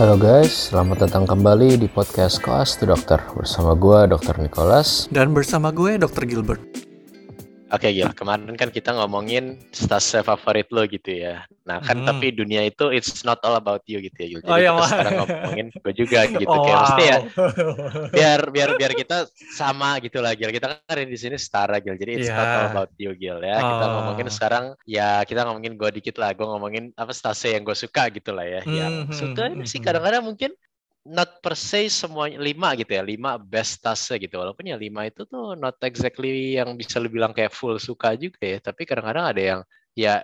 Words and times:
Halo 0.00 0.16
guys, 0.16 0.72
selamat 0.72 1.04
datang 1.04 1.28
kembali 1.28 1.76
di 1.76 1.84
podcast 1.84 2.40
Koas 2.40 2.72
to 2.80 2.88
Dokter 2.88 3.20
bersama 3.36 3.76
gue 3.76 4.08
Dr. 4.08 4.40
Nicholas. 4.40 5.04
Dan 5.12 5.36
bersama 5.36 5.68
gue 5.76 6.00
Dr. 6.00 6.24
Gilbert. 6.24 6.69
Oke 7.70 7.86
Gil, 7.90 8.10
kemarin 8.10 8.50
kan 8.58 8.66
kita 8.68 8.90
ngomongin 8.90 9.62
stase 9.70 10.20
favorit 10.20 10.66
lo 10.74 10.82
gitu 10.84 11.14
ya. 11.14 11.46
Nah 11.62 11.78
kan 11.78 12.02
Hmm. 12.02 12.06
tapi 12.10 12.34
dunia 12.34 12.66
itu 12.66 12.90
it's 12.90 13.22
not 13.22 13.38
all 13.40 13.54
about 13.54 13.86
you 13.86 14.02
gitu 14.02 14.18
ya 14.18 14.26
Gil. 14.26 14.40
Jadi 14.42 14.50
Oh, 14.50 14.58
iya, 14.58 14.70
kita 14.70 14.86
sekarang 14.90 15.12
ngomongin 15.22 15.66
gue 15.70 15.92
juga 15.94 16.18
gitu. 16.34 16.50
Oh, 16.50 16.64
Kayak 16.66 16.78
mesti 16.82 17.02
ya 17.06 17.18
wow. 17.22 18.10
biar 18.10 18.40
biar 18.50 18.68
biar 18.74 18.92
kita 18.92 19.16
sama 19.54 20.02
gitu 20.02 20.18
lah 20.18 20.34
Gil. 20.34 20.50
Kita 20.50 20.66
kan 20.66 20.78
ada 20.82 21.02
di 21.02 21.14
sini 21.14 21.38
setara 21.38 21.78
Gil. 21.78 21.94
Jadi 21.94 22.10
it's 22.18 22.26
not 22.28 22.42
Iya. 22.42 22.56
all 22.58 22.66
about 22.74 22.90
you 22.98 23.12
Gil 23.14 23.38
ya. 23.38 23.56
Kita 23.56 23.84
Oh. 23.86 23.90
ngomongin 24.02 24.26
sekarang 24.28 24.64
ya 24.82 25.22
kita 25.22 25.40
ngomongin 25.46 25.78
gue 25.78 25.90
dikit 25.94 26.18
lah. 26.18 26.34
Gue 26.34 26.46
ngomongin 26.46 26.90
apa 26.94 27.14
stase 27.14 27.54
yang 27.54 27.62
gue 27.62 27.74
suka 27.74 28.10
gitu 28.10 28.34
lah 28.34 28.44
ya. 28.44 28.60
Yang 28.66 28.92
Hmm, 29.06 29.14
suka 29.14 29.44
hmm, 29.46 29.62
sih 29.62 29.78
hmm. 29.78 29.86
kadang-kadang 29.86 30.22
mungkin 30.26 30.50
not 31.08 31.40
per 31.40 31.56
se 31.56 31.88
semuanya 31.88 32.36
lima 32.36 32.76
gitu 32.76 32.92
ya 32.92 33.00
lima 33.00 33.40
best 33.40 33.80
stase 33.80 34.20
gitu 34.20 34.36
walaupun 34.36 34.68
ya 34.68 34.76
lima 34.76 35.08
itu 35.08 35.24
tuh 35.24 35.56
not 35.56 35.80
exactly 35.80 36.60
yang 36.60 36.76
bisa 36.76 37.00
lu 37.00 37.08
bilang 37.08 37.32
kayak 37.32 37.50
full 37.50 37.80
suka 37.80 38.12
juga 38.14 38.36
ya 38.44 38.60
tapi 38.60 38.84
kadang-kadang 38.84 39.24
ada 39.32 39.40
yang 39.40 39.60
ya 39.96 40.20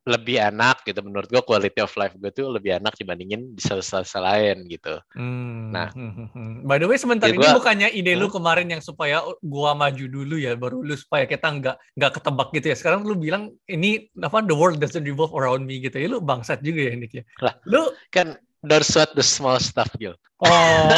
lebih 0.00 0.40
enak 0.40 0.80
gitu 0.88 1.04
menurut 1.04 1.28
gua 1.28 1.44
quality 1.44 1.76
of 1.84 1.92
life 2.00 2.16
gue 2.16 2.32
tuh 2.32 2.48
lebih 2.48 2.80
enak 2.80 2.96
dibandingin 2.96 3.52
di 3.52 3.60
stase 3.60 4.16
lain 4.16 4.64
gitu 4.64 4.96
Hmm, 5.12 5.68
Nah. 5.70 5.92
hmm, 5.92 6.12
hmm, 6.16 6.28
hmm. 6.32 6.54
by 6.64 6.80
the 6.80 6.88
way 6.88 6.96
sebentar 6.96 7.28
Ya, 7.28 7.36
ini 7.36 7.44
gua- 7.44 7.60
bukannya 7.60 7.92
ide 7.92 8.16
lu 8.16 8.26
Hmm? 8.26 8.40
kemarin 8.40 8.72
yang 8.72 8.80
supaya 8.80 9.20
gua 9.44 9.76
maju 9.76 10.04
dulu 10.08 10.40
ya 10.40 10.56
baru 10.56 10.80
lu 10.80 10.96
supaya 10.96 11.28
kita 11.28 11.44
nggak 11.46 11.76
nggak 12.00 12.12
ketebak 12.16 12.48
gitu 12.56 12.66
ya. 12.72 12.76
Sekarang 12.80 13.04
lu 13.04 13.12
bilang 13.14 13.52
ini 13.68 14.08
apa 14.16 14.40
the 14.40 14.56
world 14.56 14.80
doesn't 14.80 15.04
revolve 15.04 15.36
around 15.36 15.68
me 15.68 15.78
gitu 15.78 16.00
ya. 16.00 16.08
Lu 16.08 16.24
bangsat 16.24 16.64
juga 16.64 16.88
ya 16.88 16.96
Nick 16.96 17.12
ya. 17.20 17.24
Lah. 17.44 17.54
Lu 17.68 17.92
kan 18.08 18.40
don't 18.64 18.84
sweat 18.84 19.12
the 19.16 19.24
small 19.24 19.58
stuff 19.60 19.88
Gil 19.96 20.16
oh. 20.44 20.88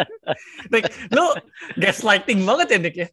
Nick, 0.72 0.88
lu 1.12 1.24
gaslighting 1.76 2.42
banget 2.44 2.66
ya 2.76 2.78
Nick 2.80 2.96
ya. 2.96 3.08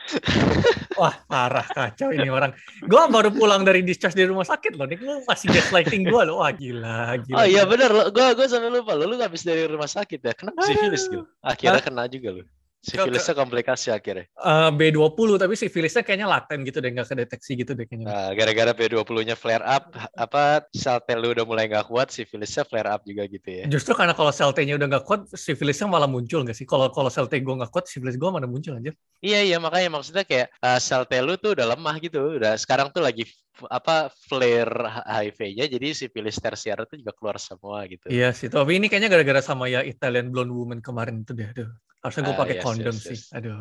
Wah, 1.00 1.12
parah 1.28 1.66
kacau 1.68 2.10
ini 2.10 2.32
orang. 2.32 2.56
Gua 2.88 3.06
baru 3.06 3.30
pulang 3.30 3.62
dari 3.62 3.84
discharge 3.84 4.16
di 4.16 4.24
rumah 4.24 4.48
sakit 4.48 4.74
loh, 4.74 4.88
Nick. 4.88 5.04
Lu 5.04 5.22
masih 5.28 5.52
gaslighting 5.52 6.08
gua 6.08 6.24
loh. 6.24 6.40
Wah, 6.40 6.50
gila, 6.50 7.20
gila. 7.20 7.36
oh 7.36 7.46
iya 7.46 7.62
lo 7.68 8.08
gue 8.10 8.26
gue 8.34 8.46
sampai 8.48 8.70
lupa 8.72 8.96
lo 8.96 9.04
lu 9.06 9.20
habis 9.20 9.44
dari 9.44 9.68
rumah 9.68 9.86
sakit 9.86 10.20
ya 10.24 10.32
kenapa 10.32 10.66
sifilis 10.66 11.06
Gil 11.06 11.28
akhirnya 11.44 11.82
kena 11.84 12.08
juga 12.08 12.40
lo 12.40 12.42
sifilisnya 12.80 13.34
komplikasi 13.36 13.92
akhirnya 13.92 14.24
Eh, 14.40 14.70
B20 14.72 15.36
tapi 15.36 15.54
sifilisnya 15.54 16.00
kayaknya 16.00 16.28
laten 16.28 16.64
gitu 16.64 16.80
deh 16.80 16.90
nggak 16.90 17.08
kedeteksi 17.12 17.52
gitu 17.60 17.72
deh 17.76 17.84
kayaknya. 17.84 18.06
Nah, 18.08 18.28
gara-gara 18.32 18.72
B20-nya 18.72 19.36
flare 19.36 19.64
up, 19.64 19.92
apa 20.16 20.64
sel 20.72 20.98
T 21.04 21.12
lu 21.14 21.36
udah 21.36 21.44
mulai 21.44 21.68
nggak 21.68 21.86
kuat, 21.92 22.08
sifilisnya 22.08 22.64
flare 22.64 22.88
up 22.88 23.04
juga 23.04 23.28
gitu 23.28 23.48
ya. 23.48 23.64
Justru 23.68 23.92
karena 23.92 24.16
kalau 24.16 24.32
sel 24.32 24.50
T-nya 24.56 24.80
udah 24.80 24.88
nggak 24.96 25.04
kuat, 25.04 25.28
sifilisnya 25.36 25.86
malah 25.92 26.08
muncul 26.08 26.40
nggak 26.40 26.56
sih? 26.56 26.64
Kalau 26.64 26.88
kalau 26.88 27.12
sel 27.12 27.28
T 27.28 27.36
gue 27.38 27.54
nggak 27.54 27.68
kuat, 27.68 27.84
sifilis 27.84 28.16
gue 28.16 28.30
mana 28.32 28.48
muncul 28.48 28.80
aja. 28.80 28.92
Iya 29.20 29.40
iya 29.44 29.56
makanya 29.60 30.00
maksudnya 30.00 30.24
kayak 30.24 30.48
uh, 30.64 30.80
sel 30.80 31.04
T 31.04 31.12
lu 31.20 31.36
tuh 31.36 31.52
udah 31.52 31.76
lemah 31.76 31.96
gitu, 32.00 32.40
udah 32.40 32.56
sekarang 32.56 32.88
tuh 32.88 33.04
lagi 33.04 33.28
apa 33.68 34.08
flare 34.08 35.04
HIV-nya, 35.04 35.68
jadi 35.68 35.92
sifilis 35.92 36.40
tersier 36.40 36.80
itu 36.80 37.04
juga 37.04 37.12
keluar 37.12 37.36
semua 37.36 37.84
gitu. 37.84 38.08
Iya 38.08 38.32
sih, 38.32 38.48
tapi 38.48 38.80
ini 38.80 38.88
kayaknya 38.88 39.12
gara-gara 39.12 39.44
sama 39.44 39.68
ya 39.68 39.84
Italian 39.84 40.32
blonde 40.32 40.56
woman 40.56 40.80
kemarin 40.80 41.20
itu 41.20 41.36
deh. 41.36 41.52
Aduh, 41.52 41.68
harusnya 42.00 42.22
gue 42.22 42.34
Ah, 42.34 42.40
pakai 42.40 42.56
yes, 42.56 42.64
kondom 42.64 42.94
yes, 42.94 43.04
sih. 43.04 43.16
yes. 43.16 43.32
Aduh. 43.32 43.60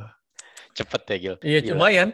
Cepet 0.71 1.01
ya 1.05 1.17
Gil. 1.17 1.35
Iya, 1.41 1.59
Gila. 1.61 1.71
lumayan. 1.75 2.09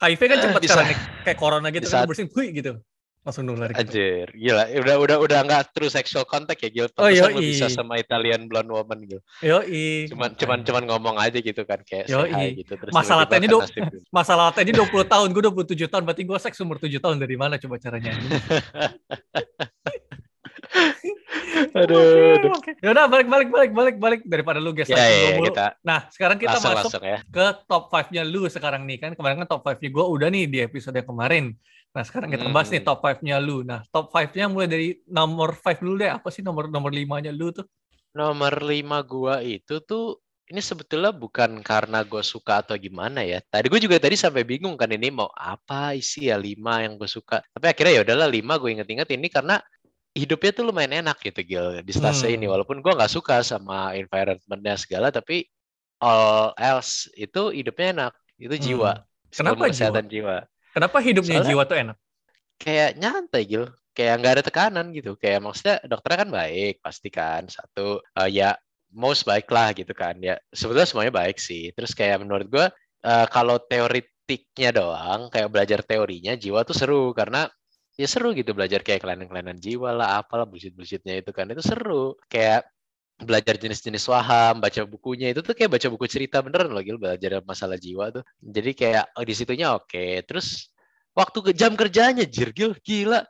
HIV 0.00 0.20
kan 0.22 0.36
Eh, 0.38 0.42
cepat 0.46 0.60
bisa. 0.62 0.80
nih, 0.80 0.98
kayak 1.22 1.38
corona 1.38 1.68
gitu 1.68 1.84
Di 1.84 1.92
kan 1.92 2.06
bersin, 2.06 2.28
hui 2.30 2.48
gitu. 2.52 2.72
Langsung 3.20 3.44
nular 3.44 3.68
gitu. 3.68 3.84
Anjir, 3.84 4.32
gila. 4.32 4.64
Udah 4.80 4.96
udah 4.96 5.16
udah 5.20 5.38
nggak 5.44 5.76
true 5.76 5.92
sexual 5.92 6.24
contact 6.24 6.64
ya 6.64 6.72
Gil. 6.72 6.88
Oh, 6.96 7.04
Pantesan 7.04 7.36
lu 7.36 7.44
yoi. 7.44 7.52
bisa 7.52 7.68
sama 7.68 8.00
Italian 8.00 8.48
blonde 8.48 8.72
woman 8.72 8.96
gitu. 9.04 9.20
Yoi. 9.44 10.08
Cuman 10.08 10.32
cuman 10.40 10.58
cuman 10.64 10.82
ngomong 10.88 11.16
aja 11.20 11.36
gitu 11.36 11.60
kan 11.68 11.84
kayak 11.84 12.08
hi 12.08 12.56
gitu 12.56 12.80
terus 12.80 12.96
Masalah 12.96 13.28
tadi 13.28 13.44
sifilis. 13.44 14.08
Masalah 14.16 14.56
tadi 14.56 14.72
20 14.72 14.88
tahun, 15.04 15.28
gue 15.36 15.42
27 15.52 15.84
tahun, 15.84 16.02
berarti 16.08 16.24
gue 16.24 16.38
seks 16.40 16.56
umur 16.64 16.80
7 16.80 16.96
tahun 16.96 17.20
dari 17.20 17.36
mana 17.36 17.60
coba 17.60 17.76
caranya? 17.76 18.16
Aduh, 21.74 22.36
aduh. 22.38 22.52
Oke. 22.56 22.72
Yaudah 22.82 23.06
balik 23.06 23.28
balik 23.30 23.48
balik 23.48 23.72
balik 23.72 23.96
balik 23.96 24.20
daripada 24.26 24.58
lu 24.58 24.74
guys. 24.74 24.90
Ya, 24.90 24.98
ya, 24.98 25.06
ya, 25.06 25.30
kita 25.44 25.66
Nah, 25.86 26.00
sekarang 26.10 26.36
kita 26.38 26.58
langsung 26.58 26.74
masuk 26.74 26.84
langsung 26.98 27.04
ya. 27.06 27.18
ke 27.26 27.44
top 27.70 27.84
5-nya 27.90 28.22
lu 28.26 28.42
sekarang 28.50 28.82
nih 28.86 28.98
kan. 28.98 29.10
Kemarin 29.14 29.44
kan 29.44 29.48
top 29.48 29.62
5-nya 29.62 29.88
gue 29.90 30.04
udah 30.04 30.28
nih 30.28 30.44
di 30.50 30.58
episode 30.64 30.96
yang 30.98 31.08
kemarin. 31.08 31.44
Nah, 31.90 32.02
sekarang 32.06 32.28
kita 32.30 32.46
bahas 32.50 32.70
nih 32.70 32.82
Hmm. 32.82 32.88
top 32.90 33.00
5-nya 33.02 33.36
lu. 33.42 33.56
Nah, 33.62 33.80
top 33.90 34.06
5-nya 34.10 34.46
mulai 34.46 34.68
dari 34.70 34.86
nomor 35.06 35.54
5 35.54 35.78
dulu 35.82 35.94
deh. 35.98 36.10
Apa 36.10 36.28
sih 36.30 36.42
nomor 36.42 36.70
nomor 36.70 36.90
5-nya 36.90 37.30
lu 37.30 37.50
tuh? 37.54 37.66
Nomor 38.10 38.58
lima 38.66 39.06
gua 39.06 39.38
itu 39.38 39.78
tuh 39.86 40.18
ini 40.50 40.58
sebetulnya 40.58 41.14
bukan 41.14 41.62
karena 41.62 42.02
gue 42.02 42.26
suka 42.26 42.58
atau 42.58 42.74
gimana 42.74 43.22
ya. 43.22 43.38
Tadi 43.38 43.70
gue 43.70 43.78
juga 43.78 44.02
tadi 44.02 44.18
sampai 44.18 44.42
bingung 44.42 44.74
kan 44.74 44.90
ini 44.90 45.06
mau 45.14 45.30
apa 45.30 45.94
isi 45.94 46.26
ya 46.26 46.34
lima 46.34 46.82
yang 46.82 46.98
gue 46.98 47.06
suka. 47.06 47.38
Tapi 47.54 47.70
akhirnya 47.70 47.92
ya 47.94 48.02
udahlah 48.02 48.26
lima 48.26 48.58
gue 48.58 48.74
inget-inget 48.74 49.08
ini 49.14 49.30
karena 49.30 49.62
hidupnya 50.12 50.50
tuh 50.50 50.64
lumayan 50.66 51.06
enak 51.06 51.18
gitu 51.22 51.40
Gil 51.42 51.66
di 51.82 51.92
stase 51.94 52.26
Hmm. 52.28 52.34
ini. 52.36 52.46
Walaupun 52.50 52.82
gue 52.82 52.92
nggak 52.92 53.12
suka 53.12 53.40
sama 53.40 53.94
environmentnya 53.94 54.74
segala, 54.74 55.08
tapi 55.10 55.46
all 56.00 56.50
else 56.56 57.06
itu 57.14 57.54
hidupnya 57.54 57.86
enak. 57.94 58.12
Itu 58.36 58.56
Hmm. 58.56 58.64
jiwa. 58.64 58.92
Kenapa 59.30 59.70
kesehatan 59.70 60.06
jiwa? 60.10 60.44
Kenapa 60.74 60.96
hidupnya 60.98 61.38
Soalnya- 61.42 61.50
jiwa 61.54 61.62
tuh 61.66 61.76
enak? 61.78 61.96
Kayak 62.58 62.90
nyantai 62.98 63.42
Gil. 63.46 63.64
Kayak 63.90 64.14
nggak 64.22 64.32
ada 64.38 64.44
tekanan 64.46 64.86
gitu. 64.90 65.14
Kayak 65.14 65.40
maksudnya 65.42 65.76
dokternya 65.84 66.18
kan 66.26 66.30
baik 66.30 66.74
pasti 66.80 67.08
kan. 67.10 67.42
Satu 67.46 67.98
eh, 68.02 68.30
ya 68.30 68.54
most 68.90 69.22
baik 69.22 69.46
lah 69.54 69.70
gitu 69.70 69.94
kan 69.94 70.18
ya 70.18 70.34
sebetulnya 70.50 70.82
semuanya 70.82 71.14
baik 71.14 71.38
sih 71.38 71.70
terus 71.78 71.94
kayak 71.94 72.26
menurut 72.26 72.50
gua 72.50 72.66
eh, 73.06 73.26
kalau 73.30 73.62
teoritiknya 73.62 74.74
doang 74.74 75.30
kayak 75.30 75.46
belajar 75.46 75.78
teorinya 75.86 76.34
jiwa 76.34 76.66
tuh 76.66 76.74
seru 76.74 77.14
karena 77.14 77.46
ya 77.98 78.06
seru 78.06 78.34
gitu 78.36 78.54
belajar 78.54 78.80
kayak 78.84 79.02
kelainan-kelainan 79.02 79.58
jiwa 79.58 79.90
lah 79.94 80.22
apalah 80.22 80.46
bullshit-bullshitnya 80.46 81.22
itu 81.22 81.30
kan 81.34 81.48
itu 81.50 81.62
seru 81.62 82.18
kayak 82.30 82.66
belajar 83.20 83.60
jenis-jenis 83.60 84.04
waham 84.08 84.64
baca 84.64 84.80
bukunya 84.88 85.28
itu 85.32 85.44
tuh 85.44 85.52
kayak 85.52 85.76
baca 85.76 85.86
buku 85.92 86.06
cerita 86.08 86.40
beneran 86.40 86.72
loh 86.72 86.80
Gil 86.80 86.96
belajar 86.96 87.44
masalah 87.44 87.76
jiwa 87.76 88.08
tuh 88.08 88.24
jadi 88.40 88.70
kayak 88.72 89.04
oh, 89.16 89.24
di 89.26 89.34
situnya 89.36 89.76
oke 89.76 90.24
terus 90.24 90.72
waktu 91.12 91.38
ke 91.44 91.52
jam 91.52 91.76
kerjanya 91.76 92.24
jir 92.24 92.54
Gil 92.56 92.72
gila 92.80 93.20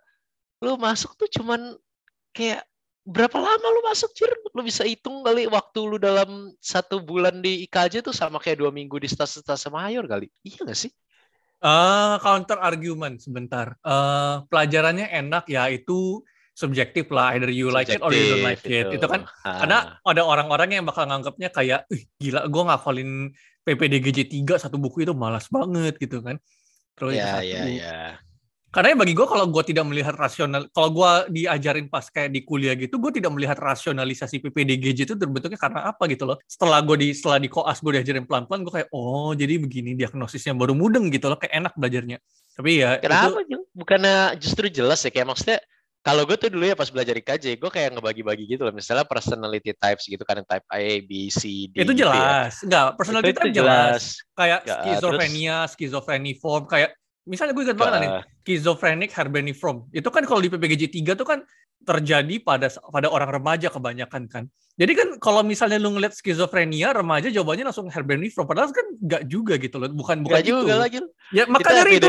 lu 0.62 0.78
masuk 0.78 1.18
tuh 1.18 1.26
cuman 1.26 1.74
kayak 2.30 2.62
berapa 3.10 3.36
lama 3.40 3.66
lu 3.74 3.80
masuk 3.88 4.10
Jir? 4.14 4.30
Lu 4.52 4.62
bisa 4.62 4.84
hitung 4.84 5.24
kali 5.24 5.48
waktu 5.48 5.78
lu 5.82 5.96
dalam 5.96 6.52
satu 6.60 7.00
bulan 7.00 7.40
di 7.40 7.66
IKJ 7.66 8.04
tuh 8.04 8.14
sama 8.14 8.38
kayak 8.38 8.60
dua 8.60 8.70
minggu 8.70 8.96
di 9.00 9.08
stase-stase 9.08 9.72
mayor 9.72 10.04
kali. 10.06 10.28
Iya 10.44 10.68
gak 10.68 10.78
sih? 10.78 10.92
Eh, 11.60 12.14
counter 12.24 12.56
argument 12.56 13.20
sebentar. 13.20 13.76
Eh, 13.84 14.34
pelajarannya 14.48 15.12
enak 15.12 15.44
ya 15.44 15.68
itu 15.68 16.24
subjektif 16.56 17.12
lah. 17.12 17.36
Either 17.36 17.52
you 17.52 17.68
like 17.68 17.92
it 17.92 18.00
or 18.00 18.12
you 18.16 18.36
don't 18.36 18.44
like 18.48 18.64
it. 18.64 18.88
Itu 18.88 19.04
kan 19.04 19.28
Ah. 19.44 19.64
Karena 19.64 19.78
ada 20.00 20.22
orang-orang 20.24 20.80
yang 20.80 20.84
bakal 20.88 21.04
nganggapnya 21.04 21.48
kayak, 21.52 21.80
ih 21.92 22.08
gila 22.16 22.48
gue 22.48 22.62
ngafalin 22.64 23.10
PPDGJ 23.64 24.18
3 24.28 24.56
satu 24.56 24.80
buku 24.80 25.04
itu 25.04 25.12
malas 25.12 25.52
banget 25.52 26.00
gitu 26.00 26.24
kan. 26.24 26.40
Terus 26.96 27.16
ya, 27.16 27.44
ya, 27.44 27.64
ya. 27.68 28.00
Karena 28.70 28.94
bagi 28.94 29.18
gue 29.18 29.26
kalau 29.26 29.50
gue 29.50 29.62
tidak 29.66 29.82
melihat 29.82 30.14
rasional, 30.14 30.70
kalau 30.70 30.94
gue 30.94 31.10
diajarin 31.42 31.90
pas 31.90 32.06
kayak 32.06 32.30
di 32.30 32.46
kuliah 32.46 32.78
gitu, 32.78 33.02
gue 33.02 33.18
tidak 33.18 33.34
melihat 33.34 33.58
rasionalisasi 33.58 34.38
PPDGJ 34.38 35.10
itu 35.10 35.14
terbentuknya 35.18 35.58
karena 35.58 35.90
apa 35.90 36.06
gitu 36.06 36.22
loh. 36.22 36.38
Setelah 36.46 36.78
gue 36.86 36.94
di 37.02 37.08
setelah 37.10 37.42
di 37.42 37.50
koas 37.50 37.82
gue 37.82 37.98
diajarin 37.98 38.30
pelan-pelan, 38.30 38.62
gue 38.62 38.72
kayak 38.78 38.88
oh 38.94 39.34
jadi 39.34 39.58
begini 39.58 39.98
diagnosisnya 39.98 40.54
baru 40.54 40.78
mudeng 40.78 41.10
gitu 41.10 41.26
loh, 41.26 41.34
kayak 41.34 41.50
enak 41.50 41.74
belajarnya. 41.74 42.22
Tapi 42.54 42.70
ya 42.78 42.94
itu 42.94 43.10
Kenapa 43.10 43.42
Gil? 43.42 43.60
Bukannya 43.74 44.16
justru 44.38 44.70
jelas 44.70 45.02
ya 45.02 45.10
kayak 45.10 45.34
maksudnya 45.34 45.58
kalau 46.00 46.24
gue 46.24 46.36
tuh 46.40 46.48
dulu 46.48 46.64
ya 46.64 46.72
pas 46.72 46.88
belajar 46.88 47.12
IKJ, 47.12 47.60
gue 47.60 47.70
kayak 47.74 47.92
ngebagi-bagi 47.92 48.48
gitu 48.48 48.64
loh. 48.64 48.72
Misalnya 48.72 49.04
personality 49.04 49.76
types 49.76 50.08
gitu 50.08 50.22
kan, 50.24 50.40
type 50.46 50.64
A, 50.72 50.80
B, 51.04 51.28
C, 51.28 51.68
D. 51.68 51.84
itu 51.84 51.92
gitu 51.92 52.08
ya. 52.08 52.14
jelas, 52.16 52.54
enggak 52.64 52.86
personality 52.96 53.28
Itu- 53.28 53.36
type 53.36 53.50
itu 53.50 53.58
jelas. 53.60 54.02
Kayak 54.32 54.60
Ya, 54.64 54.74
skizofrenia, 54.80 55.56
skizofreniform, 55.68 56.64
kayak 56.70 56.90
misalnya 57.30 57.54
gue 57.54 57.64
ingat 57.64 57.78
banget 57.78 57.98
nih, 58.02 58.10
Ah, 58.10 58.22
schizophrenic 58.42 59.10
herbeniform. 59.14 59.86
Itu 59.94 60.10
kan 60.10 60.26
kalau 60.26 60.42
di 60.42 60.50
PPGJ 60.50 60.90
3 60.90 61.14
tuh 61.14 61.24
kan 61.24 61.40
terjadi 61.80 62.36
pada 62.44 62.68
pada 62.92 63.08
orang 63.08 63.40
remaja 63.40 63.72
kebanyakan 63.72 64.26
kan. 64.28 64.44
Jadi 64.80 64.92
kan 64.96 65.08
kalau 65.20 65.44
misalnya 65.44 65.76
lu 65.76 65.92
ngeliat 65.92 66.16
skizofrenia 66.16 66.96
remaja 66.96 67.28
jawabannya 67.28 67.68
langsung 67.68 67.92
herbeniform 67.92 68.48
padahal 68.48 68.72
kan 68.72 68.86
enggak 68.96 69.22
juga 69.28 69.60
gitu 69.60 69.76
loh. 69.76 69.92
Bukan 69.92 70.24
bukan 70.24 70.40
Nggak 70.40 70.44
itu. 70.44 70.56
juga 70.56 70.74
lagi. 70.80 70.98
Ya 71.36 71.44
Kita 71.44 71.52
maka 71.52 71.68
dari 71.68 71.92
itu. 72.00 72.08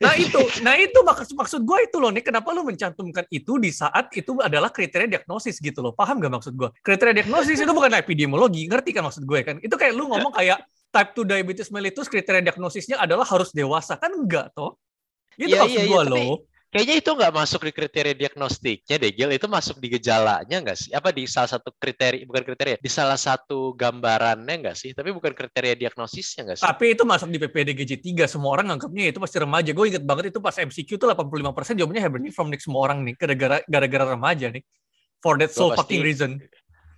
Nah 0.00 0.14
itu, 0.16 0.40
nah 0.64 0.74
itu 0.76 0.98
maksud 1.04 1.36
maksud 1.36 1.60
gue 1.68 1.78
itu 1.84 1.96
loh 2.00 2.10
nih 2.16 2.24
kenapa 2.24 2.48
lu 2.56 2.64
mencantumkan 2.64 3.28
itu 3.28 3.60
di 3.60 3.68
saat 3.72 4.08
itu 4.16 4.40
adalah 4.40 4.72
kriteria 4.72 5.08
diagnosis 5.20 5.60
gitu 5.60 5.84
loh. 5.84 5.92
Paham 5.92 6.16
gak 6.16 6.32
maksud 6.32 6.56
gue? 6.56 6.68
Kriteria 6.80 7.12
diagnosis 7.22 7.60
itu 7.60 7.72
bukan 7.76 7.92
epidemiologi, 7.92 8.64
ngerti 8.72 8.90
kan 8.96 9.04
maksud 9.04 9.28
gue 9.28 9.40
kan? 9.44 9.56
Itu 9.60 9.76
kayak 9.76 9.92
lu 9.92 10.08
ngomong 10.08 10.32
kayak 10.32 10.64
type 10.90 11.10
2 11.14 11.28
diabetes 11.28 11.68
mellitus 11.72 12.06
kriteria 12.08 12.42
diagnosisnya 12.52 12.96
adalah 13.00 13.26
harus 13.28 13.50
dewasa 13.52 13.98
kan 13.98 14.12
enggak 14.14 14.52
toh? 14.56 14.78
Itu 15.36 15.52
Iya, 15.52 15.68
maksud 15.68 15.76
iya, 15.76 15.84
iya, 15.84 15.92
gue 15.92 16.02
tapi 16.08 16.24
loh. 16.24 16.36
kayaknya 16.72 16.96
itu 17.00 17.10
nggak 17.12 17.32
masuk 17.36 17.60
di 17.68 17.72
kriteria 17.72 18.14
diagnostiknya 18.16 18.96
deh, 19.00 19.12
Gil. 19.12 19.30
Itu 19.32 19.48
masuk 19.48 19.76
di 19.80 19.88
gejalanya 19.92 20.56
nggak 20.64 20.76
sih? 20.76 20.90
Apa 20.96 21.12
di 21.12 21.28
salah 21.28 21.50
satu 21.52 21.72
kriteria, 21.76 22.24
bukan 22.24 22.42
kriteria, 22.44 22.76
di 22.80 22.90
salah 22.92 23.20
satu 23.20 23.76
gambarannya 23.76 24.54
nggak 24.64 24.76
sih? 24.76 24.96
Tapi 24.96 25.12
bukan 25.12 25.32
kriteria 25.36 25.76
diagnosisnya 25.76 26.40
nggak 26.48 26.56
sih? 26.60 26.64
Tapi 26.64 26.84
itu 26.96 27.04
masuk 27.04 27.28
di 27.28 27.38
PPDGJ 27.40 27.92
3. 28.00 28.24
Semua 28.28 28.56
orang 28.56 28.72
nganggapnya 28.72 29.12
itu 29.12 29.20
pasti 29.20 29.36
remaja. 29.40 29.70
Gue 29.76 29.92
inget 29.92 30.04
banget 30.04 30.32
itu 30.32 30.40
pas 30.40 30.56
MCQ 30.56 30.90
tuh 30.96 31.08
85% 31.12 31.76
jawabannya 31.76 32.02
Hibernate 32.02 32.34
from 32.34 32.48
Nick 32.48 32.64
semua 32.64 32.80
orang 32.88 33.04
nih. 33.04 33.14
Gara-gara 33.20 33.56
gara-gara 33.68 34.04
remaja 34.16 34.48
nih. 34.48 34.64
For 35.20 35.40
that 35.40 35.52
so 35.52 35.72
Gua 35.72 35.80
fucking 35.80 36.04
reason. 36.04 36.40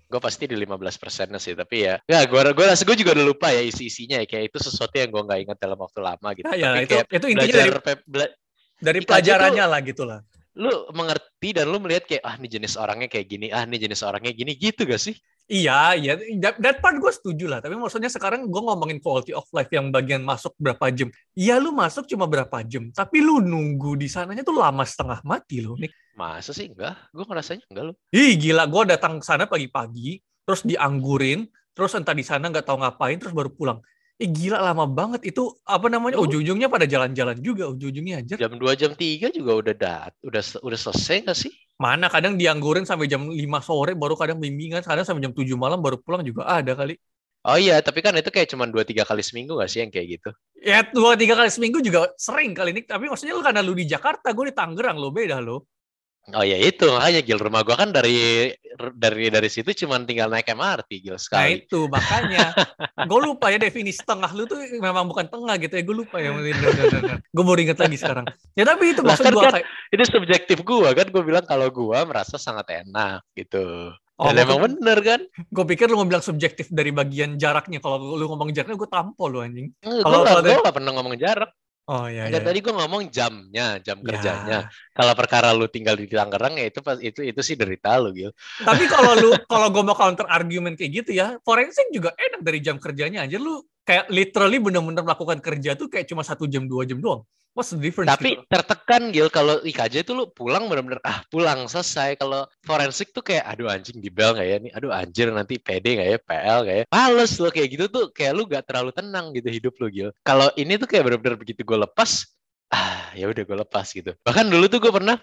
Gue 0.08 0.20
pasti 0.25 0.49
di 0.49 0.56
15 0.56 0.96
persennya 0.96 1.37
sih 1.37 1.52
tapi 1.52 1.84
ya 1.84 2.00
ya 2.08 2.25
gue 2.25 2.40
gue 2.56 2.64
rasa 2.64 2.81
gue 2.88 2.96
juga 2.96 3.12
udah 3.12 3.26
lupa 3.28 3.52
ya 3.52 3.60
isi 3.60 3.93
isinya 3.93 4.16
ya 4.25 4.26
kayak 4.26 4.49
itu 4.49 4.58
sesuatu 4.64 4.96
yang 4.96 5.12
gue 5.12 5.20
nggak 5.20 5.40
ingat 5.44 5.58
dalam 5.60 5.76
waktu 5.76 6.00
lama 6.00 6.28
gitu 6.32 6.49
Nah, 6.49 6.56
ya, 6.56 6.69
tapi 6.72 6.81
itu, 6.81 6.94
kayak 6.96 7.06
itu 7.12 7.26
intinya 7.28 7.44
belajar 7.44 7.60
dari, 7.60 8.00
bela- 8.08 8.34
dari 8.81 8.99
pelajarannya 9.05 9.64
lah 9.69 9.81
gitu 9.84 10.02
lah. 10.08 10.20
lu 10.58 10.72
mengerti 10.90 11.49
dan 11.55 11.70
lu 11.70 11.78
melihat 11.78 12.08
kayak 12.08 12.22
ah 12.25 12.34
ini 12.34 12.49
jenis 12.50 12.75
orangnya 12.75 13.06
kayak 13.06 13.26
gini 13.31 13.46
ah 13.52 13.62
ini 13.62 13.76
jenis 13.78 14.00
orangnya 14.02 14.32
gini 14.34 14.56
gitu 14.58 14.88
gak 14.88 14.99
sih 14.99 15.14
Iya, 15.48 15.96
iya. 15.96 16.12
That, 16.44 16.60
that 16.60 16.76
part 16.84 17.00
gue 17.00 17.08
setuju 17.08 17.48
lah. 17.48 17.64
Tapi 17.64 17.72
maksudnya 17.72 18.12
sekarang 18.12 18.52
gue 18.52 18.62
ngomongin 18.62 19.00
quality 19.00 19.32
of 19.32 19.48
life 19.56 19.72
yang 19.72 19.88
bagian 19.88 20.20
masuk 20.20 20.52
berapa 20.60 20.92
jam. 20.92 21.08
Iya 21.32 21.56
lu 21.56 21.72
masuk 21.72 22.04
cuma 22.04 22.28
berapa 22.28 22.60
jam. 22.68 22.92
Tapi 22.92 23.24
lu 23.24 23.40
nunggu 23.40 23.96
di 23.96 24.12
sananya 24.12 24.44
tuh 24.44 24.60
lama 24.60 24.84
setengah 24.84 25.24
mati 25.24 25.64
loh. 25.64 25.74
Nih. 25.80 25.90
masa 26.18 26.50
sih 26.50 26.66
enggak 26.66 26.98
gue 27.14 27.22
ngerasanya 27.22 27.62
enggak 27.70 27.84
lu 27.86 27.94
Ih 28.10 28.34
gila, 28.34 28.66
gue 28.66 28.82
datang 28.90 29.22
ke 29.22 29.24
sana 29.24 29.48
pagi-pagi. 29.48 30.20
Terus 30.44 30.60
dianggurin. 30.68 31.48
Terus 31.72 31.96
entah 31.96 32.12
di 32.12 32.26
sana 32.26 32.52
nggak 32.52 32.68
tahu 32.68 32.84
ngapain. 32.84 33.16
Terus 33.16 33.32
baru 33.32 33.48
pulang. 33.48 33.80
Ih 34.18 34.30
gila 34.34 34.58
lama 34.58 34.84
banget. 34.90 35.30
Itu 35.30 35.62
apa 35.62 35.86
namanya? 35.86 36.18
Lu- 36.18 36.26
Ujung-ujungnya 36.26 36.66
pada 36.66 36.90
jalan-jalan 36.90 37.38
juga. 37.38 37.70
Ujung-ujungnya 37.70 38.18
aja. 38.26 38.34
jam 38.34 38.58
2 38.58 38.74
jam 38.74 38.90
3 38.98 39.30
juga 39.30 39.52
udah 39.54 39.74
dat 39.78 40.12
udah 40.26 40.42
udah 40.66 40.78
selesai 40.78 41.22
gak 41.22 41.38
sih 41.38 41.52
Mana 41.78 42.10
kadang 42.10 42.34
dianggurin 42.34 42.82
sampai 42.82 43.06
jam 43.06 43.30
5 43.30 43.62
sore. 43.62 43.94
Baru 43.94 44.18
kadang 44.18 44.42
bimbingan. 44.42 44.82
Kadang 44.82 45.06
sampai 45.06 45.22
jam 45.22 45.30
7 45.30 45.54
malam 45.54 45.78
baru 45.78 46.02
pulang 46.02 46.26
juga 46.26 46.50
ada 46.50 46.74
kali. 46.74 46.98
oh 47.48 47.54
iya 47.54 47.78
tapi 47.78 48.02
kan 48.02 48.12
itu 48.18 48.28
kayak 48.34 48.50
cuma 48.50 48.66
dua 48.66 48.82
tiga 48.82 49.06
kali 49.06 49.22
seminggu 49.22 49.54
gak 49.56 49.70
sih 49.70 49.78
yang 49.80 49.94
kayak 49.94 50.18
gitu 50.18 50.30
Ya 50.58 50.82
dua 50.90 51.14
tiga 51.14 51.38
kali 51.38 51.48
seminggu 51.54 51.78
juga 51.78 52.10
sering 52.18 52.50
kali 52.58 52.74
ini. 52.74 52.82
Tapi 52.82 53.06
maksudnya 53.06 53.32
lu 53.38 53.46
karena 53.46 53.62
lu 53.62 53.78
di 53.78 53.86
Jakarta, 53.86 54.34
gue 54.34 54.50
di 54.50 54.54
Tangerang 54.58 54.98
lo 54.98 55.14
beda 55.14 55.38
lo. 55.38 55.70
Oh 56.28 56.42
ya 56.42 56.56
itu 56.56 56.84
makanya 56.84 57.20
gil 57.20 57.38
rumah 57.38 57.62
gua 57.62 57.74
kan 57.74 57.88
dari 57.88 58.52
dari 58.94 59.26
dari 59.26 59.48
situ 59.48 59.72
cuma 59.74 59.96
tinggal 60.02 60.28
naik 60.28 60.46
MRT 60.46 60.90
gil 61.00 61.14
Nah 61.14 61.20
sekali 61.20 61.64
itu 61.64 61.88
makanya 61.88 62.52
gue 63.00 63.18
lupa 63.18 63.48
ya 63.48 63.56
definisi 63.56 64.04
tengah 64.04 64.30
lu 64.30 64.44
tuh 64.44 64.60
memang 64.76 65.08
bukan 65.08 65.26
tengah 65.26 65.56
gitu 65.56 65.74
ya. 65.74 65.82
Gue 65.82 65.96
lupa 66.04 66.20
ya. 66.20 66.30
gue 66.30 67.44
baru 67.44 67.58
inget 67.58 67.78
lagi 67.78 67.96
sekarang. 67.96 68.26
Ya 68.52 68.62
tapi 68.62 68.92
itu 68.92 69.00
maksud 69.00 69.24
kan- 69.24 69.34
gue 69.34 69.42
kan- 69.42 69.54
kayak. 69.56 69.66
itu 69.88 70.02
subjektif 70.06 70.58
gua 70.62 70.92
kan 70.92 71.06
gue 71.08 71.22
bilang 71.22 71.42
kalau 71.42 71.72
gua 71.72 72.04
merasa 72.04 72.36
sangat 72.36 72.84
enak 72.84 73.24
gitu 73.32 73.90
Oh, 74.18 74.34
dan 74.34 74.50
emang 74.50 74.58
bener 74.58 74.98
kan 74.98 75.20
gue 75.30 75.64
pikir 75.64 75.86
lu 75.86 75.94
mau 75.94 76.02
bilang 76.02 76.18
subjektif 76.20 76.66
dari 76.68 76.90
bagian 76.90 77.38
jaraknya. 77.38 77.78
Kalau 77.78 78.18
lu 78.18 78.26
ngomong 78.26 78.50
jaraknya 78.50 78.74
gue 78.74 78.90
tampol 78.90 79.28
lu 79.30 79.40
anjing. 79.40 79.70
gue 79.78 80.02
Kalau- 80.02 80.26
gak, 80.26 80.34
gua 80.34 80.42
dari- 80.42 80.58
nggak 80.58 80.74
pernah 80.74 80.92
ngomong 80.92 81.14
jarak 81.16 81.50
Oh 81.88 82.05
iya 82.05 82.29
Dan 82.29 82.44
iya. 82.44 82.46
tadi 82.46 82.58
gue 82.61 82.75
ngomong 82.76 83.08
jamnya, 83.08 83.81
jam 83.81 83.99
Ya. 84.05 84.05
kerjanya. 84.05 84.58
Kalau 84.93 85.12
perkara 85.17 85.56
lu 85.56 85.67
tinggal 85.73 85.96
di 85.96 86.05
Tangerang 86.05 86.61
ya 86.61 86.69
itu 86.69 86.81
pas 86.85 87.00
itu 87.00 87.20
itu 87.25 87.40
sih 87.40 87.56
derita 87.56 87.96
lu, 87.96 88.12
Gil. 88.12 88.31
Tapi 88.61 88.85
kalau 88.93 89.17
lu 89.17 89.31
kalau 89.52 89.73
gue 89.73 89.82
mau 89.88 89.96
counter 89.96 90.29
argument 90.29 90.76
kayak 90.76 90.93
gitu 91.05 91.11
ya, 91.17 91.40
forensik 91.40 91.88
juga 91.88 92.12
enak 92.20 92.44
dari 92.44 92.61
jam 92.61 92.76
kerjanya 92.76 93.25
aja 93.25 93.40
lu 93.40 93.64
kayak 93.88 94.12
literally 94.12 94.61
bener-bener 94.61 95.00
melakukan 95.00 95.40
kerja 95.40 95.73
tuh 95.81 95.88
kayak 95.88 96.05
cuma 96.12 96.20
satu 96.20 96.44
jam 96.44 96.69
dua 96.69 96.85
jam 96.85 97.00
doang. 97.00 97.25
What's 97.58 97.75
the 97.75 97.82
difference? 97.82 98.06
Tapi 98.06 98.38
gitu? 98.38 98.46
tertekan, 98.46 99.10
Gil, 99.10 99.26
kalau 99.34 99.58
IKJ 99.66 100.06
itu 100.06 100.14
lu 100.14 100.31
pulang 100.31 100.70
bener-bener 100.70 101.02
ah 101.02 101.26
pulang 101.26 101.66
selesai. 101.66 102.14
Kalau 102.14 102.46
forensik 102.62 103.10
tuh 103.10 103.26
kayak 103.26 103.50
aduh 103.50 103.66
anjing 103.66 103.99
di 103.99 104.14
bel 104.14 104.38
nggak 104.38 104.46
ya 104.46 104.56
nih? 104.62 104.70
Aduh 104.78 104.94
anjir 104.94 105.26
nanti 105.34 105.58
PD 105.58 105.99
nggak 105.99 106.08
ya? 106.14 106.19
PL 106.22 106.58
nggak 106.62 106.76
ya? 106.78 106.84
Males 106.87 107.32
lo 107.43 107.50
kayak 107.50 107.69
gitu 107.75 107.84
tuh 107.90 108.14
kayak 108.14 108.32
lu 108.38 108.46
gak 108.46 108.62
terlalu 108.62 108.94
tenang 108.94 109.34
gitu 109.34 109.50
hidup 109.50 109.75
lu, 109.82 109.90
Gil. 109.90 110.14
Kalau 110.22 110.55
ini 110.55 110.78
tuh 110.78 110.87
kayak 110.87 111.02
bener-bener 111.02 111.34
begitu 111.34 111.66
gue 111.66 111.78
lepas, 111.82 112.31
ah 112.70 113.10
ya 113.19 113.26
udah 113.26 113.43
gue 113.43 113.56
lepas 113.66 113.87
gitu. 113.90 114.14
Bahkan 114.22 114.46
dulu 114.46 114.70
tuh 114.70 114.78
gue 114.78 114.94
pernah 114.94 115.19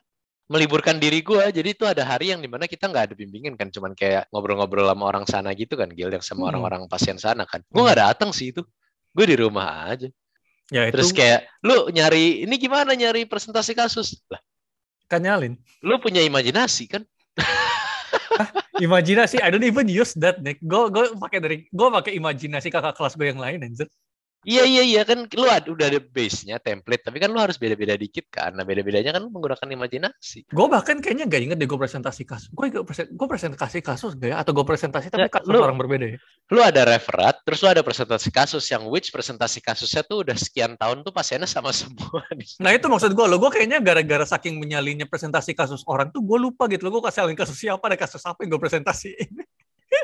meliburkan 0.45 1.01
diri 1.01 1.25
gue 1.25 1.41
jadi 1.49 1.73
itu 1.73 1.89
ada 1.89 2.05
hari 2.05 2.29
yang 2.29 2.37
di 2.37 2.45
mana 2.45 2.69
kita 2.69 2.85
nggak 2.85 3.09
ada 3.09 3.15
bimbingan 3.17 3.57
kan 3.57 3.73
cuman 3.73 3.97
kayak 3.97 4.29
ngobrol-ngobrol 4.29 4.85
sama 4.85 5.03
orang 5.09 5.25
sana 5.25 5.49
gitu 5.57 5.73
kan 5.73 5.89
Gil 5.89 6.13
yang 6.13 6.21
sama 6.21 6.45
Hmm. 6.45 6.49
orang-orang 6.53 6.85
pasien 6.85 7.17
sana 7.17 7.49
kan 7.49 7.65
gue 7.65 7.81
nggak 7.81 7.97
datang 7.97 8.29
sih 8.29 8.53
itu 8.53 8.61
gue 9.09 9.25
di 9.25 9.41
rumah 9.41 9.89
aja 9.89 10.05
ya 10.73 10.89
itu 10.89 10.93
terus 10.97 11.11
kayak 11.13 11.45
lu 11.61 11.89
nyari 11.93 12.45
ini 12.47 12.55
gimana 12.57 12.93
nyari 12.97 13.29
presentasi 13.29 13.77
kasus 13.77 14.17
lah 14.31 14.41
kan 15.05 15.21
nyalin. 15.21 15.53
lu 15.85 16.01
punya 16.01 16.21
imajinasi 16.25 16.89
kan 16.89 17.03
Imajinasi, 18.83 19.39
I 19.39 19.47
don't 19.47 19.63
even 19.63 19.87
use 19.87 20.11
that, 20.19 20.43
Nick. 20.43 20.59
Gue 20.59 20.91
gue 20.91 21.15
pakai 21.15 21.39
dari 21.39 21.57
gue 21.71 21.87
pakai 21.87 22.19
imajinasi 22.19 22.67
kakak 22.67 22.99
kelas 22.99 23.15
gue 23.15 23.31
yang 23.31 23.39
lain, 23.39 23.63
anjir. 23.63 23.87
Iya 24.45 24.63
iya 24.63 24.83
iya 24.85 25.01
kan 25.01 25.25
lu 25.27 25.45
ad- 25.45 25.65
udah 25.65 25.89
ada 25.89 25.97
base-nya 25.99 26.55
template 26.57 27.01
tapi 27.01 27.17
kan 27.17 27.27
lu 27.27 27.41
harus 27.41 27.57
beda-beda 27.57 27.93
dikit 27.93 28.29
kan 28.29 28.53
nah 28.53 28.61
beda-bedanya 28.61 29.09
kan 29.09 29.19
lu 29.19 29.29
menggunakan 29.29 29.65
imajinasi 29.65 30.45
Gue 30.47 30.67
bahkan 30.69 31.01
kayaknya 31.01 31.25
gak 31.25 31.41
inget 31.41 31.57
deh 31.57 31.65
gue 31.65 31.75
presentasi 31.75 32.23
kasus. 32.23 32.47
Gue 32.49 32.69
presen, 32.69 33.09
gue 33.09 33.27
presentasi 33.27 33.81
kasus 33.81 34.13
gak 34.13 34.29
ya? 34.29 34.35
Atau 34.37 34.53
gue 34.53 34.61
presentasi 34.63 35.09
tapi 35.09 35.25
Ya, 35.25 35.33
kasus 35.33 35.49
lu- 35.49 35.59
orang 35.59 35.75
berbeda 35.75 36.05
ya? 36.13 36.19
lu 36.45 36.61
ada 36.61 36.85
referat 36.85 37.41
terus 37.41 37.57
lu 37.59 37.73
ada 37.73 37.81
presentasi 37.81 38.29
kasus 38.29 38.61
yang 38.69 38.85
which 38.85 39.09
presentasi 39.09 39.57
kasusnya 39.59 40.05
tuh 40.05 40.21
udah 40.21 40.37
sekian 40.37 40.77
tahun 40.77 41.01
tuh 41.01 41.09
pasiennya 41.09 41.49
sama 41.49 41.73
semua 41.73 42.21
nih 42.37 42.45
Nah 42.61 42.69
itu 42.69 42.85
maksud 42.85 43.11
gue 43.11 43.25
loh. 43.25 43.41
Gue 43.41 43.49
kayaknya 43.49 43.81
gara-gara 43.81 44.23
saking 44.23 44.61
menyalinya 44.61 45.09
presentasi 45.09 45.57
kasus 45.57 45.81
orang 45.89 46.13
tuh 46.13 46.21
gue 46.21 46.37
lupa 46.37 46.69
gitu 46.69 46.85
loh. 46.85 47.01
Gue 47.01 47.09
kasih 47.09 47.33
kasus 47.33 47.57
siapa, 47.57 47.81
ada 47.89 47.97
kasus 47.97 48.21
apa 48.21 48.45
yang 48.45 48.53
gue 48.53 48.61
presentasiin. 48.61 49.31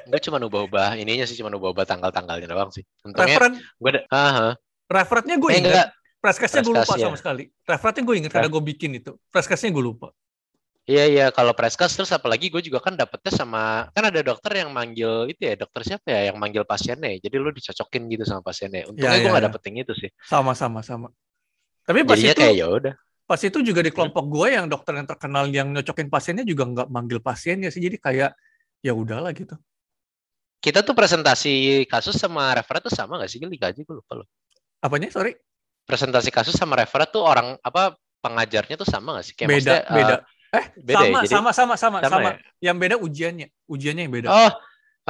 gue 0.05 0.19
cuma 0.21 0.37
ubah-ubah 0.39 0.95
ininya 0.95 1.25
sih 1.25 1.35
cuma 1.35 1.49
ubah-ubah 1.49 1.85
tanggal-tanggalnya 1.85 2.45
doang 2.45 2.69
sih 2.69 2.81
untungnya 3.01 3.37
Referen, 3.37 3.53
gue 3.57 3.89
ada 3.91 4.01
Haha. 4.09 4.49
referatnya 4.87 5.35
gue 5.37 5.49
Eh, 5.51 5.59
inget. 5.59 5.71
enggak 5.71 5.89
Preskesnya 6.21 6.61
gue 6.61 6.73
lupa 6.77 6.93
ya. 6.93 7.09
sama 7.09 7.17
sekali. 7.17 7.49
Referatnya 7.65 8.03
gue 8.05 8.15
inget 8.21 8.29
karena 8.29 8.45
gue 8.45 8.61
bikin 8.61 8.93
itu. 8.93 9.17
Preskesnya 9.33 9.73
gue 9.73 9.81
lupa. 9.81 10.13
Iya 10.85 11.05
iya 11.09 11.25
kalau 11.29 11.49
preskas 11.53 11.93
terus 11.93 12.13
apalagi 12.13 12.53
gue 12.53 12.61
juga 12.61 12.77
kan 12.77 12.93
dapetnya 12.93 13.33
sama 13.33 13.89
kan 13.89 14.05
ada 14.05 14.21
dokter 14.21 14.61
yang 14.61 14.69
manggil 14.69 15.25
itu 15.25 15.41
ya 15.41 15.57
dokter 15.57 15.81
siapa 15.81 16.05
ya 16.09 16.29
yang 16.29 16.37
manggil 16.37 16.61
pasiennya 16.61 17.17
ya. 17.17 17.25
jadi 17.25 17.35
lu 17.37 17.49
dicocokin 17.49 18.05
gitu 18.05 18.21
sama 18.25 18.41
pasiennya 18.41 18.85
untungnya 18.85 19.13
Ya, 19.13 19.17
gue 19.17 19.25
ya, 19.25 19.31
nggak 19.33 19.41
ya. 19.41 19.47
dapet 19.49 19.61
yang 19.65 19.77
itu 19.81 19.93
sih 19.97 20.09
Sama 20.21 20.53
sama 20.53 20.85
sama. 20.85 21.09
Tapi 21.85 22.05
pas 22.05 22.17
jadinya 22.17 22.33
itu 22.33 22.41
kayak 22.45 22.55
ya 22.57 22.67
udah 22.69 22.93
pas 23.25 23.41
itu 23.41 23.57
juga 23.63 23.81
di 23.81 23.89
kelompok 23.89 24.25
gue 24.27 24.47
yang 24.53 24.65
dokter 24.69 24.93
yang 24.93 25.07
terkenal 25.09 25.43
yang 25.49 25.67
nyocokin 25.73 26.09
pasiennya 26.09 26.45
juga 26.45 26.63
nggak 26.69 26.87
manggil 26.93 27.17
pasiennya 27.17 27.73
sih. 27.73 27.81
Jadi 27.81 27.97
kayak 27.97 28.31
ya 28.81 28.93
udahlah 28.93 29.33
gitu. 29.33 29.57
Kita 30.61 30.85
tuh 30.85 30.93
presentasi 30.93 31.83
kasus 31.89 32.15
sama 32.15 32.53
referat 32.53 32.85
tuh 32.85 32.93
sama 32.93 33.17
gak 33.17 33.29
sih 33.33 33.41
Gil? 33.41 33.49
gaji 33.49 33.81
gue 33.81 33.95
lupa 33.97 34.21
loh 34.21 34.27
Apanya? 34.81 35.09
Sorry. 35.13 35.33
presentasi 35.85 36.29
kasus 36.29 36.53
sama 36.55 36.77
referat 36.77 37.09
tuh 37.09 37.25
orang 37.25 37.57
apa 37.65 37.97
pengajarnya 38.21 38.77
tuh 38.77 38.85
sama 38.87 39.17
gak 39.19 39.25
sih 39.25 39.33
kayak 39.33 39.49
beda 39.49 39.73
beda. 39.89 40.15
Eh, 40.51 40.65
beda 40.83 40.99
sama, 40.99 41.07
ya? 41.07 41.21
Jadi- 41.25 41.31
sama 41.33 41.49
sama 41.55 41.75
sama 41.79 41.97
sama 42.03 42.11
sama. 42.11 42.29
ya? 42.29 42.71
Yang 42.71 42.77
beda 42.77 42.95
ujiannya. 42.99 43.47
Ujiannya 43.71 44.01
yang 44.05 44.13
beda. 44.13 44.27
oh 44.29 44.51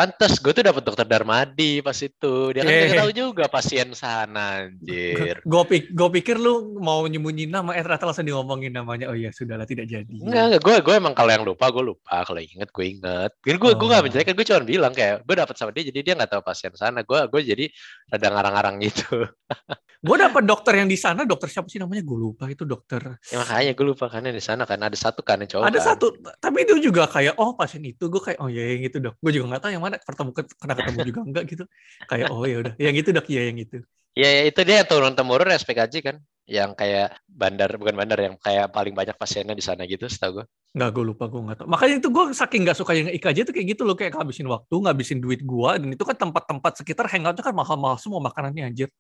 pantas 0.02 0.42
gue 0.42 0.50
tuh 0.50 0.66
dapet 0.66 0.82
dokter 0.82 1.06
Darmadi 1.06 1.86
pas 1.86 1.94
itu 1.94 2.34
dia 2.50 2.66
kan 2.66 2.74
Eh. 2.74 2.90
nggak 2.90 3.02
tahu 3.06 3.12
juga 3.14 3.44
pasien 3.46 3.94
sana 3.94 4.66
anjir 4.66 5.38
Gue 5.46 5.64
pik 5.64 5.94
gue 5.94 6.10
pikir 6.18 6.42
lu 6.42 6.82
mau 6.82 7.06
nyembunyiin 7.06 7.54
nama, 7.54 7.78
eh 7.78 7.86
ternyata 7.86 8.10
langsung 8.10 8.26
diomongin 8.26 8.74
namanya. 8.74 9.12
Oh 9.12 9.16
iya, 9.16 9.30
sudahlah 9.30 9.70
tidak 9.70 9.86
jadi. 9.86 10.10
Enggak, 10.10 10.58
enggak. 10.58 10.62
Gue, 10.66 10.76
gue 10.82 10.96
emang 10.98 11.14
kalau 11.14 11.30
yang 11.30 11.46
lupa, 11.46 11.70
gue 11.70 11.84
lupa. 11.84 12.26
Kalau 12.26 12.42
inget, 12.42 12.70
gue 12.72 12.86
inget. 12.88 13.32
Jadi 13.46 13.58
gue, 13.58 13.72
gue 13.78 13.88
gak 13.88 14.02
Oh. 14.02 14.06
menjelekkan. 14.08 14.34
Gue 14.34 14.46
cuma 14.48 14.62
bilang 14.64 14.94
kayak, 14.96 15.22
gue 15.22 15.36
dapet 15.36 15.56
sama 15.60 15.70
dia, 15.70 15.84
jadi 15.86 16.00
dia 16.02 16.14
gak 16.18 16.32
tahu 16.32 16.42
pasien 16.42 16.74
sana. 16.74 17.06
Gue, 17.06 17.20
gue 17.30 17.42
jadi 17.44 17.66
rada 18.10 18.28
ngarang-ngarang 18.32 18.76
gitu. 18.82 19.06
Gue 20.02 20.18
dapat 20.18 20.50
dokter 20.50 20.82
yang 20.82 20.90
di 20.90 20.98
sana, 20.98 21.30
dokter 21.30 21.46
siapa 21.46 21.70
sih 21.70 21.78
namanya? 21.78 22.02
Gue 22.02 22.18
lupa 22.18 22.50
itu 22.50 22.66
dokter. 22.66 23.22
Ya, 23.30 23.38
makanya 23.38 23.78
gue 23.78 23.86
lupa 23.86 24.10
kan 24.10 24.26
di 24.26 24.42
sana 24.42 24.66
kan 24.66 24.82
ada 24.82 24.98
satu 24.98 25.22
kan 25.22 25.38
yang 25.38 25.50
cowok. 25.54 25.70
Ada 25.70 25.78
kan. 25.78 25.88
satu, 25.94 26.06
tapi 26.42 26.66
itu 26.66 26.90
juga 26.90 27.06
kayak 27.06 27.38
oh 27.38 27.54
pasien 27.54 27.86
itu 27.86 28.10
gue 28.10 28.18
kayak 28.18 28.42
oh 28.42 28.50
ya 28.50 28.66
yang 28.66 28.82
itu 28.82 28.98
dok. 28.98 29.22
Gue 29.22 29.30
juga 29.30 29.54
nggak 29.54 29.62
tahu 29.62 29.72
yang 29.78 29.84
mana 29.86 29.91
ketemu 30.00 30.30
pernah 30.56 30.76
ketemu 30.80 30.98
juga 31.04 31.20
enggak 31.28 31.44
gitu. 31.52 31.64
Kayak 32.08 32.28
oh 32.32 32.46
ya 32.48 32.58
udah, 32.64 32.74
yang 32.80 32.96
itu 32.96 33.10
dok 33.12 33.28
ya 33.28 33.42
yang 33.52 33.60
itu. 33.60 33.84
Ya, 34.12 34.28
ya, 34.28 34.44
itu 34.44 34.60
dia 34.68 34.84
turun 34.84 35.16
temurun 35.16 35.56
SPKJ 35.56 35.96
kan. 36.04 36.18
Yang 36.44 36.76
kayak 36.76 37.16
bandar, 37.32 37.72
bukan 37.80 37.96
bandar, 37.96 38.20
yang 38.20 38.36
kayak 38.36 38.68
paling 38.76 38.92
banyak 38.92 39.16
pasiennya 39.16 39.56
di 39.56 39.64
sana 39.64 39.88
gitu, 39.88 40.04
setahu 40.12 40.44
gue. 40.44 40.46
Nggak 40.76 40.90
gue 40.92 41.04
lupa 41.16 41.24
gue 41.32 41.40
nggak 41.48 41.58
tahu. 41.64 41.68
Makanya 41.72 41.96
itu 42.04 42.10
gue 42.12 42.24
saking 42.36 42.62
nggak 42.68 42.76
suka 42.76 42.92
yang 42.92 43.08
IKJ 43.08 43.48
itu 43.48 43.52
kayak 43.56 43.68
gitu 43.72 43.88
loh 43.88 43.96
kayak 43.96 44.20
ngabisin 44.20 44.52
waktu, 44.52 44.76
ngabisin 44.84 45.20
duit 45.24 45.40
gue 45.40 45.72
dan 45.80 45.90
itu 45.96 46.04
kan 46.04 46.18
tempat-tempat 46.28 46.84
sekitar 46.84 47.08
hangoutnya 47.08 47.40
kan 47.40 47.56
mahal-mahal 47.56 47.96
semua 47.96 48.20
makanannya 48.20 48.68
anjir. 48.68 48.92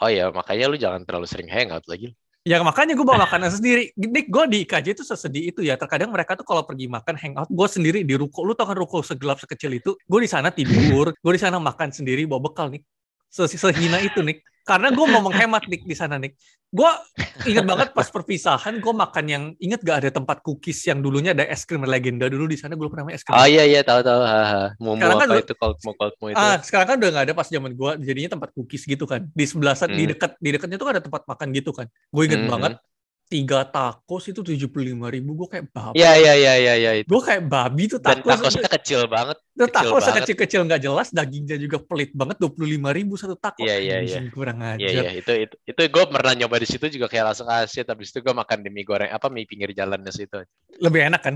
Oh 0.00 0.12
iya, 0.12 0.28
makanya 0.28 0.64
lu 0.68 0.76
jangan 0.76 1.08
terlalu 1.08 1.24
sering 1.24 1.48
hangout 1.48 1.84
lagi. 1.88 2.12
Ya 2.40 2.56
makanya 2.64 2.96
gue 2.96 3.04
bawa 3.04 3.28
makanan 3.28 3.52
sendiri. 3.52 3.92
Nick, 4.00 4.32
gue 4.32 4.44
di 4.48 4.64
IKJ 4.64 4.96
itu 4.96 5.04
sesedih 5.04 5.52
itu 5.52 5.60
ya. 5.60 5.76
Terkadang 5.76 6.08
mereka 6.08 6.32
tuh 6.40 6.48
kalau 6.48 6.64
pergi 6.64 6.88
makan 6.88 7.12
hangout, 7.20 7.52
gue 7.52 7.68
sendiri 7.68 8.00
di 8.00 8.16
ruko. 8.16 8.48
Lu 8.48 8.56
tau 8.56 8.64
kan 8.64 8.80
ruko 8.80 9.04
segelap 9.04 9.36
sekecil 9.36 9.76
itu? 9.76 9.92
Gue 10.08 10.24
di 10.24 10.30
sana 10.30 10.48
tidur, 10.48 11.12
gue 11.12 11.32
di 11.36 11.40
sana 11.40 11.60
makan 11.60 11.92
sendiri 11.92 12.24
bawa 12.24 12.40
bekal 12.48 12.72
nih. 12.72 12.80
Se- 13.30 13.46
Sehina 13.48 14.02
itu 14.02 14.20
Nick. 14.20 14.42
Karena 14.60 14.92
gue 14.92 15.06
mau 15.08 15.24
menghemat 15.24 15.66
nih 15.66 15.82
di 15.82 15.96
sana 15.96 16.20
nih. 16.20 16.30
Gue 16.70 16.86
inget 17.42 17.66
banget 17.66 17.90
pas 17.90 18.06
perpisahan 18.06 18.78
gue 18.78 18.94
makan 18.94 19.24
yang 19.26 19.44
inget 19.58 19.82
gak 19.82 20.06
ada 20.06 20.10
tempat 20.14 20.38
cookies 20.46 20.78
yang 20.86 21.02
dulunya 21.02 21.34
ada 21.34 21.42
es 21.42 21.66
krim 21.66 21.82
legenda 21.82 22.30
dulu 22.30 22.46
di 22.46 22.54
sana 22.54 22.78
gue 22.78 22.86
lupa 22.86 23.02
namanya 23.02 23.18
es 23.18 23.26
krim. 23.26 23.34
Oh 23.34 23.48
iya 23.48 23.66
iya 23.66 23.82
tahu 23.82 23.98
tahu. 24.06 24.20
Mau 24.78 24.94
Sekarang 24.94 25.18
kan 25.18 25.28
apa 25.32 25.42
itu 25.42 25.54
Coldmo 25.58 25.90
Coldmo 25.98 26.26
itu. 26.30 26.38
Ah, 26.38 26.62
sekarang 26.62 26.86
kan 26.86 26.96
udah 27.02 27.10
gak 27.10 27.24
ada 27.26 27.34
pas 27.34 27.48
zaman 27.50 27.72
gue 27.74 27.90
jadinya 28.06 28.30
tempat 28.38 28.48
cookies 28.54 28.86
gitu 28.86 29.02
kan. 29.08 29.26
Di 29.34 29.44
sebelah 29.48 29.74
di 29.74 30.04
Hmm. 30.06 30.10
dekat 30.14 30.30
di 30.38 30.48
dekatnya 30.54 30.76
tuh 30.78 30.86
kan 30.86 30.94
ada 30.94 31.02
tempat 31.02 31.22
makan 31.26 31.48
gitu 31.50 31.70
kan. 31.74 31.86
Gue 32.14 32.22
inget 32.30 32.42
Mhm. 32.46 32.50
banget 32.52 32.72
tiga 33.30 33.62
tacos 33.62 34.26
itu 34.26 34.42
tujuh 34.42 34.66
puluh 34.66 34.90
lima 34.90 35.06
ribu 35.06 35.38
gue 35.38 35.46
kayak 35.46 35.70
babi. 35.70 36.02
Iya 36.02 36.12
iya 36.18 36.32
iya 36.34 36.54
iya 36.58 36.74
iya 36.74 36.92
itu. 36.98 37.06
Gue 37.06 37.22
kayak 37.22 37.46
babi 37.46 37.86
tuh 37.86 38.02
Dan 38.02 38.18
tacos. 38.26 38.42
takosnya 38.42 38.66
kecil 38.66 39.00
banget. 39.06 39.38
Itu 39.38 39.64
kecil 39.64 39.70
tacos 39.70 39.86
banget. 39.94 40.08
sekecil-kecil 40.10 40.60
nggak 40.66 40.80
jelas, 40.82 41.08
dagingnya 41.14 41.56
juga 41.62 41.78
pelit 41.78 42.10
banget, 42.10 42.42
dua 42.42 42.50
puluh 42.50 42.74
lima 42.74 42.90
ribu 42.90 43.14
satu 43.14 43.38
tacos. 43.38 43.62
Iya, 43.62 43.78
iya, 43.78 43.96
iya. 44.02 44.18
Kurang 44.34 44.58
ajar. 44.58 44.82
Iya 44.82 44.90
iya 45.06 45.10
itu 45.14 45.32
itu 45.46 45.54
itu 45.62 45.80
gue 45.86 46.04
pernah 46.10 46.34
nyoba 46.34 46.58
di 46.58 46.66
situ 46.66 46.90
juga 46.90 47.06
kayak 47.06 47.24
langsung 47.30 47.46
asyik 47.46 47.86
habis 47.86 48.10
itu 48.10 48.18
gue 48.18 48.34
makan 48.34 48.58
di 48.66 48.70
mie 48.74 48.82
goreng 48.82 49.14
apa 49.14 49.30
mie 49.30 49.46
pinggir 49.46 49.70
jalannya 49.70 50.10
situ. 50.10 50.42
Lebih 50.82 51.14
enak 51.14 51.22
kan? 51.22 51.34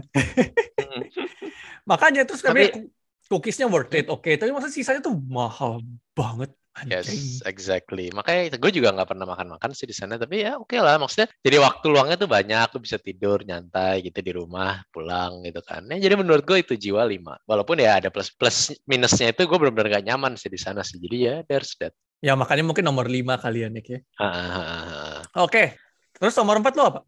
Makanya 1.90 2.26
terus 2.26 2.42
Tapi- 2.42 2.74
kami 2.74 2.90
cookiesnya 3.30 3.70
worth 3.70 3.94
it, 3.94 4.10
oke. 4.10 4.28
Tapi 4.34 4.50
masa 4.50 4.66
sisanya 4.66 4.98
tuh 4.98 5.14
mahal 5.16 5.78
banget. 6.12 6.50
Yes, 6.82 7.06
Anjing. 7.06 7.46
exactly. 7.46 8.06
Makanya 8.10 8.58
gue 8.58 8.72
juga 8.74 8.90
nggak 8.90 9.14
pernah 9.14 9.30
makan-makan 9.30 9.70
sih 9.78 9.86
di 9.86 9.94
sana, 9.94 10.18
tapi 10.18 10.42
ya 10.42 10.58
oke 10.58 10.74
lah. 10.82 10.98
Maksudnya 10.98 11.30
jadi 11.38 11.62
waktu 11.62 11.86
luangnya 11.86 12.18
tuh 12.18 12.26
banyak, 12.26 12.66
lu 12.74 12.78
bisa 12.82 12.98
tidur 12.98 13.46
nyantai 13.46 14.02
gitu 14.02 14.18
di 14.18 14.34
rumah, 14.34 14.82
pulang 14.90 15.46
gitu 15.46 15.62
kan. 15.62 15.86
Ya, 15.86 16.02
jadi 16.10 16.18
menurut 16.18 16.42
gue 16.42 16.66
itu 16.66 16.74
jiwa 16.74 17.06
lima. 17.06 17.38
Walaupun 17.46 17.78
ya 17.78 18.02
ada 18.02 18.10
plus 18.10 18.34
plus 18.34 18.74
minusnya 18.90 19.30
itu 19.30 19.46
gue 19.46 19.54
benar-benar 19.54 20.02
gak 20.02 20.06
nyaman 20.10 20.34
sih 20.34 20.50
di 20.50 20.58
sana 20.58 20.82
sih. 20.82 20.98
Jadi 20.98 21.16
ya 21.22 21.36
there's 21.46 21.78
that. 21.78 21.94
Ya 22.18 22.34
makanya 22.34 22.66
mungkin 22.66 22.82
nomor 22.82 23.06
lima 23.06 23.38
kalian 23.38 23.78
ya. 23.78 24.02
Ah, 24.18 24.26
ah, 24.26 24.34
ah, 24.34 24.64
ah. 24.66 25.18
Oke. 25.46 25.78
Terus 26.18 26.34
nomor 26.34 26.58
empat 26.58 26.74
lo 26.74 26.82
apa? 26.90 27.00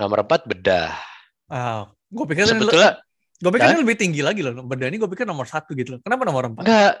Nomor 0.00 0.24
empat 0.24 0.48
bedah. 0.48 0.96
Ah, 1.52 1.92
gue 2.08 2.24
pikir 2.32 2.48
Sebetulnya 2.48 2.96
gue 3.36 3.50
pikir 3.52 3.68
ini 3.76 3.80
lebih 3.84 3.96
tinggi 4.00 4.24
lagi 4.24 4.40
loh. 4.40 4.56
Beda 4.64 4.88
ini 4.88 4.96
gue 4.96 5.10
pikir 5.12 5.28
nomor 5.28 5.44
satu 5.44 5.76
gitu 5.76 5.96
loh. 5.96 6.00
Kenapa 6.00 6.24
nomor 6.24 6.48
empat? 6.48 6.64
enggak 6.64 6.94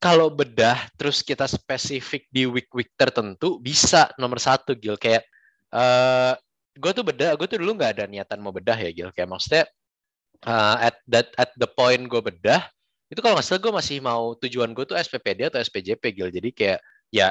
kalau 0.00 0.32
bedah 0.32 0.88
terus 0.96 1.20
kita 1.20 1.44
spesifik 1.44 2.24
di 2.32 2.48
week-week 2.48 2.96
tertentu 2.96 3.60
bisa 3.60 4.08
nomor 4.16 4.40
satu 4.40 4.72
Gil. 4.72 4.96
Kayak 4.96 5.28
eh 5.70 6.32
gue 6.80 6.92
tuh 6.96 7.04
bedah 7.04 7.36
gue 7.36 7.46
tuh 7.46 7.60
dulu 7.60 7.76
nggak 7.76 8.00
ada 8.00 8.04
niatan 8.08 8.40
mau 8.40 8.50
bedah 8.50 8.80
ya 8.80 8.90
Gil. 8.96 9.12
Kayak 9.12 9.28
maksudnya 9.28 9.64
eh, 10.48 10.76
at 10.88 10.96
that 11.04 11.28
at 11.36 11.52
the 11.60 11.68
point 11.68 12.00
gue 12.08 12.18
bedah 12.24 12.64
itu 13.12 13.20
kalau 13.20 13.36
nggak 13.36 13.44
salah 13.44 13.60
gue 13.60 13.72
masih 13.76 13.96
mau 14.00 14.32
tujuan 14.40 14.72
gue 14.72 14.88
tuh 14.88 14.96
SPPD 14.96 15.52
atau 15.52 15.60
SPJP 15.60 16.16
Gil. 16.16 16.32
Jadi 16.32 16.48
kayak 16.56 16.80
ya 17.12 17.28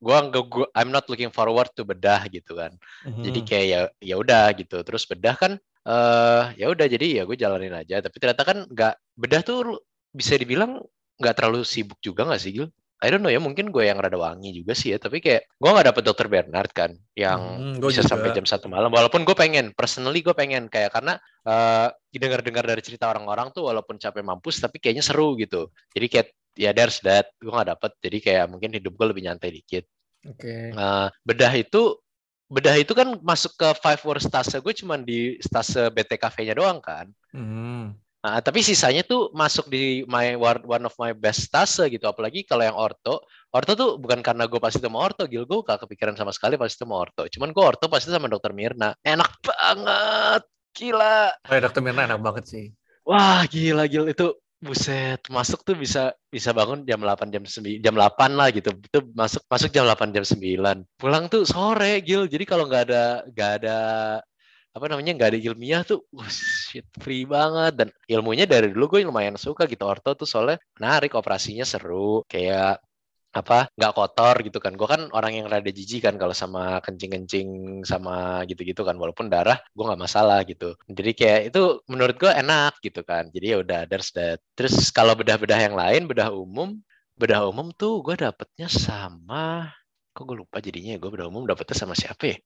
gue 0.00 0.16
gua, 0.48 0.68
I'm 0.72 0.88
not 0.88 1.04
looking 1.12 1.28
forward 1.28 1.68
to 1.76 1.84
bedah 1.84 2.24
gitu 2.32 2.56
kan. 2.56 2.72
Jadi 3.04 3.38
Hmm. 3.44 3.48
kayak 3.48 3.66
ya 3.68 3.80
ya 4.00 4.14
udah 4.16 4.56
gitu. 4.56 4.80
Terus 4.80 5.04
bedah 5.04 5.36
kan 5.36 5.52
eh 5.84 6.44
ya 6.56 6.72
udah. 6.72 6.88
Jadi 6.88 7.20
ya 7.20 7.28
gue 7.28 7.36
jalanin 7.36 7.76
aja. 7.76 8.00
Tapi 8.00 8.16
ternyata 8.16 8.40
kan 8.40 8.64
nggak 8.72 8.94
bedah 9.20 9.44
tuh 9.44 9.84
bisa 10.16 10.32
dibilang 10.40 10.80
nggak 11.20 11.34
terlalu 11.36 11.62
sibuk 11.64 11.98
juga 12.00 12.24
nggak 12.28 12.40
sih 12.42 12.52
Gil? 12.56 12.68
I 12.96 13.12
don't 13.12 13.20
know 13.20 13.28
ya 13.28 13.36
mungkin 13.36 13.68
gue 13.68 13.84
yang 13.84 14.00
rada 14.00 14.16
wangi 14.16 14.56
juga 14.56 14.72
sih 14.72 14.96
ya 14.96 14.98
tapi 15.00 15.20
kayak 15.20 15.44
gue 15.60 15.68
nggak 15.68 15.86
dapet 15.92 16.02
dokter 16.08 16.26
Bernard 16.32 16.72
kan 16.72 16.96
yang 17.12 17.36
Hmm, 17.36 17.76
gua 17.76 17.92
bisa 17.92 18.00
juga. 18.00 18.10
sampai 18.16 18.32
jam 18.32 18.48
satu 18.48 18.72
malam 18.72 18.88
walaupun 18.88 19.20
gue 19.28 19.36
pengen 19.36 19.76
personally 19.76 20.24
gue 20.24 20.32
pengen 20.32 20.64
kayak 20.72 20.96
karena 20.96 21.20
eh 21.44 21.88
dengar-dengar 22.16 22.64
dari 22.64 22.80
cerita 22.80 23.12
orang-orang 23.12 23.52
tuh 23.52 23.68
walaupun 23.68 24.00
capek 24.00 24.24
mampus 24.24 24.64
tapi 24.64 24.80
kayaknya 24.80 25.04
seru 25.04 25.36
gitu 25.36 25.68
jadi 25.92 26.06
kayak 26.08 26.28
ya 26.56 26.70
there's 26.72 27.04
that 27.04 27.28
gue 27.36 27.52
nggak 27.52 27.76
dapet 27.76 27.92
jadi 28.00 28.18
kayak 28.24 28.44
mungkin 28.48 28.72
hidup 28.72 28.96
gue 28.96 29.06
lebih 29.12 29.22
nyantai 29.28 29.52
dikit 29.52 29.84
Oke. 30.26 30.74
Nah, 30.74 31.06
bedah 31.22 31.52
itu 31.54 32.02
bedah 32.46 32.74
itu 32.78 32.92
kan 32.94 33.14
masuk 33.22 33.54
ke 33.58 33.68
five 33.78 34.02
worst 34.02 34.26
stase 34.30 34.58
gue 34.58 34.74
cuman 34.74 35.02
di 35.02 35.38
stase 35.38 35.86
BTKV-nya 35.90 36.54
doang 36.58 36.78
kan. 36.82 37.06
Hmm. 37.30 37.94
Nah, 38.24 38.42
tapi 38.42 38.64
sisanya 38.64 39.06
tuh 39.06 39.30
masuk 39.36 39.70
di 39.70 40.02
my 40.10 40.34
one 40.34 40.62
one 40.66 40.84
of 40.88 40.94
my 40.98 41.14
best 41.14 41.46
stase 41.46 41.86
gitu. 41.92 42.08
Apalagi 42.10 42.42
kalau 42.42 42.64
yang 42.66 42.74
orto, 42.74 43.22
orto 43.54 43.72
tuh 43.76 43.90
bukan 44.02 44.24
karena 44.24 44.50
gue 44.50 44.58
pasti 44.58 44.82
sama 44.82 44.98
orto, 44.98 45.28
gil 45.30 45.46
gue 45.46 45.62
gak 45.62 45.86
kepikiran 45.86 46.16
sama 46.18 46.32
sekali 46.34 46.58
pasti 46.58 46.82
sama 46.82 46.98
orto. 46.98 47.28
Cuman 47.30 47.54
gue 47.54 47.62
orto 47.62 47.86
pasti 47.86 48.10
sama 48.10 48.26
dokter 48.26 48.50
Mirna. 48.50 48.96
Enak 49.04 49.30
banget, 49.44 50.42
gila. 50.74 51.30
Oh, 51.46 51.60
dokter 51.60 51.82
Mirna 51.84 52.08
enak 52.08 52.20
banget 52.24 52.44
sih. 52.50 52.64
Wah, 53.06 53.46
gila 53.46 53.86
gila 53.86 54.10
itu 54.10 54.34
buset 54.56 55.20
masuk 55.28 55.60
tuh 55.62 55.76
bisa 55.76 56.16
bisa 56.32 56.50
bangun 56.50 56.82
jam 56.88 56.98
8 57.04 57.28
jam 57.28 57.44
9 57.44 57.78
jam 57.84 57.94
8 57.94 58.34
lah 58.34 58.48
gitu. 58.50 58.72
Itu 58.74 58.98
masuk 59.14 59.44
masuk 59.46 59.70
jam 59.70 59.84
8 59.86 60.10
jam 60.10 60.24
9. 60.24 60.82
Pulang 60.98 61.24
tuh 61.30 61.44
sore 61.46 62.00
gil. 62.02 62.26
Jadi 62.26 62.44
kalau 62.48 62.66
nggak 62.66 62.82
ada 62.90 63.04
nggak 63.30 63.50
ada 63.62 63.78
apa 64.76 64.92
namanya 64.92 65.16
nggak 65.16 65.30
ada 65.32 65.40
ilmiah 65.40 65.82
tuh 65.88 66.04
wah, 66.12 66.28
shit 66.28 66.84
free 67.00 67.24
banget. 67.24 67.72
Dan 67.80 67.88
ilmunya 68.12 68.44
dari 68.44 68.68
dulu 68.68 68.84
gue 68.96 69.08
lumayan 69.08 69.40
suka 69.40 69.64
gitu 69.64 69.88
orto 69.88 70.12
tuh 70.12 70.28
soalnya 70.28 70.60
menarik 70.76 71.16
operasinya 71.16 71.64
seru 71.64 72.20
kayak 72.28 72.84
apa 73.36 73.68
nggak 73.72 73.92
kotor 73.96 74.36
gitu 74.44 74.58
kan. 74.60 74.72
Gue 74.76 74.88
kan 74.88 75.08
orang 75.16 75.32
yang 75.40 75.46
rada 75.48 75.68
jijik 75.72 76.04
kan 76.04 76.20
kalau 76.20 76.36
sama 76.36 76.84
kencing-kencing 76.84 77.48
sama 77.88 78.44
gitu-gitu 78.44 78.84
kan 78.84 78.96
walaupun 79.00 79.32
darah 79.32 79.56
gue 79.72 79.84
nggak 79.88 80.02
masalah 80.04 80.44
gitu. 80.44 80.76
Jadi 80.88 81.10
kayak 81.16 81.40
itu 81.52 81.80
menurut 81.88 82.16
gue 82.20 82.32
enak 82.32 82.76
gitu 82.84 83.00
kan. 83.00 83.32
Jadi 83.32 83.46
ya 83.52 83.56
udah 83.64 83.80
there's 83.88 84.12
that. 84.12 84.40
Terus 84.52 84.92
kalau 84.92 85.16
bedah-bedah 85.16 85.56
yang 85.56 85.76
lain 85.76 86.04
bedah 86.04 86.28
umum 86.32 86.76
bedah 87.16 87.48
umum 87.48 87.72
tuh 87.72 88.04
gue 88.04 88.12
dapetnya 88.12 88.68
sama 88.68 89.72
kok 90.12 90.24
gue 90.28 90.36
lupa 90.36 90.60
jadinya 90.60 90.96
ya 90.96 90.98
gue 91.00 91.10
bedah 91.12 91.28
umum 91.32 91.48
dapetnya 91.48 91.76
sama 91.76 91.96
siapa 91.96 92.24
ya 92.28 92.36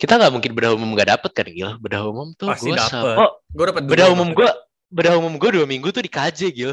kita 0.00 0.16
nggak 0.16 0.32
mungkin 0.32 0.50
bedah 0.50 0.72
umum 0.72 0.88
nggak 0.90 1.08
dapet 1.12 1.30
kan 1.30 1.46
Gil 1.46 1.76
bedah 1.76 2.02
umum 2.02 2.32
tuh 2.32 2.48
Pasti 2.48 2.66
gue 2.66 2.74
dapet. 2.74 2.88
sama 2.90 3.12
oh 3.20 3.30
Gue 3.46 3.64
dapat 3.68 3.82
dua 3.84 3.92
bedah 3.92 4.08
umum 4.08 4.28
gue 4.32 4.48
bedah 4.88 5.14
umum 5.14 5.36
gue 5.36 5.50
dua 5.52 5.66
minggu 5.68 5.88
tuh 5.90 6.00
di 6.00 6.08
KJ 6.08 6.40
Gil 6.50 6.72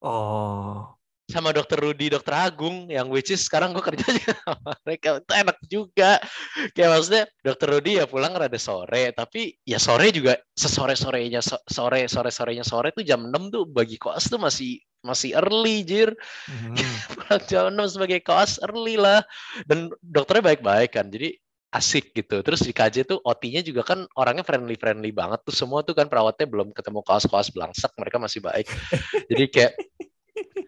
Oh. 0.00 0.96
sama 1.28 1.54
dokter 1.54 1.78
Rudi, 1.78 2.10
dokter 2.10 2.34
Agung, 2.34 2.90
yang 2.90 3.06
which 3.06 3.30
is 3.30 3.38
sekarang 3.38 3.70
gue 3.70 3.78
kerja 3.78 4.02
sama 4.42 4.74
mereka 4.82 5.22
itu 5.22 5.30
enak 5.30 5.58
juga. 5.62 6.18
Kayak 6.74 6.90
maksudnya 6.90 7.22
dokter 7.38 7.68
Rudi 7.70 7.92
ya 8.00 8.10
pulang 8.10 8.34
rada 8.34 8.58
sore, 8.58 9.14
tapi 9.14 9.54
ya 9.62 9.78
sore 9.78 10.10
juga 10.10 10.34
sesore 10.50 10.98
sorenya 10.98 11.38
sore 11.38 12.10
sore 12.10 12.34
sorenya 12.34 12.66
sore 12.66 12.90
tuh 12.90 13.06
jam 13.06 13.22
6 13.22 13.30
tuh 13.46 13.62
bagi 13.62 13.94
koas 13.94 14.26
tuh 14.26 14.42
masih 14.42 14.82
masih 15.06 15.38
early 15.38 15.86
jir 15.86 16.10
Hmm. 16.50 16.74
pulang 17.14 17.42
jam 17.46 17.64
6 17.70 17.94
sebagai 17.94 18.18
koas 18.20 18.58
early 18.66 18.98
lah 18.98 19.22
dan 19.70 19.86
dokternya 20.02 20.50
baik-baik 20.50 20.98
kan 20.98 21.06
jadi 21.06 21.38
asik 21.70 22.10
gitu. 22.12 22.42
Terus 22.42 22.66
di 22.66 22.74
KJ 22.74 23.06
tuh 23.06 23.18
OT-nya 23.22 23.62
juga 23.62 23.86
kan 23.86 24.02
orangnya 24.18 24.42
friendly 24.42 24.74
friendly 24.74 25.14
banget 25.14 25.40
tuh. 25.46 25.54
Semua 25.54 25.86
tuh 25.86 25.94
kan 25.94 26.10
perawatnya 26.10 26.46
belum 26.50 26.74
ketemu 26.74 27.00
koas-koas 27.06 27.54
belangsak 27.54 27.94
mereka 27.94 28.18
masih 28.18 28.42
baik. 28.42 28.66
Jadi 29.30 29.44
kayak 29.50 29.72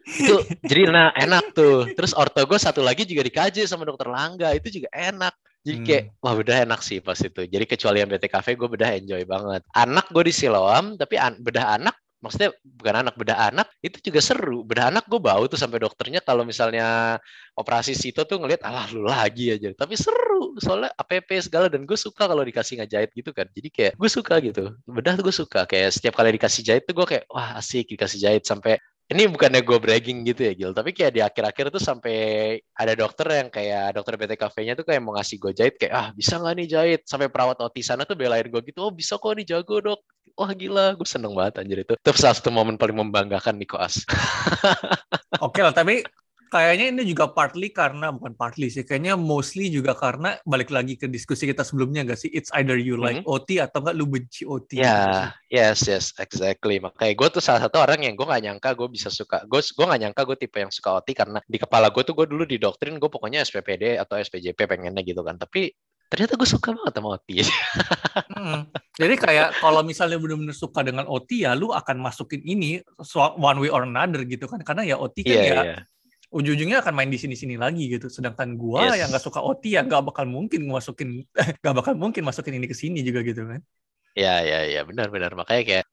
itu 0.02 0.36
jadi 0.62 0.90
nah 0.90 1.10
enak 1.14 1.54
tuh. 1.54 1.90
Terus 1.94 2.14
orto 2.14 2.38
gue 2.46 2.58
satu 2.58 2.80
lagi 2.82 3.02
juga 3.02 3.26
di 3.26 3.32
KJ 3.34 3.66
sama 3.66 3.82
dokter 3.82 4.06
Langga 4.06 4.54
itu 4.54 4.70
juga 4.82 4.88
enak. 4.94 5.34
Jadi 5.62 5.76
Hmm. 5.78 5.86
kayak 5.86 6.04
wah 6.18 6.34
bedah 6.34 6.58
enak 6.66 6.80
sih 6.82 6.98
pas 6.98 7.18
itu. 7.18 7.42
Jadi 7.46 7.64
kecuali 7.66 8.02
yang 8.02 8.10
BTKV 8.10 8.46
gue 8.58 8.68
bedah 8.78 8.90
enjoy 8.98 9.22
banget. 9.26 9.62
Anak 9.74 10.06
gue 10.10 10.22
di 10.26 10.34
Siloam 10.34 10.98
tapi 10.98 11.18
an- 11.18 11.38
bedah 11.38 11.78
anak 11.78 11.94
maksudnya 12.22 12.54
bukan 12.62 12.94
anak 13.02 13.14
bedah 13.18 13.38
anak 13.50 13.68
itu 13.82 13.98
juga 13.98 14.22
seru. 14.22 14.62
Bedah 14.62 14.94
anak 14.94 15.04
gue 15.10 15.18
bau 15.18 15.42
tuh 15.50 15.58
sampai 15.58 15.82
dokternya 15.82 16.22
kalau 16.22 16.46
misalnya 16.46 17.18
operasi 17.58 17.92
situ 17.98 18.22
tuh 18.22 18.38
ngelihat 18.38 18.62
alah 18.62 18.86
lu 18.94 19.02
lagi 19.02 19.50
aja. 19.50 19.74
Tapi 19.74 19.98
seru 19.98 20.54
soalnya 20.62 20.94
APP 20.94 21.42
segala 21.42 21.66
dan 21.66 21.82
gue 21.82 21.98
suka 21.98 22.30
kalau 22.30 22.46
dikasih 22.46 22.80
ngejahit 22.80 23.10
gitu 23.12 23.34
kan. 23.34 23.50
Jadi 23.50 23.68
kayak 23.68 23.92
gue 23.98 24.10
suka 24.10 24.38
gitu. 24.38 24.70
Bedah 24.86 25.18
tuh 25.18 25.24
gue 25.28 25.34
suka. 25.34 25.66
Kayak 25.66 25.90
setiap 25.98 26.14
kali 26.14 26.38
dikasih 26.38 26.62
jahit 26.62 26.82
tuh 26.86 26.94
gue 26.94 27.06
kayak 27.18 27.24
wah 27.26 27.58
asik 27.58 27.90
dikasih 27.90 28.18
jahit. 28.22 28.46
Sampai 28.46 28.78
ini 29.10 29.28
bukannya 29.28 29.60
gue 29.66 29.78
bragging 29.82 30.22
gitu 30.24 30.46
ya 30.46 30.52
Gil, 30.54 30.72
tapi 30.72 30.94
kayak 30.94 31.12
di 31.12 31.20
akhir-akhir 31.20 31.74
tuh 31.74 31.82
sampai 31.82 32.16
ada 32.72 32.92
dokter 32.94 33.26
yang 33.28 33.48
kayak 33.50 33.98
dokter 33.98 34.14
BTKV-nya 34.16 34.78
tuh 34.78 34.86
kayak 34.86 35.02
mau 35.02 35.18
ngasih 35.18 35.36
gue 35.42 35.52
jahit 35.52 35.74
kayak 35.76 35.92
ah 35.92 36.08
bisa 36.14 36.38
nggak 36.38 36.54
nih 36.56 36.68
jahit? 36.70 37.00
Sampai 37.04 37.28
perawat 37.28 37.60
OT 37.60 37.82
sana 37.82 38.06
tuh 38.08 38.14
belain 38.16 38.46
gue 38.46 38.60
gitu 38.62 38.78
oh 38.80 38.92
bisa 38.94 39.18
kok 39.18 39.34
nih 39.34 39.44
jago 39.44 39.82
dok. 39.82 40.00
Wah 40.32 40.48
gila 40.56 40.96
gue 40.96 41.04
seneng 41.04 41.36
banget 41.36 41.60
anjir 41.60 41.84
itu. 41.84 41.94
Itu 41.98 42.10
salah 42.16 42.36
satu 42.38 42.48
momen 42.48 42.80
paling 42.80 42.96
membanggakan 42.96 43.60
di 43.60 43.66
koas. 43.68 44.00
Oke 45.44 45.60
lah, 45.60 45.76
tapi 45.76 46.00
kayaknya 46.52 46.92
ini 46.92 47.02
juga 47.08 47.32
partly 47.32 47.72
karena 47.72 48.12
bukan 48.12 48.36
partly 48.36 48.68
sih, 48.68 48.84
kayaknya 48.84 49.16
mostly 49.16 49.72
juga 49.72 49.96
karena 49.96 50.36
balik 50.44 50.68
lagi 50.68 51.00
ke 51.00 51.08
diskusi 51.08 51.48
kita 51.48 51.64
sebelumnya 51.64 52.04
nggak 52.04 52.20
sih? 52.20 52.28
It's 52.28 52.52
either 52.60 52.76
you 52.76 53.00
like 53.00 53.24
OT 53.24 53.56
atau 53.56 53.80
nggak 53.80 53.96
lu 53.96 54.04
benci 54.04 54.44
OT. 54.44 54.76
gitu 54.76 54.84
sih. 54.84 54.84
ya 54.84 55.32
yes 55.48 55.78
yes 55.86 56.06
exactly 56.18 56.82
makanya 56.82 57.14
gue 57.14 57.28
tuh 57.38 57.42
salah 57.44 57.62
satu 57.62 57.80
orang 57.80 58.02
yang 58.02 58.18
gue 58.18 58.26
nggak 58.26 58.42
nyangka 58.42 58.70
gue 58.74 58.88
bisa 58.90 59.08
suka 59.08 59.44
gue 59.46 59.60
gue 59.62 59.84
nggak 59.86 60.00
nyangka 60.08 60.22
gue 60.26 60.36
tipe 60.36 60.58
yang 60.58 60.72
suka 60.74 60.98
OT 60.98 61.14
karena 61.14 61.38
di 61.44 61.58
kepala 61.60 61.88
gue 61.92 62.02
tuh 62.02 62.14
gue 62.16 62.26
dulu 62.26 62.44
didoktrin 62.44 62.98
gue 62.98 63.10
pokoknya 63.10 63.46
SPPD 63.46 64.00
atau 64.00 64.18
SPJP 64.18 64.58
pengennya 64.66 65.00
gitu 65.06 65.22
kan 65.22 65.38
tapi 65.38 65.72
ternyata 66.10 66.36
gue 66.36 66.48
suka 66.48 66.76
banget 66.76 66.92
sama 66.92 67.08
OT 67.16 67.28
Hmm. 68.12 68.68
Jadi 69.00 69.14
kayak 69.16 69.56
kalau 69.64 69.80
misalnya 69.80 70.20
benar-benar 70.20 70.52
suka 70.52 70.84
dengan 70.84 71.08
OT 71.08 71.48
ya 71.48 71.56
lu 71.56 71.72
akan 71.72 71.96
masukin 71.96 72.44
ini 72.44 72.84
one 73.40 73.58
way 73.62 73.70
or 73.72 73.88
another 73.88 74.20
gitu 74.28 74.44
kan 74.44 74.60
karena 74.60 74.84
ya 74.84 74.96
OT 75.00 75.24
kan 75.24 75.32
iya 75.32 75.42
ya 75.48 75.54
iya 75.64 75.76
ujung-ujungnya 76.32 76.80
akan 76.80 76.94
main 76.96 77.10
di 77.12 77.20
sini-sini 77.20 77.60
lagi 77.60 77.92
gitu. 77.92 78.08
Sedangkan 78.08 78.56
gua 78.56 78.88
Yes. 78.88 79.04
yang 79.04 79.08
nggak 79.12 79.24
suka 79.24 79.38
OT 79.44 79.76
ya 79.76 79.84
nggak 79.84 80.02
bakal 80.08 80.24
mungkin 80.24 80.64
masukin 80.66 81.22
nggak 81.62 81.74
bakal 81.76 81.92
mungkin 81.94 82.24
masukin 82.24 82.56
ini 82.56 82.66
ke 82.66 82.74
sini 82.76 83.04
juga 83.04 83.20
gitu 83.22 83.44
kan. 83.44 83.60
Ya, 84.12 84.44
ya, 84.44 84.68
ya, 84.68 84.84
benar-benar. 84.84 85.32
Makanya 85.32 85.62
kayak 85.64 85.86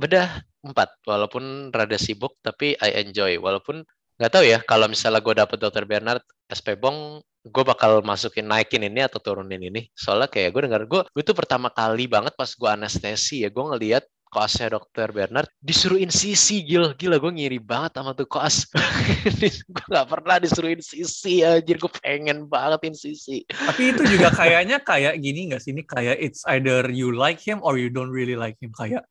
bedah 0.00 0.40
empat, 0.64 0.88
walaupun 1.04 1.68
rada 1.68 2.00
sibuk, 2.00 2.36
tapi 2.40 2.72
I 2.80 3.04
enjoy. 3.04 3.36
Walaupun 3.36 3.84
nggak 4.16 4.32
tahu 4.32 4.44
ya, 4.48 4.58
kalau 4.64 4.88
misalnya 4.88 5.20
gue 5.20 5.34
dapet 5.36 5.58
Dr. 5.60 5.84
Bernard, 5.84 6.24
SP 6.48 6.80
Bong, 6.80 7.20
gue 7.44 7.64
bakal 7.64 8.00
masukin 8.00 8.48
naikin 8.48 8.88
ini 8.88 9.04
atau 9.04 9.20
turunin 9.20 9.60
ini. 9.60 9.84
Soalnya 9.92 10.32
kayak 10.32 10.56
gue 10.56 10.62
dengar, 10.64 10.82
gue, 10.88 11.00
gue 11.12 11.22
tuh 11.24 11.36
pertama 11.36 11.68
kali 11.68 12.08
banget 12.08 12.32
pas 12.36 12.48
gue 12.48 12.68
anestesi 12.72 13.44
ya, 13.44 13.52
gue 13.52 13.64
ngeliat 13.64 14.04
koasnya 14.28 14.76
Dr. 14.76 15.10
Bernard 15.12 15.48
disuruh 15.58 15.96
insisi 15.96 16.60
gila 16.64 16.92
gila 16.94 17.16
gue 17.16 17.32
ngiri 17.32 17.58
banget 17.60 17.98
sama 17.98 18.12
tuh 18.12 18.28
koas. 18.28 18.68
Gue 19.72 19.84
nggak 19.88 20.08
pernah 20.08 20.36
disuruh 20.36 20.70
insisi 20.72 21.40
anjir. 21.44 21.80
Gue 21.80 21.92
pengen 22.00 22.48
banget 22.48 22.92
insisi 22.92 23.44
Tapi 23.48 23.96
itu 23.96 24.02
juga 24.04 24.28
kayaknya 24.32 24.80
kayak 24.84 25.16
gini 25.18 25.52
nggak 25.52 25.60
sih? 25.64 25.72
Ini 25.72 25.82
kayak 25.88 26.16
it's 26.20 26.44
either 26.48 26.86
you 26.92 27.12
like 27.12 27.40
him 27.40 27.60
or 27.64 27.80
you 27.80 27.88
don't 27.88 28.12
really 28.12 28.36
like 28.36 28.56
him. 28.60 28.70
Kayak 28.76 29.08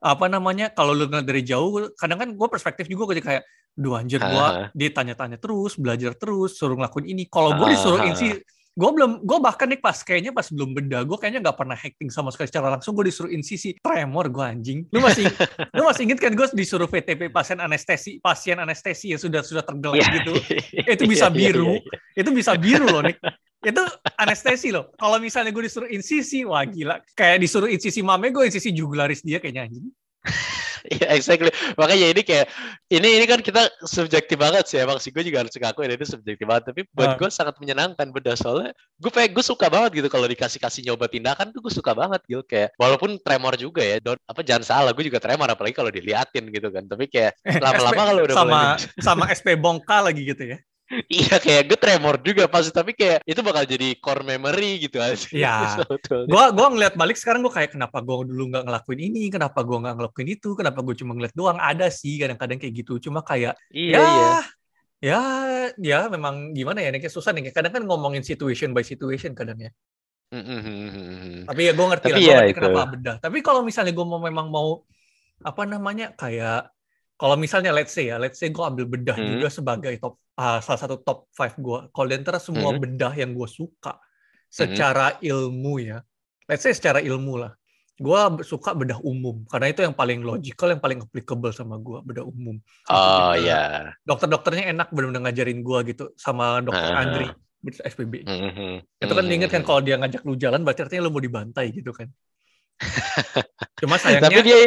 apa 0.00 0.26
namanya 0.32 0.72
kalau 0.72 0.96
lu 0.96 1.04
ngeliat 1.10 1.28
dari 1.28 1.44
jauh 1.44 1.92
kadang 2.00 2.16
kan 2.16 2.28
gue 2.32 2.48
perspektif 2.48 2.88
juga 2.88 3.12
gue 3.12 3.20
kayak 3.20 3.44
duh 3.76 4.00
anjir 4.00 4.16
gue 4.16 4.32
Aha. 4.32 4.72
dia 4.72 4.90
tanya-tanya 4.90 5.36
terus 5.36 5.76
belajar 5.76 6.16
terus 6.16 6.56
suruh 6.56 6.78
ngelakuin 6.78 7.10
ini. 7.10 7.28
Kalau 7.28 7.54
gue 7.58 7.66
Ah, 7.68 7.72
disuruh 7.74 8.00
ah, 8.00 8.08
insi 8.08 8.32
gue 8.80 8.90
belum 8.96 9.10
gue 9.28 9.38
bahkan 9.44 9.68
nih 9.68 9.76
pas 9.76 10.00
kayaknya 10.00 10.32
pas 10.32 10.48
belum 10.48 10.72
beda 10.72 11.04
gue 11.04 11.16
kayaknya 11.20 11.44
nggak 11.44 11.58
pernah 11.60 11.76
hacking 11.76 12.08
sama 12.08 12.32
sekali 12.32 12.48
secara 12.48 12.72
langsung 12.72 12.96
gue 12.96 13.04
disuruh 13.04 13.28
insisi 13.28 13.76
tremor 13.76 14.32
gue 14.32 14.40
anjing. 14.40 14.78
Lu 14.88 15.04
masih 15.04 15.28
lu 15.76 15.84
masih 15.84 16.08
inget 16.08 16.18
kan 16.24 16.32
gue 16.32 16.46
disuruh 16.56 16.88
VTP 16.88 17.28
pasien 17.28 17.60
anestesi 17.60 18.16
pasien 18.24 18.56
anestesi 18.56 19.12
ya 19.12 19.20
sudah 19.20 19.44
sudah 19.44 19.60
tergelek 19.60 20.00
Iya. 20.00 20.08
gitu? 20.24 20.32
Itu 20.96 21.04
bisa 21.04 21.28
Iya, 21.28 21.36
iya, 21.36 21.40
biru. 21.52 21.66
iya, 21.68 21.80
iya. 21.84 21.98
itu 22.24 22.30
bisa 22.32 22.52
biru 22.56 22.86
loh 22.88 23.04
nih 23.04 23.16
itu 23.60 23.84
anestesi 24.16 24.72
loh. 24.72 24.88
Kalau 24.96 25.20
misalnya 25.20 25.52
gue 25.52 25.68
disuruh 25.68 25.84
insisi 25.92 26.48
wah 26.48 26.64
gila. 26.64 26.96
Kayak 27.12 27.44
disuruh 27.44 27.68
insisi 27.68 28.00
mame 28.00 28.32
gue 28.32 28.48
insisi 28.48 28.72
jugularis 28.72 29.20
dia 29.20 29.36
kayaknya 29.36 29.68
anjing 29.68 29.92
Iya, 30.86 31.06
exactly. 31.12 31.52
Makanya 31.76 32.06
ini 32.14 32.22
kayak 32.24 32.46
ini 32.88 33.08
ini 33.20 33.24
kan 33.28 33.40
kita 33.44 33.68
subjektif 33.84 34.40
banget 34.40 34.64
sih. 34.64 34.80
Emang 34.80 34.96
sih 34.96 35.12
gue 35.12 35.20
juga 35.20 35.44
harus 35.44 35.52
ngakuin 35.52 35.92
ini 35.92 36.06
subjektif 36.06 36.44
banget. 36.48 36.72
Tapi 36.72 36.80
buat 36.94 37.10
Ah. 37.12 37.16
gue 37.20 37.28
sangat 37.28 37.58
menyenangkan 37.60 38.08
beda 38.08 38.32
soalnya 38.38 38.72
gue 38.96 39.10
pengen 39.12 39.36
gue 39.36 39.44
suka 39.44 39.66
banget 39.68 40.00
gitu 40.00 40.08
kalau 40.08 40.24
dikasih 40.24 40.60
kasih 40.60 40.80
nyoba 40.88 41.08
tindakan 41.10 41.52
tuh 41.52 41.60
gue 41.60 41.72
suka 41.72 41.92
banget 41.92 42.20
gitu 42.28 42.42
kayak 42.48 42.72
walaupun 42.80 43.20
tremor 43.20 43.58
juga 43.60 43.84
ya. 43.84 44.00
Don't, 44.00 44.20
apa 44.24 44.40
jangan 44.40 44.64
salah 44.64 44.90
gue 44.96 45.04
juga 45.04 45.20
tremor 45.20 45.50
apalagi 45.52 45.74
kalau 45.76 45.92
diliatin 45.92 46.48
gitu 46.48 46.68
kan. 46.72 46.88
Tapi 46.88 47.04
kayak 47.10 47.36
lama-lama 47.64 48.02
kalau 48.08 48.22
udah 48.24 48.36
sama 48.36 48.48
mulai 48.48 49.02
sama 49.02 49.24
SP 49.34 49.46
bongka 49.58 50.00
lagi 50.00 50.22
gitu 50.24 50.56
ya 50.56 50.58
iya 51.06 51.38
kayak 51.38 51.70
gue 51.70 51.78
tremor 51.78 52.18
juga 52.18 52.50
pasti 52.50 52.74
tapi 52.74 52.98
kayak 52.98 53.22
itu 53.22 53.40
bakal 53.40 53.62
jadi 53.62 53.94
core 54.02 54.26
memory 54.26 54.82
gitu 54.82 54.98
aja. 54.98 55.14
Iya. 55.30 55.54
Sebetulnya. 55.78 56.26
gue 56.26 56.44
gua 56.54 56.68
ngeliat 56.74 56.94
balik 56.98 57.14
sekarang 57.14 57.46
gue 57.46 57.52
kayak 57.54 57.78
kenapa 57.78 58.02
gue 58.02 58.16
dulu 58.26 58.50
nggak 58.50 58.64
ngelakuin 58.66 59.00
ini 59.06 59.30
kenapa 59.30 59.62
gue 59.62 59.78
nggak 59.78 59.94
ngelakuin 60.02 60.28
itu 60.34 60.48
kenapa 60.58 60.78
gue 60.82 60.94
cuma 60.98 61.12
ngeliat 61.14 61.34
doang 61.38 61.58
ada 61.62 61.86
sih 61.88 62.18
kadang-kadang 62.18 62.58
kayak 62.58 62.74
gitu 62.74 62.98
cuma 62.98 63.22
kayak 63.22 63.54
Iya 63.70 63.94
ya 63.94 64.02
iya. 64.02 64.30
ya 65.00 65.20
ya 65.78 65.98
memang 66.10 66.50
gimana 66.52 66.82
ya 66.82 66.90
nih 66.90 67.00
kayak 67.06 67.14
susah 67.14 67.30
nih 67.32 67.54
kadang 67.54 67.70
kan 67.70 67.82
ngomongin 67.86 68.26
situation 68.26 68.74
by 68.74 68.82
situation 68.82 69.32
kadang 69.32 69.56
ya 69.58 69.70
Mm, 70.30 70.46
mm, 70.46 70.60
mm, 70.62 70.62
mm, 70.62 70.90
mm. 70.94 71.38
tapi 71.50 71.60
ya 71.66 71.72
gue 71.74 71.86
ngerti 71.90 72.06
Tapi 72.06 72.14
lah 72.14 72.22
ya 72.22 72.34
ngerti 72.38 72.50
itu. 72.54 72.58
kenapa 72.62 72.82
bedah 72.94 73.16
tapi 73.18 73.38
kalau 73.42 73.66
misalnya 73.66 73.90
gue 73.90 74.06
mau 74.06 74.22
memang 74.22 74.46
mau 74.46 74.78
apa 75.42 75.62
namanya 75.66 76.14
kayak 76.14 76.70
kalau 77.20 77.36
misalnya 77.36 77.68
let's 77.70 77.92
say 77.92 78.08
ya 78.08 78.16
let's 78.16 78.40
say 78.40 78.48
gue 78.48 78.64
ambil 78.64 78.88
bedah 78.88 79.12
Hmm. 79.12 79.36
juga 79.36 79.52
sebagai 79.52 79.92
top 80.00 80.16
ah, 80.34 80.58
salah 80.64 80.80
satu 80.80 80.96
top 81.04 81.28
5 81.36 81.60
gue 81.60 81.78
kalau 81.92 82.06
di 82.08 82.16
antara 82.16 82.40
semua 82.40 82.72
Hmm. 82.72 82.80
bedah 82.80 83.12
yang 83.12 83.36
gue 83.36 83.44
suka 83.44 84.00
secara 84.48 85.20
ilmu 85.20 85.74
ya 85.78 86.00
let's 86.48 86.64
say 86.64 86.72
secara 86.72 86.98
ilmu 86.98 87.36
lah 87.38 87.52
gue 88.00 88.20
suka 88.42 88.72
bedah 88.72 88.96
umum 89.04 89.44
karena 89.44 89.68
itu 89.68 89.84
yang 89.84 89.92
paling 89.92 90.24
logical 90.24 90.72
yang 90.72 90.80
paling 90.80 91.04
applicable 91.04 91.52
sama 91.52 91.76
gue 91.76 92.00
bedah 92.00 92.24
umum 92.24 92.56
Oh 92.88 93.36
Gitu. 93.36 93.52
ya. 93.52 93.92
dokter-dokternya 94.00 94.72
enak 94.72 94.88
benar-benar 94.88 95.28
ngajarin 95.28 95.60
gue 95.60 95.78
gitu 95.92 96.04
sama 96.16 96.64
dokter 96.64 96.96
Ah. 96.96 97.04
Andri 97.04 97.28
SPB 97.60 98.24
Mm, 98.24 98.32
mm, 98.40 98.52
mm. 98.56 98.76
itu 99.04 99.12
kan 99.12 99.20
Mm, 99.20 99.30
diinget 99.30 99.50
kan 99.52 99.60
kalau 99.60 99.84
dia 99.84 100.00
ngajak 100.00 100.24
lu 100.24 100.32
jalan 100.34 100.64
berarti 100.64 100.80
artinya 100.88 101.04
lu 101.04 101.12
mau 101.12 101.20
dibantai 101.20 101.76
gitu 101.76 101.92
kan 101.92 102.08
cuma 103.80 103.96
Tapi 104.00 104.04
sayangnya 104.16 104.40
dia 104.40 104.58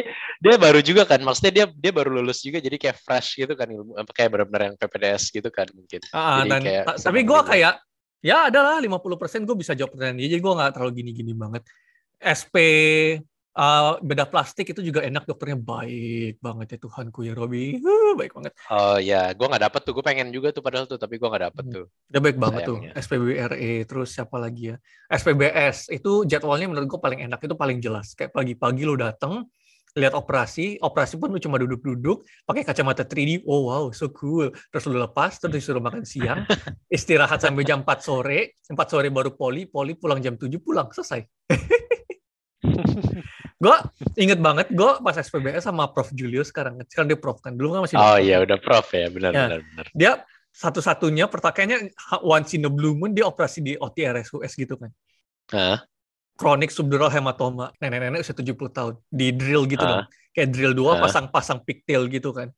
dia 0.43 0.55
baru 0.59 0.79
juga 0.83 1.07
kan, 1.07 1.23
maksudnya 1.23 1.53
dia 1.53 1.65
dia 1.71 1.91
baru 1.95 2.19
lulus 2.19 2.43
juga 2.43 2.59
jadi 2.59 2.75
kayak 2.77 2.97
fresh 3.01 3.41
gitu 3.41 3.53
kan 3.57 3.65
ilmu 3.71 3.95
kayak 4.11 4.29
benar-benar 4.29 4.61
yang 4.69 4.75
PPDS 4.77 5.33
gitu 5.33 5.49
kan 5.49 5.65
mungkin. 5.73 6.01
Ah, 6.13 6.43
Jadi 6.43 6.49
dan 6.51 6.61
kayak 6.61 6.83
tapi 6.99 7.19
gue 7.23 7.39
juga. 7.39 7.49
kayak 7.49 7.73
ya 8.23 8.37
adalah 8.47 8.79
50% 8.79 9.47
gue 9.47 9.55
bisa 9.59 9.71
jawab 9.75 9.95
pertanyaan 9.95 10.17
dia 10.19 10.29
jadi 10.31 10.41
gue 10.41 10.53
nggak 10.55 10.71
terlalu 10.77 10.91
gini-gini 11.03 11.33
banget 11.35 11.63
SP 12.23 12.55
uh, 13.53 13.97
bedah 13.99 14.25
plastik 14.25 14.69
itu 14.69 14.81
juga 14.81 15.01
enak 15.01 15.23
dokternya 15.23 15.57
baik 15.57 16.37
banget 16.37 16.75
ya 16.75 16.77
Tuhanku 16.81 17.21
ya 17.21 17.33
Robi 17.33 17.77
Huh, 17.77 18.13
baik 18.13 18.33
banget 18.33 18.53
Oh 18.67 18.97
ya, 18.97 19.31
gue 19.31 19.45
nggak 19.45 19.63
dapet 19.63 19.81
tuh, 19.81 19.93
gue 19.93 20.03
pengen 20.03 20.29
juga 20.29 20.49
tuh 20.49 20.61
padahal 20.61 20.85
tuh, 20.85 20.97
tapi 20.97 21.17
gue 21.17 21.27
nggak 21.27 21.43
dapet 21.49 21.63
Hmm. 21.63 21.73
tuh. 21.73 21.85
dia 22.05 22.19
baik 22.19 22.37
banget 22.37 22.61
tuh 22.63 22.77
Sayangnya. 22.77 22.93
SPBRE 22.99 23.71
terus 23.85 24.09
siapa 24.11 24.37
lagi 24.37 24.63
ya 24.69 24.75
SPBS 25.09 25.89
itu 25.89 26.25
jadwalnya 26.25 26.67
menurut 26.67 26.87
gue 26.87 26.99
paling 26.99 27.19
enak 27.23 27.39
itu 27.39 27.53
paling 27.53 27.77
jelas 27.79 28.13
kayak 28.13 28.31
pagi-pagi 28.31 28.83
lu 28.83 28.95
dateng 28.95 29.45
lihat 29.93 30.17
operasi 30.17 30.81
operasi 30.81 31.21
pun 31.21 31.29
lu 31.29 31.37
cuma 31.37 31.61
duduk-duduk 31.61 32.25
pakai 32.43 32.65
kacamata 32.65 33.05
3D 33.05 33.45
oh 33.45 33.69
wow 33.69 33.85
so 33.93 34.09
cool 34.09 34.49
terus 34.73 34.89
lu 34.89 34.97
lepas 34.97 35.37
terus 35.37 35.53
disuruh 35.53 35.77
makan 35.77 36.01
siang 36.01 36.49
istirahat 36.89 37.37
sampai 37.37 37.61
jam 37.61 37.85
4 37.85 38.01
sore 38.01 38.57
4 38.65 38.73
sore 38.89 39.13
baru 39.13 39.37
poli 39.37 39.69
poli 39.69 39.93
pulang 39.93 40.17
jam 40.17 40.33
7 40.33 40.49
pulang 40.57 40.89
selesai 40.89 41.21
gue 43.63 43.75
inget 44.19 44.43
banget 44.43 44.67
gue 44.67 44.91
pas 44.99 45.15
SPBS 45.15 45.63
sama 45.63 45.87
Prof 45.87 46.11
Julius 46.11 46.51
sekarang 46.51 46.83
sekarang 46.91 47.07
dia 47.07 47.19
Prof 47.19 47.39
kan 47.39 47.55
dulu 47.55 47.79
kan 47.79 47.87
masih 47.87 47.95
Oh 47.95 48.19
iya, 48.19 48.43
udah 48.43 48.59
prof 48.59 48.91
ya, 48.91 49.07
benar 49.07 49.31
Ya. 49.31 49.41
benar 49.47 49.59
benar. 49.63 49.85
dia 49.95 50.11
satu-satunya 50.51 51.31
pertakainya 51.31 51.87
once 52.21 52.53
in 52.53 52.67
a 52.67 52.71
blue 52.71 52.93
moon 52.93 53.15
dia 53.15 53.23
operasi 53.23 53.63
di 53.63 53.73
OTRSUS 53.73 54.53
gitu 54.53 54.75
kan. 54.75 54.91
Hah? 55.49 55.79
kronik 56.33 56.73
subdural 56.73 57.07
hematoma. 57.07 57.69
Nenek-nenek 57.77 58.25
usia 58.25 58.33
70 58.33 58.57
tahun 58.69 58.93
di 59.07 59.29
drill 59.31 59.63
gitu 59.65 59.79
dong 59.81 60.03
kayak 60.33 60.49
drill 60.49 60.73
dua 60.73 60.97
pasang-pasang 60.99 61.61
pigtail 61.61 62.09
gitu 62.09 62.33
kan. 62.33 62.49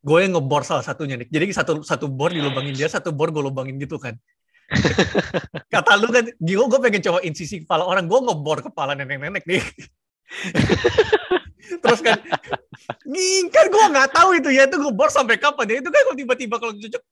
Gue 0.00 0.22
yang 0.22 0.38
ngebor 0.38 0.62
salah 0.62 0.86
satunya 0.86 1.18
nih 1.18 1.26
jadi 1.26 1.50
satu 1.50 1.82
satu 1.82 2.06
bor 2.06 2.30
dilubangin 2.30 2.72
dia 2.72 2.86
satu 2.86 3.10
bor 3.10 3.34
gue 3.34 3.42
lubangin 3.42 3.74
gitu 3.76 3.98
kan 3.98 4.14
kata 5.72 5.92
lu 5.98 6.10
kan 6.10 6.26
gue 6.26 6.66
gue 6.66 6.80
pengen 6.82 7.02
coba 7.02 7.18
insisi 7.22 7.62
kepala 7.62 7.86
orang 7.86 8.10
gue 8.10 8.18
ngebor 8.18 8.58
kepala 8.66 8.98
nenek-nenek 8.98 9.46
nih. 9.46 9.62
Terus 11.82 12.00
kan 12.02 12.18
nih 13.06 13.46
kan 13.50 13.66
gue 13.70 13.84
nggak 13.94 14.10
tahu 14.14 14.38
itu 14.38 14.50
ya 14.54 14.66
itu 14.66 14.76
ngebor 14.78 15.10
sampai 15.10 15.38
kapan 15.38 15.70
ya? 15.70 15.76
Itu 15.82 15.90
kan 15.90 16.02
kalau 16.02 16.18
tiba-tiba 16.18 16.56
kalau 16.58 16.72
cocok 16.74 17.02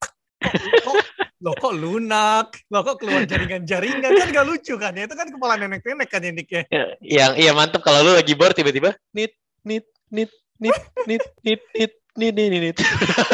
kok, 0.85 0.97
lo 1.43 1.53
kok 1.57 1.75
lunak? 1.75 2.49
Lo 2.71 2.83
kok 2.83 2.99
keluar 2.99 3.23
jaringan-jaringan? 3.25 4.11
Kan 4.12 4.29
gak 4.35 4.47
lucu 4.47 4.75
kan 4.77 4.93
ya 4.99 5.07
itu 5.07 5.14
kan 5.14 5.29
kepala 5.31 5.55
nenek-nenek 5.59 6.09
kan 6.11 6.27
ya 6.27 6.33
Nick 6.35 6.51
ya 6.51 6.62
Yang 7.01 7.33
iya 7.38 7.53
mantep 7.55 7.81
kalau 7.83 8.03
lu 8.03 8.12
lagi 8.19 8.35
bor 8.35 8.51
tiba-tiba 8.51 8.99
nit 9.14 9.35
nit 9.62 9.87
nit 10.11 10.31
nit 10.59 10.75
nit 11.07 11.23
nit 11.47 11.62
nit 11.75 11.93
nit 12.19 12.35
nit 12.35 12.51
nit 12.51 12.77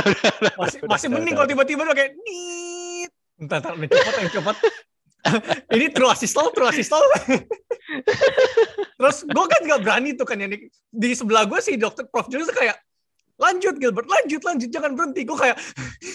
masih 0.61 0.81
masih 0.89 1.09
mending 1.13 1.37
kalau 1.37 1.49
tiba-tiba 1.49 1.85
lo 1.85 1.93
kayak 1.93 2.17
nit 2.17 2.70
entar 3.41 3.59
entar 3.65 3.75
yang 4.21 4.33
cepat 4.33 4.57
yang 4.61 4.81
ini 5.77 5.87
true 5.93 6.09
asistol 6.09 6.49
true 6.53 6.69
asistol 6.69 7.01
terus 8.99 9.25
gue 9.25 9.45
kan 9.49 9.61
nggak 9.65 9.81
berani 9.83 10.11
tuh 10.17 10.27
kan 10.29 10.41
ya 10.41 10.47
Nick. 10.49 10.71
di 10.93 11.13
sebelah 11.13 11.45
gue 11.49 11.59
sih 11.61 11.77
dokter 11.77 12.07
prof. 12.07 12.29
Julius 12.31 12.53
kayak 12.53 12.79
lanjut 13.41 13.81
Gilbert 13.81 14.09
lanjut 14.09 14.43
lanjut 14.45 14.69
jangan 14.69 14.93
berhenti. 14.95 15.25
Gue 15.25 15.39
kayak 15.39 15.57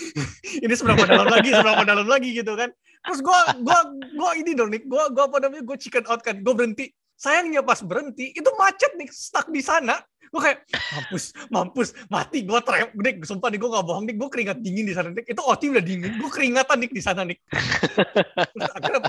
ini 0.66 0.74
seberapa 0.74 1.04
dalam 1.10 1.28
lagi 1.28 1.50
seberapa 1.52 1.84
dalam 1.84 2.08
lagi 2.08 2.30
gitu 2.34 2.54
kan. 2.54 2.70
Terus 3.06 3.20
gue 3.22 3.40
gue 3.62 3.80
gue 4.16 4.30
ini 4.46 4.52
dong 4.54 4.70
Nick. 4.72 4.86
Gue 4.86 5.04
gue 5.12 5.24
apa 5.26 5.38
namanya 5.42 5.64
gue 5.66 5.78
chicken 5.78 6.06
out 6.08 6.22
kan. 6.22 6.40
Gue 6.42 6.54
berhenti. 6.54 6.94
Sayangnya 7.16 7.64
pas 7.64 7.80
berhenti 7.80 8.36
itu 8.36 8.50
macet 8.60 8.92
nih 9.00 9.08
stuck 9.08 9.48
di 9.48 9.64
sana 9.64 9.96
gue 10.30 10.42
kayak 10.42 10.60
mampus 10.94 11.24
mampus 11.50 11.90
mati 12.08 12.44
gue 12.44 12.60
trem 12.62 12.88
Nick 13.00 13.24
sumpah 13.26 13.50
nih 13.50 13.60
gue 13.62 13.70
gak 13.70 13.86
bohong 13.86 14.06
Nick 14.06 14.18
gue 14.18 14.30
keringat 14.30 14.58
dingin 14.60 14.86
di 14.86 14.94
sana 14.94 15.10
Nick 15.12 15.28
itu 15.30 15.42
OT 15.42 15.72
udah 15.72 15.84
dingin 15.84 16.12
gue 16.18 16.30
keringatan 16.30 16.78
Nick 16.82 16.92
di 16.94 17.04
sana 17.04 17.22
Nick 17.24 17.40
terus 17.50 18.72
akhirnya 18.76 19.02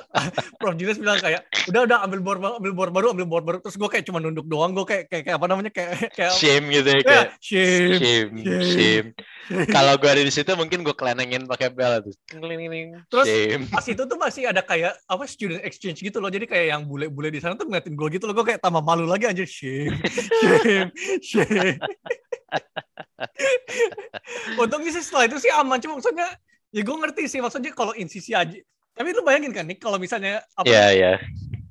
Prof. 0.57 0.75
Julius 0.77 1.01
bilang 1.01 1.17
kayak 1.17 1.49
udah 1.73 1.81
udah 1.89 1.99
ambil 2.05 2.21
bor 2.21 2.37
baru 2.37 2.55
ambil 2.61 2.73
bor 2.77 2.89
baru 2.93 3.07
ambil 3.17 3.27
bor 3.27 3.43
baru. 3.43 3.59
Terus 3.65 3.81
gue 3.81 3.89
kayak 3.89 4.05
cuma 4.05 4.21
nunduk 4.21 4.45
doang 4.45 4.77
gue 4.77 4.85
kayak, 4.85 5.05
kayak 5.09 5.23
kayak 5.25 5.37
apa 5.41 5.47
namanya 5.49 5.71
kayak 5.73 6.13
kayak 6.13 6.33
Shame 6.37 6.67
gitu 6.69 6.89
ya 6.91 6.97
ya, 6.97 7.03
kayak 7.07 7.27
shame 7.41 7.93
shame 7.97 8.33
Shame. 8.37 8.65
shame. 8.77 9.09
Kalau 9.71 9.95
gue 9.97 10.11
ada 10.11 10.23
di 10.27 10.33
situ 10.35 10.51
mungkin 10.53 10.83
gue 10.85 10.93
kelenengin 10.93 11.47
pakai 11.49 11.71
bel 11.73 12.03
tuh. 12.05 12.15
Terus- 13.09 13.29
shame. 13.31 13.65
pas 13.73 13.85
itu 13.87 14.03
tuh 14.05 14.19
masih 14.21 14.43
ada 14.51 14.61
kayak 14.61 14.93
apa 15.07 15.25
student 15.25 15.63
exchange 15.65 16.03
gitu 16.03 16.19
loh. 16.21 16.29
Jadi 16.29 16.45
kayak 16.45 16.67
yang 16.77 16.83
bule-bule 16.85 17.31
di 17.33 17.41
sana 17.41 17.55
tuh 17.57 17.65
ngeliatin 17.71 17.95
gue 17.97 18.09
gitu 18.13 18.25
loh. 18.29 18.35
Gue 18.37 18.53
kayak 18.53 18.61
tambah 18.61 18.83
malu 18.85 19.09
lagi 19.09 19.31
anjir. 19.31 19.49
Shame 19.49 19.97
shame 20.61 20.91
Untungnya 24.61 24.91
sih 24.93 25.05
setelah 25.05 25.25
itu 25.29 25.39
sih 25.41 25.53
aman. 25.53 25.79
Cuma 25.81 25.99
maksudnya, 25.99 26.29
ya 26.73 26.83
gue 26.83 26.97
ngerti 26.97 27.23
sih 27.31 27.41
maksudnya 27.41 27.73
kalau 27.73 27.93
insisi 27.97 28.33
aja. 28.37 28.57
Tapi 28.97 29.13
lu 29.13 29.21
bayangin 29.21 29.53
kan 29.53 29.69
nih 29.69 29.77
kalau 29.77 30.01
misalnya 30.01 30.41
apa 30.57 30.65
Iya, 30.65 30.87
iya. 30.97 31.13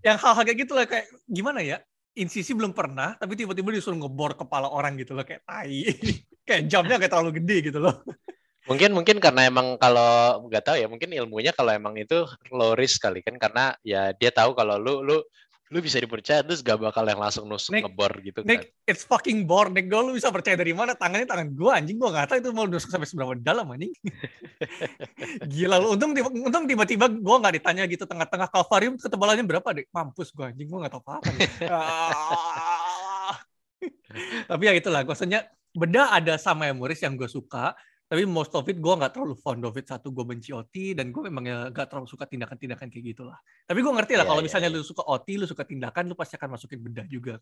yang 0.05 0.21
hal-hal 0.21 0.45
kayak 0.45 0.59
gitu 0.61 0.77
lah 0.77 0.85
kayak 0.85 1.09
gimana 1.25 1.65
ya? 1.65 1.81
Insisi 2.15 2.55
belum 2.55 2.71
pernah, 2.71 3.17
tapi 3.17 3.35
tiba-tiba 3.35 3.73
disuruh 3.75 3.97
ngebor 3.97 4.39
kepala 4.39 4.69
orang 4.71 4.95
gitu 4.95 5.17
loh 5.17 5.25
kayak 5.25 5.43
tai. 5.43 5.89
kayak 6.47 6.69
jamnya 6.69 7.01
kayak 7.01 7.11
terlalu 7.11 7.41
gede 7.41 7.73
gitu 7.73 7.81
loh. 7.81 8.05
Mungkin 8.65 8.97
mungkin 8.97 9.21
karena 9.21 9.45
emang 9.45 9.77
kalau 9.77 10.41
nggak 10.49 10.63
tahu 10.65 10.77
ya, 10.77 10.89
mungkin 10.89 11.13
ilmunya 11.13 11.53
kalau 11.53 11.69
emang 11.69 11.93
itu 12.01 12.25
low 12.49 12.73
risk 12.73 12.97
kali 13.01 13.21
kan 13.21 13.37
karena 13.37 13.77
ya 13.85 14.09
dia 14.17 14.33
tahu 14.33 14.57
kalau 14.57 14.81
lu 14.81 15.05
lu 15.05 15.21
lu 15.73 15.82
bisa 15.82 15.97
dipercaya 15.97 16.45
terus 16.45 16.62
gak 16.62 16.78
bakal 16.78 17.01
yang 17.10 17.17
langsung 17.17 17.49
nusuk 17.49 17.73
Nick, 17.73 17.89
ngebor 17.89 18.13
gitu 18.21 18.45
kan. 18.45 18.49
Nick, 18.54 18.78
it's 18.86 19.01
fucking 19.01 19.49
bore. 19.49 19.73
Nick, 19.73 19.89
gue 19.89 19.97
lu 19.97 20.13
bisa 20.13 20.30
percaya 20.30 20.54
dari 20.54 20.78
mana? 20.78 20.93
Tangannya 20.93 21.25
tangan 21.25 21.58
gue 21.58 21.71
anjing. 21.73 21.97
Gue 21.97 22.13
gak 22.13 22.30
tahu 22.30 22.38
itu 22.38 22.49
mau 22.54 22.69
nusuk 22.69 22.93
sampai 22.93 23.10
seberapa 23.10 23.34
dalam 23.34 23.73
anjing. 23.73 23.89
Gila 25.58 25.82
lu. 25.82 25.97
Untung 25.97 26.13
tiba, 26.13 26.30
untung 26.30 26.69
tiba-tiba 26.69 27.10
gue 27.10 27.36
gak 27.41 27.54
ditanya 27.58 27.84
gitu 27.89 28.06
tengah-tengah 28.06 28.45
kalvarium 28.54 28.93
ketebalannya 29.01 29.45
berapa 29.49 29.69
deh. 29.73 29.89
Mampus 29.89 30.30
gue 30.38 30.45
anjing. 30.45 30.69
Gue 30.69 30.80
gak 30.86 30.93
tahu 30.93 31.01
apa-apa. 31.01 31.30
Ah. 33.25 33.41
Tapi 34.49 34.63
ya 34.69 34.73
itulah. 34.78 35.01
Maksudnya 35.01 35.49
beda 35.73 36.13
ada 36.13 36.38
sama 36.38 36.69
Emuris 36.69 37.01
yang 37.01 37.17
gue 37.17 37.25
suka. 37.25 37.73
Tapi 38.05 38.21
most 38.29 38.53
of 38.53 38.61
it 38.69 38.77
gue 38.77 38.93
gak 39.01 39.17
terlalu 39.17 39.33
fond 39.41 39.61
of 39.65 39.73
it. 39.73 39.89
Satu 39.89 40.13
gue 40.13 40.21
benci 40.21 40.53
OT 40.53 40.93
dan 40.93 41.09
gue 41.09 41.21
memang 41.25 41.43
ya 41.45 41.57
gak 41.73 41.89
terlalu 41.89 42.05
suka 42.05 42.29
tindakan-tindakan 42.29 42.87
kayak 42.93 43.05
gitulah. 43.17 43.37
Tapi 43.65 43.81
gue 43.81 43.93
ngerti 43.93 44.13
lah 44.13 44.25
Iya, 44.25 44.29
kalau 44.29 44.41
iya, 44.41 44.45
misalnya 44.45 44.69
lu 44.69 44.85
suka 44.85 45.01
OT, 45.01 45.27
lu 45.41 45.49
suka 45.49 45.65
tindakan, 45.65 46.13
lu 46.13 46.15
pasti 46.15 46.37
akan 46.37 46.53
masukin 46.53 46.79
bedah 46.85 47.05
juga. 47.09 47.41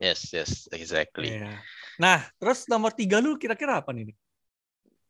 Yes, 0.00 0.32
yes, 0.32 0.70
exactly. 0.72 1.36
Iya. 1.36 1.60
Nah, 2.00 2.24
terus 2.40 2.64
nomor 2.70 2.96
tiga 2.96 3.20
lu 3.20 3.36
kira-kira 3.36 3.84
apa 3.84 3.92
nih? 3.92 4.16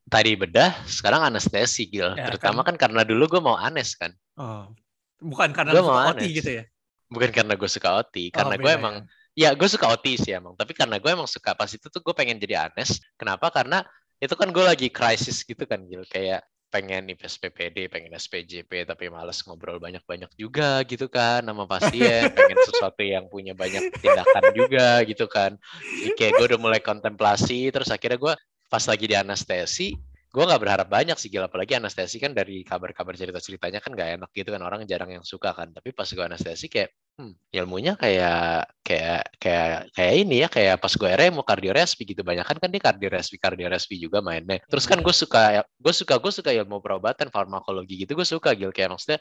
Tadi 0.08 0.32
bedah, 0.34 0.72
sekarang 0.88 1.20
anestesi, 1.30 1.86
Gil. 1.86 2.16
Ya, 2.16 2.32
Terutama 2.32 2.64
kan. 2.64 2.74
karena 2.74 3.04
dulu 3.04 3.38
gue 3.38 3.42
mau 3.44 3.54
anes 3.54 3.94
kan. 3.94 4.10
Oh, 4.40 4.72
bukan 5.20 5.52
karena 5.52 5.76
Gua 5.78 5.84
suka 5.84 6.00
OT 6.16 6.22
gitu 6.32 6.50
ya? 6.58 6.64
Bukan 7.12 7.30
karena 7.30 7.54
gue 7.54 7.70
suka 7.70 7.88
OT, 8.02 8.32
karena 8.32 8.56
Oh, 8.56 8.60
gue 8.60 8.72
emang 8.72 8.96
ya. 9.04 9.06
Ya, 9.38 9.54
gue 9.54 9.68
suka 9.70 9.86
OT 9.86 10.18
sih 10.18 10.34
emang. 10.34 10.58
Tapi 10.58 10.74
karena 10.74 10.98
gue 10.98 11.10
emang 11.14 11.30
suka 11.30 11.54
pas 11.54 11.70
itu 11.70 11.86
tuh 11.86 12.02
gue 12.02 12.10
pengen 12.10 12.42
jadi 12.42 12.66
anes. 12.66 12.98
Kenapa? 13.14 13.54
Karena 13.54 13.86
itu 14.18 14.34
kan 14.34 14.50
gue 14.50 14.64
lagi 14.64 14.88
krisis 14.90 15.46
gitu 15.46 15.64
kan, 15.64 15.82
Gil. 15.86 16.02
Kayak 16.06 16.46
pengen 16.68 17.08
IPS 17.08 17.40
PPD, 17.40 17.88
pengen 17.88 18.12
SPJP, 18.12 18.84
tapi 18.84 19.08
males 19.08 19.40
ngobrol 19.48 19.80
banyak-banyak 19.80 20.28
juga 20.36 20.84
gitu 20.84 21.08
kan 21.08 21.40
sama 21.40 21.64
pasien. 21.64 22.28
pengen 22.36 22.58
sesuatu 22.68 23.00
yang 23.00 23.24
punya 23.32 23.56
banyak 23.56 23.88
tindakan 23.98 24.44
juga 24.52 25.00
gitu 25.08 25.24
kan. 25.26 25.56
Jadi 25.80 26.12
kayak 26.14 26.32
gue 26.36 26.46
udah 26.54 26.60
mulai 26.60 26.80
kontemplasi, 26.84 27.72
terus 27.72 27.88
akhirnya 27.88 28.20
gue 28.20 28.34
pas 28.68 28.84
lagi 28.84 29.04
di 29.08 29.16
anestesi, 29.16 29.96
gue 30.38 30.46
nggak 30.46 30.62
berharap 30.62 30.86
banyak 30.86 31.18
sih 31.18 31.34
gila 31.34 31.50
apalagi 31.50 31.74
anestesi 31.74 32.22
kan 32.22 32.30
dari 32.30 32.62
kabar-kabar 32.62 33.18
cerita-ceritanya 33.18 33.82
kan 33.82 33.90
nggak 33.90 34.22
enak 34.22 34.30
gitu 34.30 34.54
kan 34.54 34.62
orang 34.62 34.86
jarang 34.86 35.10
yang 35.10 35.26
suka 35.26 35.50
kan. 35.50 35.74
Tapi 35.74 35.90
pas 35.90 36.06
gue 36.06 36.22
anestesi 36.22 36.70
kayak 36.70 36.94
hmm, 37.18 37.34
ilmunya 37.58 37.98
kayak 37.98 38.70
kayak 38.86 39.34
kayak 39.42 39.90
kayak 39.90 40.14
ini 40.14 40.46
ya 40.46 40.48
kayak 40.48 40.78
pas 40.78 40.94
gue 40.94 41.10
RE 41.10 41.26
mau 41.34 41.42
kardiorespi 41.42 42.06
gitu. 42.06 42.22
Banyak 42.22 42.46
kan 42.46 42.54
kan 42.62 42.70
dia 42.70 42.78
kardiorespi 42.78 43.34
kardiorespi 43.34 43.98
juga 43.98 44.22
mainnya. 44.22 44.62
Terus 44.70 44.86
kan 44.86 45.02
gue 45.02 45.10
suka 45.10 45.66
gue 45.74 45.94
suka 45.98 46.14
gue 46.22 46.30
suka 46.30 46.50
ilmu 46.54 46.78
perobatan 46.78 47.34
farmakologi 47.34 48.06
gitu 48.06 48.14
gue 48.14 48.22
suka 48.22 48.54
gil. 48.54 48.70
Kayak 48.70 48.94
maksudnya 48.94 49.18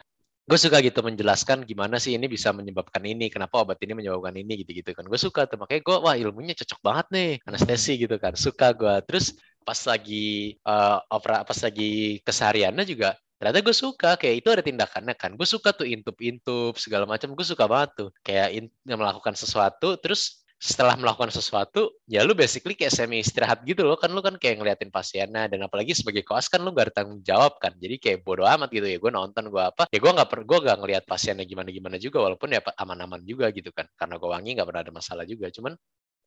gue 0.47 0.59
suka 0.61 0.77
gitu 0.85 1.01
menjelaskan 1.01 1.65
gimana 1.65 1.97
sih 1.97 2.13
ini 2.13 2.29
bisa 2.29 2.53
menyebabkan 2.53 3.01
ini, 3.03 3.27
kenapa 3.33 3.65
obat 3.65 3.81
ini 3.81 3.97
menyebabkan 3.97 4.37
ini 4.37 4.61
gitu-gitu 4.61 4.93
kan. 4.93 5.01
Gue 5.09 5.17
suka 5.17 5.49
tuh. 5.49 5.57
Makanya 5.57 5.81
gue 5.81 5.97
wah 5.97 6.13
ilmunya 6.13 6.53
cocok 6.53 6.79
banget 6.85 7.07
nih 7.09 7.29
anestesi 7.49 7.97
gitu 8.05 8.21
kan. 8.21 8.37
Suka 8.37 8.69
gue. 8.77 8.95
Terus 9.09 9.33
pas 9.67 9.79
lagi 9.83 10.55
uh, 10.63 11.03
opera 11.11 11.43
pas 11.43 11.59
lagi 11.59 12.23
kesehariannya 12.23 12.87
juga 12.87 13.19
ternyata 13.35 13.59
gue 13.59 13.75
suka. 13.75 14.15
Kayak 14.15 14.35
itu 14.39 14.49
ada 14.55 14.63
tindakannya 14.63 15.15
kan. 15.19 15.35
Gue 15.35 15.45
suka 15.45 15.75
tuh 15.75 15.85
intup-intup 15.85 16.79
segala 16.79 17.03
macam. 17.03 17.35
Gue 17.35 17.45
suka 17.45 17.67
banget 17.67 17.91
tuh. 17.93 18.09
Kayak 18.25 18.49
in, 18.55 18.65
melakukan 18.87 19.35
sesuatu 19.35 19.99
terus 19.99 20.47
setelah 20.57 20.97
melakukan 20.97 21.29
sesuatu, 21.29 21.93
ya 22.09 22.25
lu 22.25 22.33
basically 22.33 22.73
kayak 22.73 22.89
semi 22.89 23.21
istirahat 23.21 23.61
gitu 23.61 23.85
loh, 23.85 23.93
kan 23.93 24.09
lu 24.09 24.25
kan 24.25 24.41
kayak 24.41 24.57
ngeliatin 24.57 24.89
pasiennya, 24.89 25.45
dan 25.45 25.61
apalagi 25.61 25.93
sebagai 25.93 26.25
koas 26.25 26.49
kan 26.49 26.65
lu 26.65 26.73
gak 26.73 26.89
ada 26.89 26.93
tanggung 27.05 27.21
jawab 27.21 27.61
kan, 27.61 27.77
jadi 27.77 28.01
kayak 28.01 28.25
bodo 28.25 28.41
amat 28.41 28.73
gitu 28.73 28.89
ya, 28.89 28.97
gue 28.97 29.11
nonton 29.13 29.53
gue 29.53 29.61
apa, 29.61 29.85
ya 29.93 30.01
gue 30.01 30.11
nggak 30.17 30.25
per, 30.25 30.41
gue 30.49 30.57
gak 30.65 30.77
ngeliat 30.81 31.03
pasiennya 31.05 31.45
gimana 31.45 31.69
gimana 31.69 32.01
juga, 32.01 32.25
walaupun 32.25 32.57
ya 32.57 32.61
aman-aman 32.73 33.21
juga 33.21 33.53
gitu 33.53 33.69
kan, 33.69 33.85
karena 33.93 34.17
gue 34.17 34.29
wangi 34.33 34.57
nggak 34.57 34.65
pernah 34.65 34.81
ada 34.81 34.93
masalah 34.97 35.25
juga, 35.29 35.53
cuman 35.53 35.77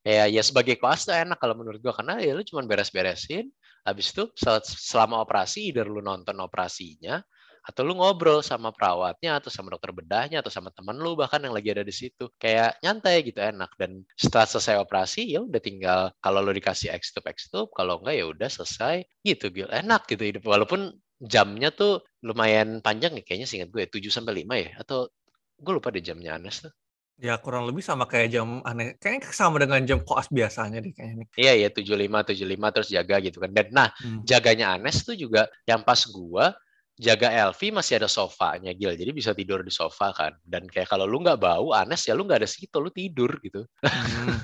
ya 0.07 0.25
ya 0.31 0.43
sebagai 0.45 0.77
koas 0.81 1.05
tuh 1.05 1.17
enak 1.17 1.39
kalau 1.41 1.55
menurut 1.59 1.81
gue 1.83 1.93
karena 1.93 2.21
ya 2.21 2.33
lu 2.37 2.43
cuma 2.47 2.65
beres-beresin, 2.65 3.49
habis 3.85 4.13
itu 4.13 4.29
selama 4.65 5.23
operasi, 5.25 5.73
either 5.73 5.89
lu 5.89 6.01
nonton 6.05 6.37
operasinya, 6.41 7.21
atau 7.61 7.85
lu 7.85 7.93
ngobrol 7.97 8.41
sama 8.41 8.73
perawatnya 8.73 9.37
atau 9.37 9.53
sama 9.53 9.77
dokter 9.77 9.93
bedahnya 9.93 10.41
atau 10.41 10.49
sama 10.49 10.73
teman 10.73 10.97
lu 10.97 11.13
bahkan 11.13 11.45
yang 11.45 11.53
lagi 11.53 11.69
ada 11.71 11.85
di 11.85 11.93
situ. 11.93 12.33
Kayak 12.41 12.81
nyantai 12.81 13.21
gitu 13.21 13.37
enak. 13.41 13.71
Dan 13.77 14.03
setelah 14.17 14.49
selesai 14.49 14.81
operasi 14.81 15.29
ya 15.29 15.45
udah 15.45 15.61
tinggal 15.61 16.01
kalau 16.25 16.41
lu 16.41 16.57
dikasih 16.57 16.89
X 16.97 17.13
tube 17.13 17.69
kalau 17.77 18.01
enggak 18.01 18.17
ya 18.17 18.25
udah 18.33 18.49
selesai. 18.49 19.05
Gitu 19.21 19.53
gil. 19.53 19.69
Enak 19.69 20.09
gitu 20.09 20.25
hidup. 20.25 20.43
Walaupun 20.49 20.97
jamnya 21.21 21.69
tuh 21.69 22.01
lumayan 22.25 22.81
panjang 22.81 23.13
nih 23.13 23.25
kayaknya 23.29 23.49
singkat 23.49 23.69
gue 23.69 23.85
7 23.93 24.09
sampai 24.09 24.41
5 24.41 24.55
ya? 24.57 24.71
Atau 24.81 25.13
gue 25.61 25.73
lupa 25.77 25.93
deh 25.93 26.01
jamnya 26.01 26.41
Anes 26.41 26.65
tuh 26.65 26.73
Ya 27.21 27.37
kurang 27.37 27.69
lebih 27.69 27.85
sama 27.85 28.09
kayak 28.09 28.33
jam 28.33 28.65
aneh. 28.65 28.97
Kayaknya 28.97 29.29
sama 29.37 29.61
dengan 29.61 29.85
jam 29.85 30.01
koas 30.01 30.27
biasanya 30.33 30.81
deh 30.81 30.93
kayaknya. 30.97 31.29
Iya 31.37 31.53
iya 31.53 31.69
75 31.69 32.33
75 32.33 32.75
terus 32.75 32.89
jaga 32.89 33.17
gitu 33.21 33.39
kan. 33.45 33.51
Dan 33.53 33.67
nah, 33.77 33.89
hmm. 34.01 34.25
jaganya 34.25 34.73
Anes 34.73 35.05
tuh 35.05 35.13
juga 35.13 35.45
yang 35.69 35.85
pas 35.85 36.01
gua 36.09 36.57
jaga 36.97 37.29
Elvi 37.29 37.77
masih 37.77 38.01
ada 38.01 38.09
sofanya 38.09 38.73
Gil. 38.73 38.97
Jadi 38.97 39.13
bisa 39.13 39.37
tidur 39.37 39.61
di 39.61 39.69
sofa 39.69 40.17
kan. 40.17 40.33
Dan 40.41 40.65
kayak 40.65 40.89
kalau 40.89 41.05
lu 41.05 41.21
nggak 41.21 41.37
bau 41.37 41.77
Anes 41.77 42.01
ya 42.09 42.17
lu 42.17 42.25
nggak 42.25 42.41
ada 42.41 42.49
situ 42.49 42.81
lu 42.81 42.89
tidur 42.89 43.37
gitu. 43.45 43.69
Hmm. 43.85 44.41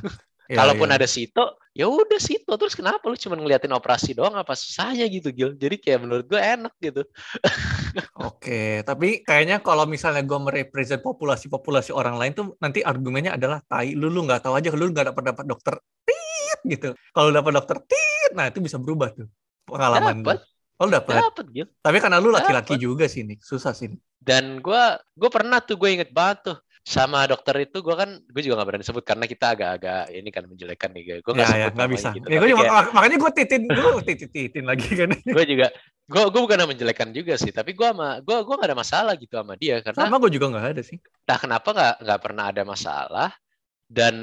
Ya, 0.46 0.62
Kalaupun 0.62 0.86
ya. 0.86 0.94
ada 0.94 1.06
Sito, 1.10 1.58
ya 1.74 1.90
udah 1.90 2.20
Sito. 2.22 2.54
Terus 2.54 2.78
kenapa 2.78 3.02
lu 3.10 3.18
cuma 3.18 3.34
ngeliatin 3.34 3.74
operasi 3.74 4.14
doang 4.14 4.38
apa 4.38 4.54
susahnya 4.54 5.02
gitu, 5.10 5.34
Gil? 5.34 5.58
Jadi 5.58 5.82
kayak 5.82 6.06
menurut 6.06 6.24
gue 6.30 6.38
enak 6.38 6.70
gitu. 6.78 7.02
Oke, 8.30 8.86
tapi 8.86 9.26
kayaknya 9.26 9.58
kalau 9.58 9.90
misalnya 9.90 10.22
gue 10.22 10.38
merepresent 10.38 11.02
populasi-populasi 11.02 11.90
orang 11.90 12.14
lain 12.14 12.32
tuh 12.38 12.54
nanti 12.62 12.86
argumennya 12.86 13.34
adalah 13.34 13.58
tai 13.66 13.98
lu 13.98 14.06
lu 14.06 14.22
nggak 14.22 14.46
tahu 14.46 14.54
aja 14.54 14.70
lu 14.70 14.86
nggak 14.94 15.10
dapat 15.10 15.22
dapat 15.34 15.44
dokter 15.50 15.74
tit 16.06 16.60
gitu. 16.62 16.88
Kalau 17.10 17.34
dapat 17.34 17.52
dokter 17.58 17.76
tit, 17.82 18.30
nah 18.38 18.46
itu 18.46 18.62
bisa 18.62 18.78
berubah 18.78 19.10
tuh 19.10 19.26
pengalaman. 19.66 20.22
Dapat. 20.22 20.38
Oh 20.76 20.86
dapat. 20.86 21.18
Dapat 21.18 21.46
gitu. 21.50 21.70
Tapi 21.82 21.96
karena 21.98 22.22
lu 22.22 22.30
laki-laki 22.30 22.78
juga 22.78 23.10
sih 23.10 23.26
nih, 23.26 23.40
susah 23.42 23.74
sih. 23.74 23.96
Nih. 23.96 24.00
Dan 24.20 24.60
gue 24.60 24.82
gue 25.14 25.30
pernah 25.30 25.62
tuh 25.62 25.78
gue 25.78 25.90
inget 25.90 26.10
banget 26.10 26.52
tuh 26.52 26.56
sama 26.86 27.26
dokter 27.26 27.66
itu 27.66 27.82
gue 27.82 27.96
kan 27.98 28.22
gue 28.30 28.42
juga 28.46 28.62
gak 28.62 28.68
berani 28.70 28.86
sebut 28.86 29.02
karena 29.02 29.26
kita 29.26 29.58
agak-agak 29.58 30.06
ini 30.14 30.30
kan 30.30 30.46
menjelekan 30.46 30.94
nih. 30.94 31.18
Gue 31.18 31.32
nggak 31.34 31.50
ya, 31.50 31.66
sebut 31.66 31.82
ya, 31.82 31.86
bisa. 31.90 32.08
gitu. 32.14 32.26
ya, 32.30 32.38
gue 32.38 32.50
juga, 32.54 32.62
kayak, 32.62 32.94
makanya 32.94 33.16
gue 33.18 33.32
titin 33.34 33.62
gue 33.66 33.90
titin 34.06 34.28
titin 34.30 34.64
lagi 34.70 34.88
kan. 34.94 35.10
Gue 35.34 35.44
juga 35.50 35.68
gue 36.06 36.22
gue 36.30 36.40
bukan 36.46 36.70
menjelekan 36.70 37.10
juga 37.10 37.34
sih 37.34 37.50
tapi 37.50 37.74
gue 37.74 37.82
sama 37.82 38.22
gue 38.22 38.36
gue 38.38 38.54
gak 38.54 38.70
ada 38.70 38.78
masalah 38.78 39.18
gitu 39.18 39.34
sama 39.34 39.58
dia 39.58 39.82
karena 39.82 40.06
sama 40.06 40.22
gue 40.22 40.30
juga 40.30 40.46
nggak 40.54 40.66
ada 40.78 40.82
sih. 40.86 41.02
Nah 41.26 41.36
kenapa 41.42 41.68
nggak 41.74 41.94
nggak 42.06 42.20
pernah 42.22 42.44
ada 42.54 42.62
masalah 42.62 43.30
dan 43.90 44.14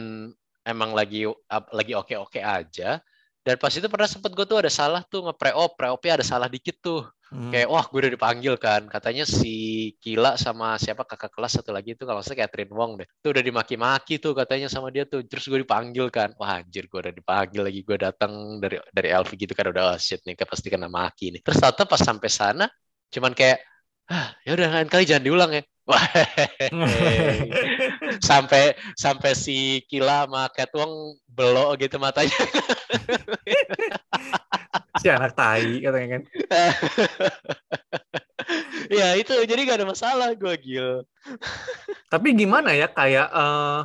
emang 0.63 0.95
lagi 0.95 1.27
lagi 1.75 1.93
oke 1.99 2.15
oke 2.15 2.39
aja 2.39 3.03
dan 3.43 3.59
pas 3.59 3.75
itu 3.75 3.83
pernah 3.91 4.07
sempet 4.07 4.31
gue 4.31 4.45
tuh 4.47 4.63
ada 4.63 4.71
salah 4.71 5.03
tuh 5.03 5.27
nge-pre-op, 5.27 5.75
pre-opnya 5.75 6.23
ada 6.23 6.25
salah 6.25 6.47
dikit 6.47 6.79
tuh. 6.79 7.03
Hmm. 7.27 7.51
Kayak 7.51 7.67
wah 7.67 7.83
gue 7.83 7.99
udah 8.07 8.13
dipanggil 8.15 8.55
kan. 8.55 8.87
Katanya 8.87 9.27
si 9.27 9.53
Kila 9.99 10.39
sama 10.39 10.79
siapa 10.79 11.03
kakak 11.03 11.27
kelas 11.35 11.59
satu 11.59 11.75
lagi 11.75 11.91
itu 11.91 12.07
kalau 12.07 12.23
saya 12.23 12.47
Catherine 12.47 12.71
Wong 12.71 13.03
deh. 13.03 13.07
Tuh 13.19 13.35
udah 13.35 13.43
dimaki-maki 13.43 14.23
tuh 14.23 14.31
katanya 14.31 14.71
sama 14.71 14.95
dia 14.95 15.03
tuh. 15.03 15.27
Terus 15.27 15.43
gue 15.51 15.59
dipanggil 15.59 16.07
kan. 16.07 16.31
Wah 16.39 16.63
anjir 16.63 16.87
gue 16.87 16.99
udah 17.03 17.11
dipanggil 17.11 17.67
lagi. 17.67 17.79
Gue 17.83 17.97
datang 17.99 18.63
dari 18.63 18.79
dari 18.95 19.09
LV 19.11 19.31
gitu 19.35 19.51
kan 19.51 19.65
udah 19.75 19.83
oh, 19.91 19.99
shit 19.99 20.23
nih 20.23 20.39
pasti 20.39 20.71
kena 20.71 20.87
maki 20.87 21.35
nih. 21.35 21.41
Terus 21.43 21.59
ternyata 21.59 21.83
pas 21.83 21.99
sampai 21.99 22.29
sana 22.31 22.65
cuman 23.11 23.35
kayak 23.35 23.59
ah, 24.07 24.33
ya 24.47 24.55
udah 24.55 24.67
lain 24.71 24.87
kali 24.87 25.03
jangan 25.03 25.25
diulang 25.25 25.51
ya. 25.51 25.63
Wah, 25.91 25.99
sampai 28.23 28.71
sampai 28.95 29.35
si 29.35 29.83
Kila 29.91 30.23
sama 30.23 30.47
Catwong 30.55 31.19
belok 31.27 31.83
gitu 31.83 31.99
matanya. 31.99 32.31
si 35.03 35.11
anak 35.11 35.35
tai 35.35 35.83
katanya 35.83 36.07
kan. 36.15 36.21
ya 38.97 39.19
itu 39.19 39.35
jadi 39.43 39.59
gak 39.67 39.83
ada 39.83 39.87
masalah 39.91 40.31
gue 40.31 40.55
gil. 40.63 41.03
tapi 42.13 42.31
gimana 42.31 42.71
ya 42.71 42.87
kayak 42.87 43.27
uh, 43.31 43.83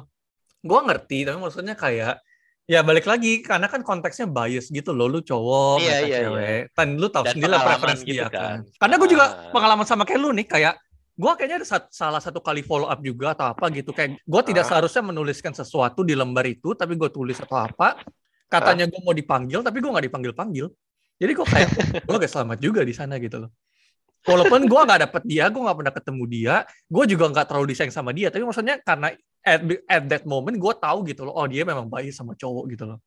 gue 0.63 0.81
ngerti 0.87 1.27
tapi 1.27 1.39
maksudnya 1.39 1.75
kayak 1.75 2.23
ya 2.69 2.85
balik 2.85 3.09
lagi 3.09 3.41
karena 3.41 3.65
kan 3.65 3.81
konteksnya 3.81 4.29
bias 4.29 4.69
gitu 4.69 4.93
loh 4.93 5.09
lu 5.09 5.25
cowok 5.25 5.81
iya, 5.81 6.05
iya, 6.05 6.19
cewek 6.29 6.69
iya. 6.69 6.75
dan 6.77 7.01
lu 7.01 7.09
tahu 7.09 7.25
sendiri 7.25 7.49
lah 7.49 7.65
preferensi 7.65 8.05
gitu 8.05 8.21
dia 8.21 8.29
kan. 8.29 8.37
kan. 8.37 8.59
Karena 8.77 8.95
gue 9.01 9.09
juga 9.09 9.27
Ah. 9.27 9.51
pengalaman 9.51 9.87
sama 9.89 10.05
kayak 10.05 10.21
lu 10.21 10.31
nih 10.37 10.45
kayak 10.45 10.75
gue 11.19 11.33
kayaknya 11.35 11.57
ada 11.61 11.67
sat- 11.67 11.91
salah 11.91 12.23
satu 12.23 12.39
kali 12.39 12.63
follow 12.63 12.87
up 12.87 13.03
juga 13.03 13.35
atau 13.35 13.51
apa 13.51 13.67
gitu 13.75 13.91
kayak 13.91 14.23
gue 14.23 14.43
tidak 14.47 14.65
Ah. 14.65 14.69
seharusnya 14.71 15.03
menuliskan 15.03 15.51
sesuatu 15.51 16.07
di 16.07 16.15
lembar 16.15 16.47
itu 16.47 16.79
tapi 16.79 16.95
gue 16.95 17.11
tulis 17.11 17.35
atau 17.43 17.59
apa 17.59 17.99
katanya 18.47 18.87
gue 18.87 19.01
mau 19.03 19.11
dipanggil 19.13 19.61
tapi 19.61 19.83
gue 19.83 19.91
nggak 19.91 20.07
dipanggil 20.07 20.33
panggil 20.33 20.67
jadi 21.19 21.35
kok 21.35 21.49
kayak 21.51 21.69
gue 22.07 22.17
gak 22.23 22.31
selamat 22.31 22.59
juga 22.63 22.87
di 22.87 22.95
sana 22.95 23.19
gitu 23.19 23.43
loh. 23.43 23.51
Walaupun 24.23 24.71
gue 24.71 24.81
nggak 24.87 25.01
dapet 25.11 25.23
dia 25.27 25.51
gue 25.51 25.59
nggak 25.59 25.79
pernah 25.83 25.95
ketemu 25.95 26.23
dia 26.31 26.55
gue 26.87 27.05
juga 27.11 27.25
nggak 27.35 27.47
terlalu 27.51 27.67
disayang 27.75 27.95
sama 27.95 28.11
dia 28.15 28.31
tapi 28.31 28.47
maksudnya 28.47 28.79
karena 28.83 29.11
at, 29.43 29.61
at 29.91 30.03
that 30.07 30.25
moment 30.27 30.55
gue 30.55 30.73
tahu 30.79 30.99
gitu 31.07 31.27
loh 31.27 31.35
oh 31.35 31.47
dia 31.51 31.67
memang 31.67 31.91
baik 31.91 32.15
sama 32.15 32.39
cowok 32.39 32.65
gitu 32.71 32.85
loh 32.87 32.99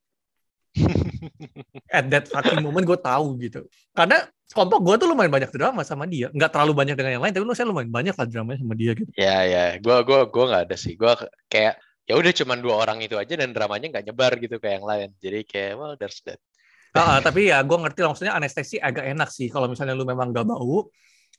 at 1.98 2.06
that 2.08 2.26
fucking 2.32 2.64
moment 2.64 2.88
gue 2.88 3.00
tahu 3.00 3.36
gitu. 3.44 3.68
Karena 3.92 4.24
kelompok 4.52 4.80
gue 4.84 4.96
tuh 5.04 5.08
lumayan 5.12 5.32
banyak 5.32 5.52
drama 5.52 5.82
sama 5.84 6.08
dia. 6.08 6.32
Nggak 6.32 6.52
terlalu 6.56 6.74
banyak 6.76 6.96
dengan 6.96 7.12
yang 7.20 7.24
lain 7.24 7.34
tapi 7.36 7.44
lu 7.44 7.56
saya 7.56 7.68
lumayan 7.68 7.92
banyak 7.92 8.16
lah 8.16 8.28
dramanya 8.28 8.60
sama 8.64 8.76
dia 8.80 8.92
gitu. 8.96 9.12
Ya 9.20 9.44
ya. 9.44 9.66
Gue 9.84 9.98
gua 10.08 10.28
gua 10.32 10.46
nggak 10.48 10.64
ada 10.72 10.76
sih. 10.80 10.96
Gue 10.96 11.12
kayak 11.52 11.80
ya 12.08 12.14
udah 12.18 12.32
cuman 12.32 12.58
dua 12.60 12.76
orang 12.82 12.98
itu 13.04 13.16
aja 13.16 13.34
dan 13.36 13.52
dramanya 13.52 13.88
nggak 13.92 14.06
nyebar 14.12 14.32
gitu 14.40 14.56
kayak 14.58 14.80
yang 14.80 14.88
lain. 14.88 15.10
Jadi 15.20 15.40
kayak 15.44 15.72
well 15.76 15.94
there's 16.00 16.24
that. 16.24 16.40
Uh, 16.92 17.24
tapi 17.24 17.48
ya 17.52 17.64
gue 17.64 17.78
ngerti 17.78 18.00
lah. 18.04 18.10
Maksudnya 18.12 18.36
anestesi 18.36 18.76
agak 18.76 19.08
enak 19.08 19.30
sih. 19.32 19.48
Kalau 19.48 19.72
misalnya 19.72 19.96
lu 19.96 20.04
memang 20.04 20.36
gak 20.36 20.44
bau 20.44 20.92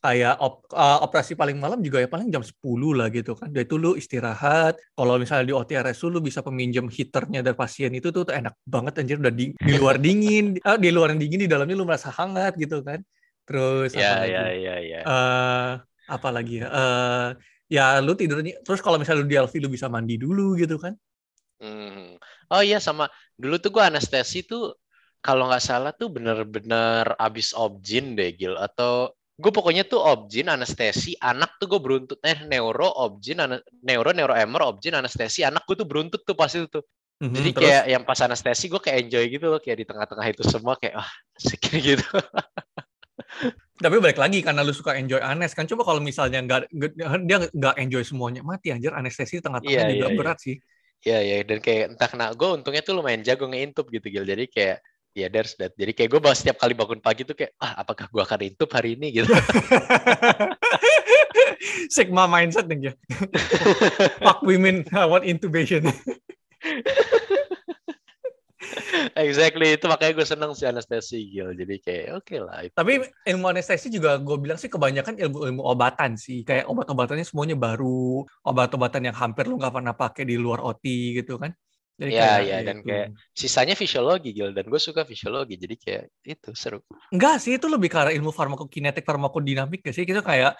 kayak 0.02 0.34
op, 0.42 0.66
uh, 0.74 0.98
operasi 1.06 1.38
paling 1.38 1.62
malam 1.62 1.78
juga 1.78 2.02
ya 2.02 2.10
paling 2.10 2.26
jam 2.26 2.42
10 2.42 2.58
lah 2.98 3.06
gitu 3.14 3.38
kan. 3.38 3.54
Dari 3.54 3.62
itu 3.62 3.78
lu 3.78 3.94
istirahat. 3.94 4.74
Kalau 4.98 5.14
misalnya 5.14 5.46
di 5.46 5.54
OTRS 5.54 6.02
lu 6.10 6.18
bisa 6.18 6.42
peminjam 6.42 6.90
heaternya 6.90 7.46
dari 7.46 7.54
pasien 7.54 7.94
itu 7.94 8.10
tuh, 8.10 8.26
tuh 8.26 8.34
enak 8.34 8.58
banget 8.66 8.98
anjir 8.98 9.22
udah 9.22 9.30
di, 9.30 9.54
di 9.54 9.74
luar 9.78 10.02
dingin, 10.02 10.58
uh, 10.66 10.74
di 10.84 10.90
luar 10.90 11.14
dingin 11.14 11.46
di 11.46 11.48
dalamnya 11.48 11.78
lu 11.78 11.86
merasa 11.86 12.10
hangat 12.10 12.58
gitu 12.58 12.82
kan. 12.82 12.98
Terus 13.46 13.94
ya, 13.94 14.26
apa 14.26 14.26
ya, 14.26 14.42
lagi? 14.42 14.66
ya, 14.66 14.76
ya. 14.82 15.00
Uh, 15.06 15.70
apa 16.10 16.28
lagi 16.34 16.54
ya? 16.58 16.66
Uh, 16.66 17.28
ya 17.70 18.02
lu 18.02 18.12
tidurnya 18.18 18.58
terus 18.66 18.82
kalau 18.82 18.98
misalnya 18.98 19.22
lu 19.22 19.30
di 19.30 19.38
LV 19.38 19.54
lu 19.62 19.70
bisa 19.70 19.86
mandi 19.86 20.18
dulu 20.18 20.58
gitu 20.58 20.82
kan. 20.82 20.98
Hmm. 21.62 22.18
Oh 22.50 22.58
iya 22.58 22.82
sama 22.82 23.06
dulu 23.38 23.62
tuh 23.62 23.70
gua 23.70 23.86
anestesi 23.86 24.42
tuh 24.42 24.74
kalau 25.22 25.46
nggak 25.46 25.62
salah 25.62 25.94
tuh 25.94 26.10
bener-bener 26.10 27.14
abis 27.14 27.54
objin 27.54 28.18
deh 28.18 28.34
Gil 28.34 28.58
atau 28.58 29.14
gue 29.32 29.52
pokoknya 29.52 29.88
tuh 29.88 30.00
objin 30.00 30.52
anestesi 30.52 31.16
anak 31.16 31.56
tuh 31.56 31.66
gue 31.66 31.80
beruntut 31.80 32.20
eh 32.20 32.44
neuro 32.44 32.84
objin 33.00 33.40
neuro 33.80 34.10
neuro 34.12 34.36
emer 34.36 34.62
objin 34.68 34.92
anestesi 34.92 35.40
anak 35.40 35.64
gue 35.64 35.76
tuh 35.80 35.88
beruntut 35.88 36.20
tuh 36.22 36.36
pas 36.36 36.52
itu 36.52 36.68
tuh 36.68 36.84
mm-hmm, 36.84 37.34
jadi 37.34 37.50
terus? 37.50 37.64
kayak 37.64 37.84
yang 37.88 38.02
pas 38.04 38.20
anestesi 38.20 38.68
gue 38.68 38.80
kayak 38.80 39.08
enjoy 39.08 39.24
gitu 39.32 39.46
loh 39.48 39.60
kayak 39.60 39.78
di 39.80 39.86
tengah-tengah 39.88 40.26
itu 40.28 40.42
semua 40.44 40.76
kayak 40.76 41.00
ah 41.00 41.10
asik 41.40 41.64
gitu 41.80 42.04
tapi 43.84 43.96
balik 43.98 44.20
lagi 44.20 44.44
karena 44.44 44.60
lu 44.60 44.76
suka 44.76 45.00
enjoy 45.00 45.18
anes 45.18 45.56
kan 45.56 45.64
coba 45.64 45.82
kalau 45.88 46.00
misalnya 46.04 46.38
nggak 46.44 46.60
dia 47.24 47.38
nggak 47.50 47.74
enjoy 47.80 48.04
semuanya 48.04 48.44
mati 48.44 48.68
anjir 48.68 48.92
anestesi 48.92 49.40
tengah-tengah 49.40 49.74
yeah, 49.74 49.96
juga 49.96 50.08
yeah, 50.12 50.18
berat 50.18 50.38
yeah. 50.38 50.46
sih 50.46 50.56
Iya, 51.02 51.18
iya. 51.18 51.36
Dan 51.42 51.58
kayak 51.58 51.98
entah 51.98 52.06
kena 52.06 52.30
gue 52.30 52.48
untungnya 52.62 52.82
tuh 52.86 52.94
lumayan 52.94 53.26
jago 53.26 53.50
ngeintup 53.50 53.90
gitu, 53.90 54.06
Gil. 54.06 54.22
Jadi 54.22 54.46
kayak 54.46 54.78
ya 55.12 55.26
yeah, 55.26 55.28
there's 55.28 55.52
that. 55.60 55.76
Jadi 55.76 55.92
kayak 55.92 56.08
gue 56.16 56.20
bahas 56.20 56.40
setiap 56.40 56.60
kali 56.60 56.72
bangun 56.72 57.00
pagi 57.04 57.28
tuh 57.28 57.36
kayak, 57.36 57.52
ah 57.60 57.84
apakah 57.84 58.08
gue 58.08 58.22
akan 58.24 58.40
intub 58.48 58.70
hari 58.72 58.96
ini 58.96 59.20
gitu. 59.20 59.28
Sigma 61.94 62.24
mindset 62.24 62.66
nih 62.66 62.90
ya. 62.90 62.92
Fuck 64.24 64.40
women, 64.44 64.88
I 64.90 65.04
want 65.04 65.28
intubation. 65.28 65.92
exactly 69.16 69.76
itu 69.76 69.84
makanya 69.88 70.12
gue 70.16 70.26
seneng 70.26 70.52
si 70.56 70.64
anestesi 70.64 71.20
gitu 71.32 71.50
jadi 71.52 71.74
kayak 71.82 72.06
oke 72.16 72.24
okay 72.24 72.38
lah 72.40 72.58
itu. 72.64 72.74
tapi 72.74 72.92
ilmu 73.28 73.46
anestesi 73.52 73.92
juga 73.92 74.16
gue 74.20 74.36
bilang 74.38 74.56
sih 74.56 74.70
kebanyakan 74.70 75.18
ilmu 75.18 75.38
ilmu 75.52 75.62
obatan 75.64 76.16
sih 76.16 76.46
kayak 76.46 76.68
obat-obatannya 76.68 77.26
semuanya 77.26 77.56
baru 77.58 78.24
obat-obatan 78.46 79.12
yang 79.12 79.16
hampir 79.16 79.48
lu 79.48 79.58
nggak 79.58 79.74
pernah 79.74 79.94
pakai 79.96 80.24
di 80.24 80.36
luar 80.38 80.62
OT 80.62 80.84
gitu 81.20 81.36
kan 81.36 81.52
jadi 82.00 82.12
ya, 82.12 82.30
ya, 82.40 82.58
dan 82.64 82.80
gitu. 82.80 82.88
kayak 82.88 83.08
sisanya 83.36 83.74
fisiologi 83.76 84.32
Gil 84.32 84.50
dan 84.56 84.64
gue 84.66 84.80
suka 84.80 85.04
fisiologi 85.04 85.60
jadi 85.60 85.76
kayak 85.76 86.04
itu 86.24 86.50
seru. 86.56 86.80
Enggak 87.12 87.38
sih 87.44 87.60
itu 87.60 87.68
lebih 87.68 87.92
ke 87.92 87.98
arah 88.00 88.12
ilmu 88.16 88.32
farmakokinetik 88.32 89.04
farmakodinamik 89.04 89.84
gak 89.84 89.94
sih 89.94 90.08
kita 90.08 90.24
kayak 90.24 90.56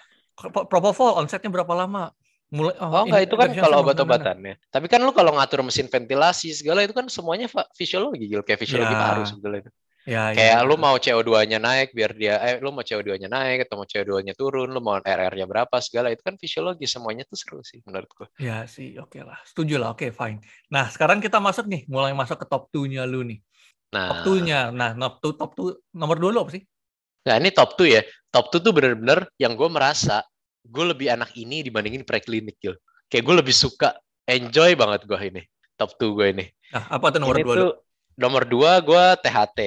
propofol 0.69 1.17
onsetnya 1.17 1.49
berapa 1.49 1.73
lama 1.73 2.13
mulai 2.53 2.77
oh, 2.77 2.89
oh 2.89 3.03
enggak 3.09 3.25
itu 3.25 3.35
kan 3.35 3.49
kalau 3.49 3.81
obat-obatannya. 3.81 4.61
Tapi 4.69 4.85
kan 4.85 5.01
lu 5.01 5.09
kalau 5.09 5.33
ngatur 5.33 5.65
mesin 5.65 5.89
ventilasi 5.89 6.53
segala 6.53 6.85
itu 6.85 6.93
kan 6.93 7.09
semuanya 7.09 7.49
fisiologi 7.73 8.29
Gil 8.29 8.45
kayak 8.45 8.61
fisiologi 8.61 8.93
ya. 8.93 9.01
paru 9.01 9.23
segala 9.25 9.55
itu. 9.65 9.71
Ya, 10.03 10.35
kayak 10.35 10.59
ya. 10.59 10.67
lu 10.67 10.75
mau 10.75 10.99
CO2-nya 10.99 11.63
naik 11.63 11.95
biar 11.95 12.11
dia 12.11 12.35
eh 12.43 12.59
lu 12.59 12.75
mau 12.75 12.83
CO2-nya 12.83 13.31
naik 13.31 13.63
atau 13.63 13.79
mau 13.79 13.87
CO2-nya 13.87 14.35
turun, 14.35 14.67
lu 14.67 14.83
mau 14.83 14.99
RR-nya 14.99 15.47
berapa 15.47 15.75
segala 15.79 16.11
itu 16.11 16.19
kan 16.19 16.35
fisiologi 16.35 16.83
semuanya 16.83 17.23
tuh 17.23 17.39
seru 17.39 17.63
sih 17.63 17.79
menurutku. 17.87 18.27
Ya 18.35 18.67
sih, 18.67 18.99
oke 18.99 19.15
okay 19.15 19.21
lah. 19.23 19.39
Setuju 19.47 19.79
lah. 19.79 19.95
Oke, 19.95 20.07
okay, 20.07 20.11
fine. 20.11 20.43
Nah, 20.67 20.91
sekarang 20.91 21.23
kita 21.23 21.39
masuk 21.39 21.71
nih, 21.71 21.87
mulai 21.87 22.11
masuk 22.11 22.35
ke 22.35 22.45
top 22.51 22.67
2-nya 22.75 23.07
lu 23.07 23.23
nih. 23.23 23.39
Nah, 23.95 24.11
top 24.11 24.19
2-nya. 24.27 24.59
Nah, 24.75 24.91
top 24.91 25.15
2 25.23 25.39
top 25.39 25.51
2 25.55 25.95
nomor 25.95 26.19
2 26.19 26.35
lu 26.35 26.39
apa 26.43 26.51
sih? 26.59 26.63
Nah, 27.23 27.39
ini 27.39 27.49
top 27.55 27.79
2 27.79 27.87
ya. 27.87 28.01
Top 28.27 28.51
2 28.51 28.59
tuh 28.59 28.73
bener-bener 28.75 29.23
yang 29.39 29.55
gue 29.55 29.69
merasa 29.71 30.19
gue 30.67 30.83
lebih 30.83 31.15
anak 31.15 31.31
ini 31.39 31.63
dibandingin 31.63 32.03
preklinik 32.03 32.59
gitu. 32.59 32.75
Kayak 33.07 33.23
gue 33.23 33.35
lebih 33.39 33.55
suka 33.55 33.95
enjoy 34.27 34.75
banget 34.75 35.07
gue 35.07 35.19
ini. 35.23 35.41
Top 35.79 35.95
2 35.95 36.11
gue 36.11 36.27
ini. 36.27 36.45
Nah, 36.75 36.91
apa 36.91 37.05
tuh 37.07 37.19
nomor 37.23 37.39
2 37.39 37.55
lu? 37.55 37.71
Nomor 38.19 38.43
2 38.43 38.83
gue 38.83 39.03
THT. 39.23 39.59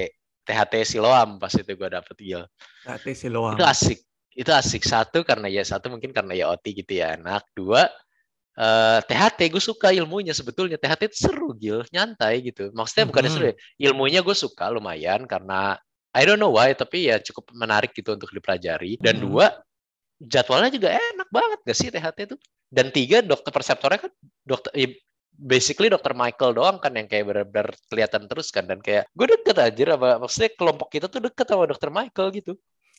THT 0.46 0.74
Siloam 0.86 1.42
pas 1.42 1.50
itu 1.50 1.66
gue 1.66 1.88
dapet 1.90 2.16
Gil. 2.22 2.42
THT 2.86 3.06
Siloam. 3.26 3.58
Itu 3.58 3.66
asik. 3.66 3.98
Itu 4.30 4.50
asik. 4.54 4.86
Satu 4.86 5.26
karena 5.26 5.50
ya 5.50 5.66
satu 5.66 5.90
mungkin 5.90 6.14
karena 6.14 6.32
ya 6.38 6.46
OT 6.54 6.70
gitu 6.70 7.02
ya 7.02 7.18
anak. 7.18 7.42
Dua 7.50 7.90
uh, 8.56 8.62
eh, 8.62 9.00
THT 9.02 9.50
gue 9.50 9.62
suka 9.62 9.90
ilmunya 9.90 10.30
sebetulnya. 10.30 10.78
THT 10.78 11.10
itu 11.10 11.18
seru 11.26 11.50
Gil. 11.58 11.82
Nyantai 11.90 12.46
gitu. 12.46 12.70
Maksudnya 12.70 12.78
mm 12.78 12.94
-hmm. 13.02 13.10
bukannya 13.10 13.30
seru 13.34 13.44
ya. 13.50 13.56
Ilmunya 13.90 14.20
gue 14.22 14.36
suka 14.38 14.70
lumayan 14.70 15.26
karena 15.26 15.74
I 16.16 16.22
don't 16.24 16.40
know 16.40 16.54
why 16.54 16.72
tapi 16.72 17.10
ya 17.12 17.20
cukup 17.20 17.50
menarik 17.52 17.90
gitu 17.90 18.14
untuk 18.14 18.30
dipelajari. 18.30 19.02
Dan 19.02 19.18
mm 19.18 19.22
-hmm. 19.26 19.26
dua 19.34 19.46
jadwalnya 20.22 20.72
juga 20.72 20.96
enak 20.96 21.28
banget 21.28 21.58
gak 21.66 21.76
sih 21.76 21.88
THT 21.92 22.18
itu? 22.32 22.36
Dan 22.66 22.94
tiga 22.94 23.20
dokter 23.20 23.50
perseptornya 23.52 24.08
kan 24.08 24.12
dokter 24.42 24.72
basically 25.36 25.92
dokter 25.92 26.16
Michael 26.16 26.56
doang 26.56 26.76
kan 26.80 26.96
yang 26.96 27.06
kayak 27.06 27.24
benar-benar 27.28 27.68
kelihatan 27.92 28.24
terus 28.26 28.48
kan 28.48 28.64
dan 28.64 28.80
kayak 28.80 29.06
gue 29.12 29.26
deket 29.28 29.56
aja 29.60 29.94
apa 29.94 30.16
maksudnya 30.16 30.50
kelompok 30.56 30.88
kita 30.88 31.06
tuh 31.06 31.20
deket 31.20 31.46
sama 31.46 31.68
dokter 31.68 31.92
Michael 31.92 32.28
gitu 32.32 32.52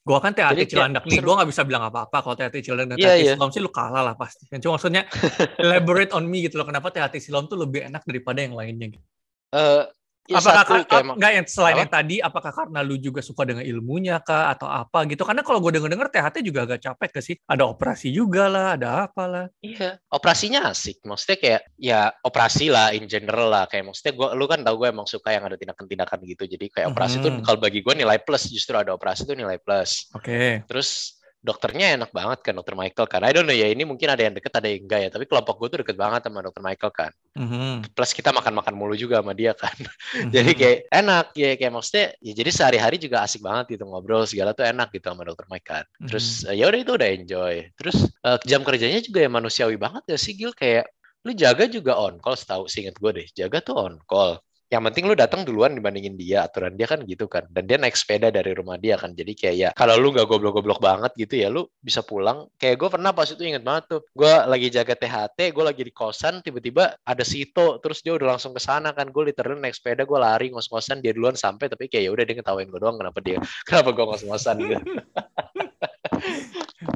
gue 0.07 0.19
kan 0.23 0.31
THT 0.31 0.71
Cilandak 0.71 1.03
nih, 1.03 1.19
gue 1.19 1.35
gak 1.35 1.49
bisa 1.51 1.67
bilang 1.67 1.83
apa-apa 1.83 2.23
kalau 2.23 2.35
THT 2.39 2.63
Cilandak 2.63 2.95
dan 2.95 3.03
yeah, 3.03 3.19
yeah. 3.19 3.35
Silom 3.35 3.51
sih 3.51 3.59
lu 3.59 3.67
kalah 3.67 3.99
lah 4.07 4.15
pasti. 4.15 4.47
Cuma 4.63 4.79
maksudnya 4.79 5.03
elaborate 5.63 6.15
on 6.15 6.23
me 6.23 6.47
gitu 6.47 6.55
loh, 6.55 6.63
kenapa 6.63 6.95
THT 6.95 7.19
Silom 7.19 7.51
tuh 7.51 7.59
lebih 7.59 7.83
enak 7.91 8.07
daripada 8.07 8.39
yang 8.39 8.55
lainnya 8.55 8.95
gitu. 8.95 9.03
Uh, 9.51 9.83
Ya, 10.27 10.43
apakah 10.43 10.63
satu, 10.67 10.73
kayak 10.91 11.05
enggak 11.15 11.31
yang 11.39 11.45
selain 11.47 11.75
apa? 11.75 11.81
yang 11.81 11.91
tadi 11.91 12.15
apakah 12.19 12.51
karena 12.51 12.79
lu 12.83 12.99
juga 12.99 13.23
suka 13.23 13.47
dengan 13.47 13.63
ilmunya 13.63 14.19
kah 14.19 14.51
atau 14.51 14.67
apa 14.67 15.07
gitu? 15.07 15.23
Karena 15.23 15.39
kalau 15.39 15.63
gue 15.63 15.71
denger 15.71 15.87
denger 15.87 16.11
THT 16.11 16.35
juga 16.43 16.59
agak 16.67 16.79
capek 16.83 17.09
ke 17.15 17.19
sih. 17.23 17.35
Ada 17.47 17.63
operasi 17.63 18.11
juga 18.11 18.51
lah 18.51 18.75
ada 18.75 19.07
apa 19.07 19.23
lah. 19.23 19.45
Iya. 19.63 20.03
Operasinya 20.11 20.67
asik 20.67 20.99
maksudnya 21.07 21.37
kayak 21.39 21.61
ya 21.79 22.11
operasi 22.27 22.67
lah 22.67 22.91
in 22.91 23.07
general 23.07 23.47
lah. 23.47 23.71
Kayak 23.71 23.87
maksudnya 23.87 24.13
gue 24.19 24.27
lu 24.35 24.45
kan 24.51 24.59
tau 24.67 24.75
gue 24.75 24.87
emang 24.91 25.07
suka 25.07 25.31
yang 25.31 25.47
ada 25.47 25.55
tindakan-tindakan 25.55 26.19
gitu. 26.27 26.43
Jadi 26.43 26.65
kayak 26.75 26.91
operasi 26.91 27.17
mm 27.17 27.23
-hmm. 27.23 27.35
tuh 27.39 27.43
kalau 27.47 27.59
bagi 27.63 27.79
gue 27.79 27.93
nilai 27.95 28.19
plus. 28.19 28.51
Justru 28.51 28.75
ada 28.75 28.91
operasi 28.91 29.23
tuh 29.23 29.39
nilai 29.39 29.55
plus. 29.63 30.11
Oke. 30.11 30.27
Okay. 30.27 30.51
terus 30.67 31.17
dokternya 31.47 31.95
enak 31.95 32.11
banget 32.11 32.43
kan 32.43 32.53
dokter 32.59 32.75
Michael 32.75 33.07
kan. 33.07 33.23
I 33.23 33.31
don't 33.31 33.47
know 33.47 33.55
ya 33.55 33.71
ini 33.71 33.87
mungkin 33.87 34.11
ada 34.11 34.19
yang 34.19 34.35
deket 34.35 34.51
ada 34.51 34.67
yang 34.67 34.83
enggak 34.83 34.99
ya 35.07 35.09
tapi 35.15 35.23
kelompok 35.23 35.55
gue 35.63 35.67
tuh 35.71 35.79
deket 35.87 35.95
banget 35.95 36.27
sama 36.27 36.43
dokter 36.43 36.59
Michael 36.59 36.91
kan. 36.91 37.11
Mm-hmm. 37.37 37.93
plus 37.93 38.17
kita 38.17 38.33
makan-makan 38.33 38.73
mulu 38.73 38.97
juga 38.97 39.21
sama 39.23 39.31
dia 39.31 39.55
kan. 39.55 39.71
Mm-hmm. 39.77 40.29
jadi 40.35 40.51
kayak 40.57 40.77
enak 40.91 41.25
ya 41.37 41.49
kayak 41.55 41.73
maksudnya 41.73 42.05
ya 42.19 42.33
jadi 42.35 42.49
sehari-hari 42.51 42.97
juga 42.99 43.23
asik 43.23 43.45
banget 43.45 43.79
gitu 43.79 43.87
ngobrol 43.87 44.25
segala 44.27 44.51
tuh 44.51 44.67
enak 44.67 44.91
gitu 44.91 45.07
sama 45.07 45.23
dokter 45.23 45.47
Michael 45.47 45.65
kan. 45.67 45.85
Terus 46.11 46.43
mm-hmm. 46.43 46.57
ya 46.59 46.63
udah 46.67 46.79
itu 46.83 46.91
udah 46.99 47.09
enjoy. 47.15 47.55
Terus 47.79 47.97
uh, 48.27 48.37
jam 48.43 48.61
kerjanya 48.67 48.99
juga 48.99 49.19
ya 49.23 49.29
manusiawi 49.31 49.79
banget 49.79 50.03
ya 50.11 50.17
sih 50.19 50.35
Gil. 50.35 50.51
Kayak 50.51 50.91
lu 51.27 51.35
jaga 51.35 51.67
juga 51.67 51.99
on 51.99 52.23
call 52.23 52.39
setahu 52.39 52.71
singkat 52.71 52.95
gue 52.95 53.11
deh 53.11 53.27
jaga 53.35 53.59
tuh 53.59 53.75
on 53.75 53.95
call 54.07 54.39
yang 54.67 54.83
penting 54.83 55.07
lu 55.07 55.15
datang 55.15 55.47
duluan 55.47 55.71
dibandingin 55.79 56.19
dia 56.19 56.43
aturan 56.43 56.75
dia 56.75 56.91
kan 56.91 56.99
gitu 57.07 57.31
kan 57.31 57.47
dan 57.47 57.63
dia 57.63 57.79
naik 57.79 57.95
sepeda 57.95 58.27
dari 58.27 58.51
rumah 58.51 58.75
dia 58.75 58.99
kan 58.99 59.15
jadi 59.15 59.31
kayak 59.31 59.55
ya 59.55 59.69
kalau 59.71 59.95
lu 59.95 60.11
nggak 60.11 60.27
goblok-goblok 60.27 60.83
banget 60.83 61.15
gitu 61.15 61.39
ya 61.39 61.47
lu 61.47 61.71
bisa 61.79 62.03
pulang 62.03 62.51
kayak 62.59 62.75
gue 62.75 62.89
pernah 62.91 63.15
pas 63.15 63.31
itu 63.31 63.39
inget 63.47 63.63
banget 63.63 63.87
tuh 63.87 64.01
gue 64.11 64.33
lagi 64.43 64.67
jaga 64.67 64.91
THT 64.99 65.55
gue 65.55 65.63
lagi 65.63 65.81
di 65.87 65.93
kosan 65.95 66.43
tiba-tiba 66.43 66.99
ada 66.99 67.23
Sito 67.23 67.79
terus 67.79 68.03
dia 68.03 68.11
udah 68.11 68.35
langsung 68.35 68.51
ke 68.51 68.59
sana 68.59 68.91
kan 68.91 69.07
gue 69.07 69.23
literally 69.31 69.55
naik 69.63 69.79
sepeda 69.79 70.03
gue 70.03 70.19
lari 70.19 70.51
ngos-ngosan 70.51 70.99
dia 70.99 71.15
duluan 71.15 71.39
sampai 71.39 71.71
tapi 71.71 71.87
kayak 71.87 72.03
ya 72.03 72.11
udah 72.11 72.23
dia 72.27 72.35
ngetawain 72.35 72.67
gue 72.67 72.79
doang 72.83 72.99
kenapa 72.99 73.19
dia 73.23 73.39
kenapa 73.67 73.95
gue 73.95 74.03
ngos-ngosan 74.03 74.55
gitu 74.67 74.83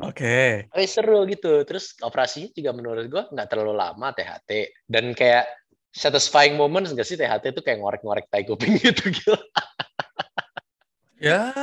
Oke. 0.02 0.68
Okay. 0.70 0.86
seru 0.86 1.26
gitu. 1.26 1.66
Terus 1.66 1.98
operasinya 2.06 2.50
juga 2.54 2.72
menurut 2.74 3.06
gue 3.10 3.24
nggak 3.34 3.48
terlalu 3.50 3.74
lama 3.78 4.14
THT 4.14 4.50
dan 4.90 5.14
kayak 5.18 5.46
satisfying 5.92 6.56
moments 6.56 6.92
gak 6.92 7.04
sih 7.04 7.16
THT 7.16 7.52
itu 7.52 7.62
kayak 7.62 7.80
ngorek-ngorek 7.80 8.26
tai 8.28 8.44
kuping 8.44 8.76
gitu 8.84 9.12
gitu. 9.12 9.36
ya 11.22 11.54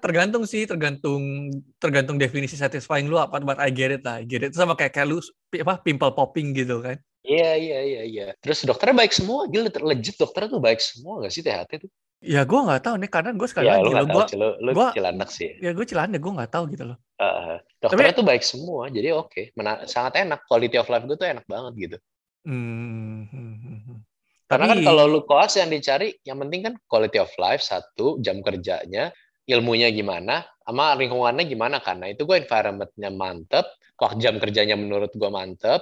tergantung 0.00 0.48
sih 0.48 0.64
tergantung 0.64 1.52
tergantung 1.76 2.16
definisi 2.16 2.56
satisfying 2.56 3.04
lu 3.04 3.20
apa 3.20 3.36
buat 3.38 3.60
I 3.60 3.68
get 3.68 3.92
it 3.92 4.02
lah 4.02 4.22
I 4.22 4.24
get 4.24 4.40
it 4.40 4.54
itu 4.54 4.58
sama 4.58 4.72
kayak 4.72 4.96
kayak 4.96 5.12
lu 5.12 5.20
apa 5.60 5.76
pimple 5.78 6.14
popping 6.14 6.56
gitu 6.56 6.80
kan 6.80 6.96
Iya, 7.24 7.56
iya, 7.56 7.78
iya, 7.80 8.02
iya. 8.04 8.26
Terus 8.36 8.68
dokternya 8.68 9.00
baik 9.00 9.16
semua, 9.16 9.48
gila 9.48 9.72
legit 9.80 10.12
dokternya 10.20 10.44
tuh 10.44 10.60
baik 10.60 10.76
semua 10.76 11.24
gak 11.24 11.32
sih 11.32 11.40
THT 11.40 11.80
tuh? 11.80 11.90
Ya 12.20 12.44
gue 12.44 12.60
nggak 12.60 12.84
tahu 12.84 13.00
nih 13.00 13.08
karena 13.08 13.32
gue 13.32 13.48
sekali 13.48 13.64
Ya, 13.64 13.80
lagi 13.80 13.96
lo 13.96 14.04
gue 14.04 14.24
sih, 14.28 14.36
lu, 14.36 14.48
lu 14.60 14.70
gua- 14.76 14.92
cilandak 14.92 15.30
sih. 15.32 15.56
ya 15.56 15.72
gue 15.72 15.88
celana 15.88 16.20
gue 16.20 16.32
nggak 16.36 16.52
tahu 16.52 16.68
gitu 16.68 16.84
loh. 16.84 17.00
Uh, 17.16 17.56
dokternya 17.80 18.12
tuh 18.12 18.28
baik 18.28 18.44
semua, 18.44 18.92
jadi 18.92 19.16
oke, 19.16 19.56
Mena- 19.56 19.88
sangat 19.88 20.20
enak. 20.20 20.44
Quality 20.44 20.76
of 20.76 20.84
life 20.92 21.08
gue 21.08 21.16
tuh 21.16 21.24
enak 21.24 21.48
banget 21.48 21.72
gitu. 21.80 21.96
Hmm, 22.44 23.24
hmm, 23.28 23.54
hmm, 23.60 23.78
hmm. 23.88 23.98
Karena 24.44 24.66
kan 24.68 24.78
Tapi- 24.80 24.86
kalau 24.86 25.04
lu 25.08 25.20
koas 25.24 25.56
yang 25.56 25.72
dicari, 25.72 26.12
yang 26.22 26.36
penting 26.44 26.60
kan 26.68 26.74
quality 26.84 27.16
of 27.16 27.32
life 27.40 27.64
satu, 27.64 28.20
jam 28.20 28.44
kerjanya, 28.44 29.08
ilmunya 29.48 29.88
gimana, 29.88 30.44
sama 30.60 30.92
lingkungannya 30.96 31.44
gimana 31.48 31.80
karena 31.80 32.12
itu 32.12 32.28
gue 32.28 32.36
environmentnya 32.44 33.10
mantep, 33.12 33.64
kok 33.96 34.16
jam 34.20 34.36
kerjanya 34.36 34.76
menurut 34.76 35.12
gue 35.16 35.30
mantep, 35.32 35.80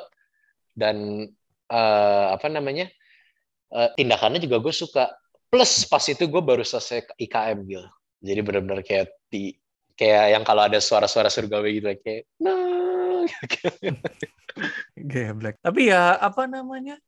dan 0.75 1.27
eh, 1.71 2.27
apa 2.31 2.47
namanya 2.47 2.87
eh, 3.75 3.89
tindakannya 3.99 4.39
juga 4.39 4.63
gue 4.63 4.75
suka. 4.75 5.11
Plus 5.53 5.85
pas 5.85 6.01
itu 6.09 6.25
gue 6.25 6.43
baru 6.43 6.65
selesai 6.65 7.13
IKM 7.19 7.59
gitu, 7.69 7.85
jadi 8.25 8.41
benar-benar 8.41 8.81
kayak 8.87 9.13
di 9.29 9.53
kayak 9.99 10.39
yang 10.39 10.45
kalau 10.49 10.65
ada 10.65 10.81
suara-suara 10.81 11.29
surgawi 11.29 11.77
gitu 11.77 11.93
kayak 12.01 12.25
nah 12.41 12.57
Geblek. 14.97 15.57
Tapi 15.63 15.81
ya 15.89 16.17
apa 16.19 16.47
namanya? 16.47 16.99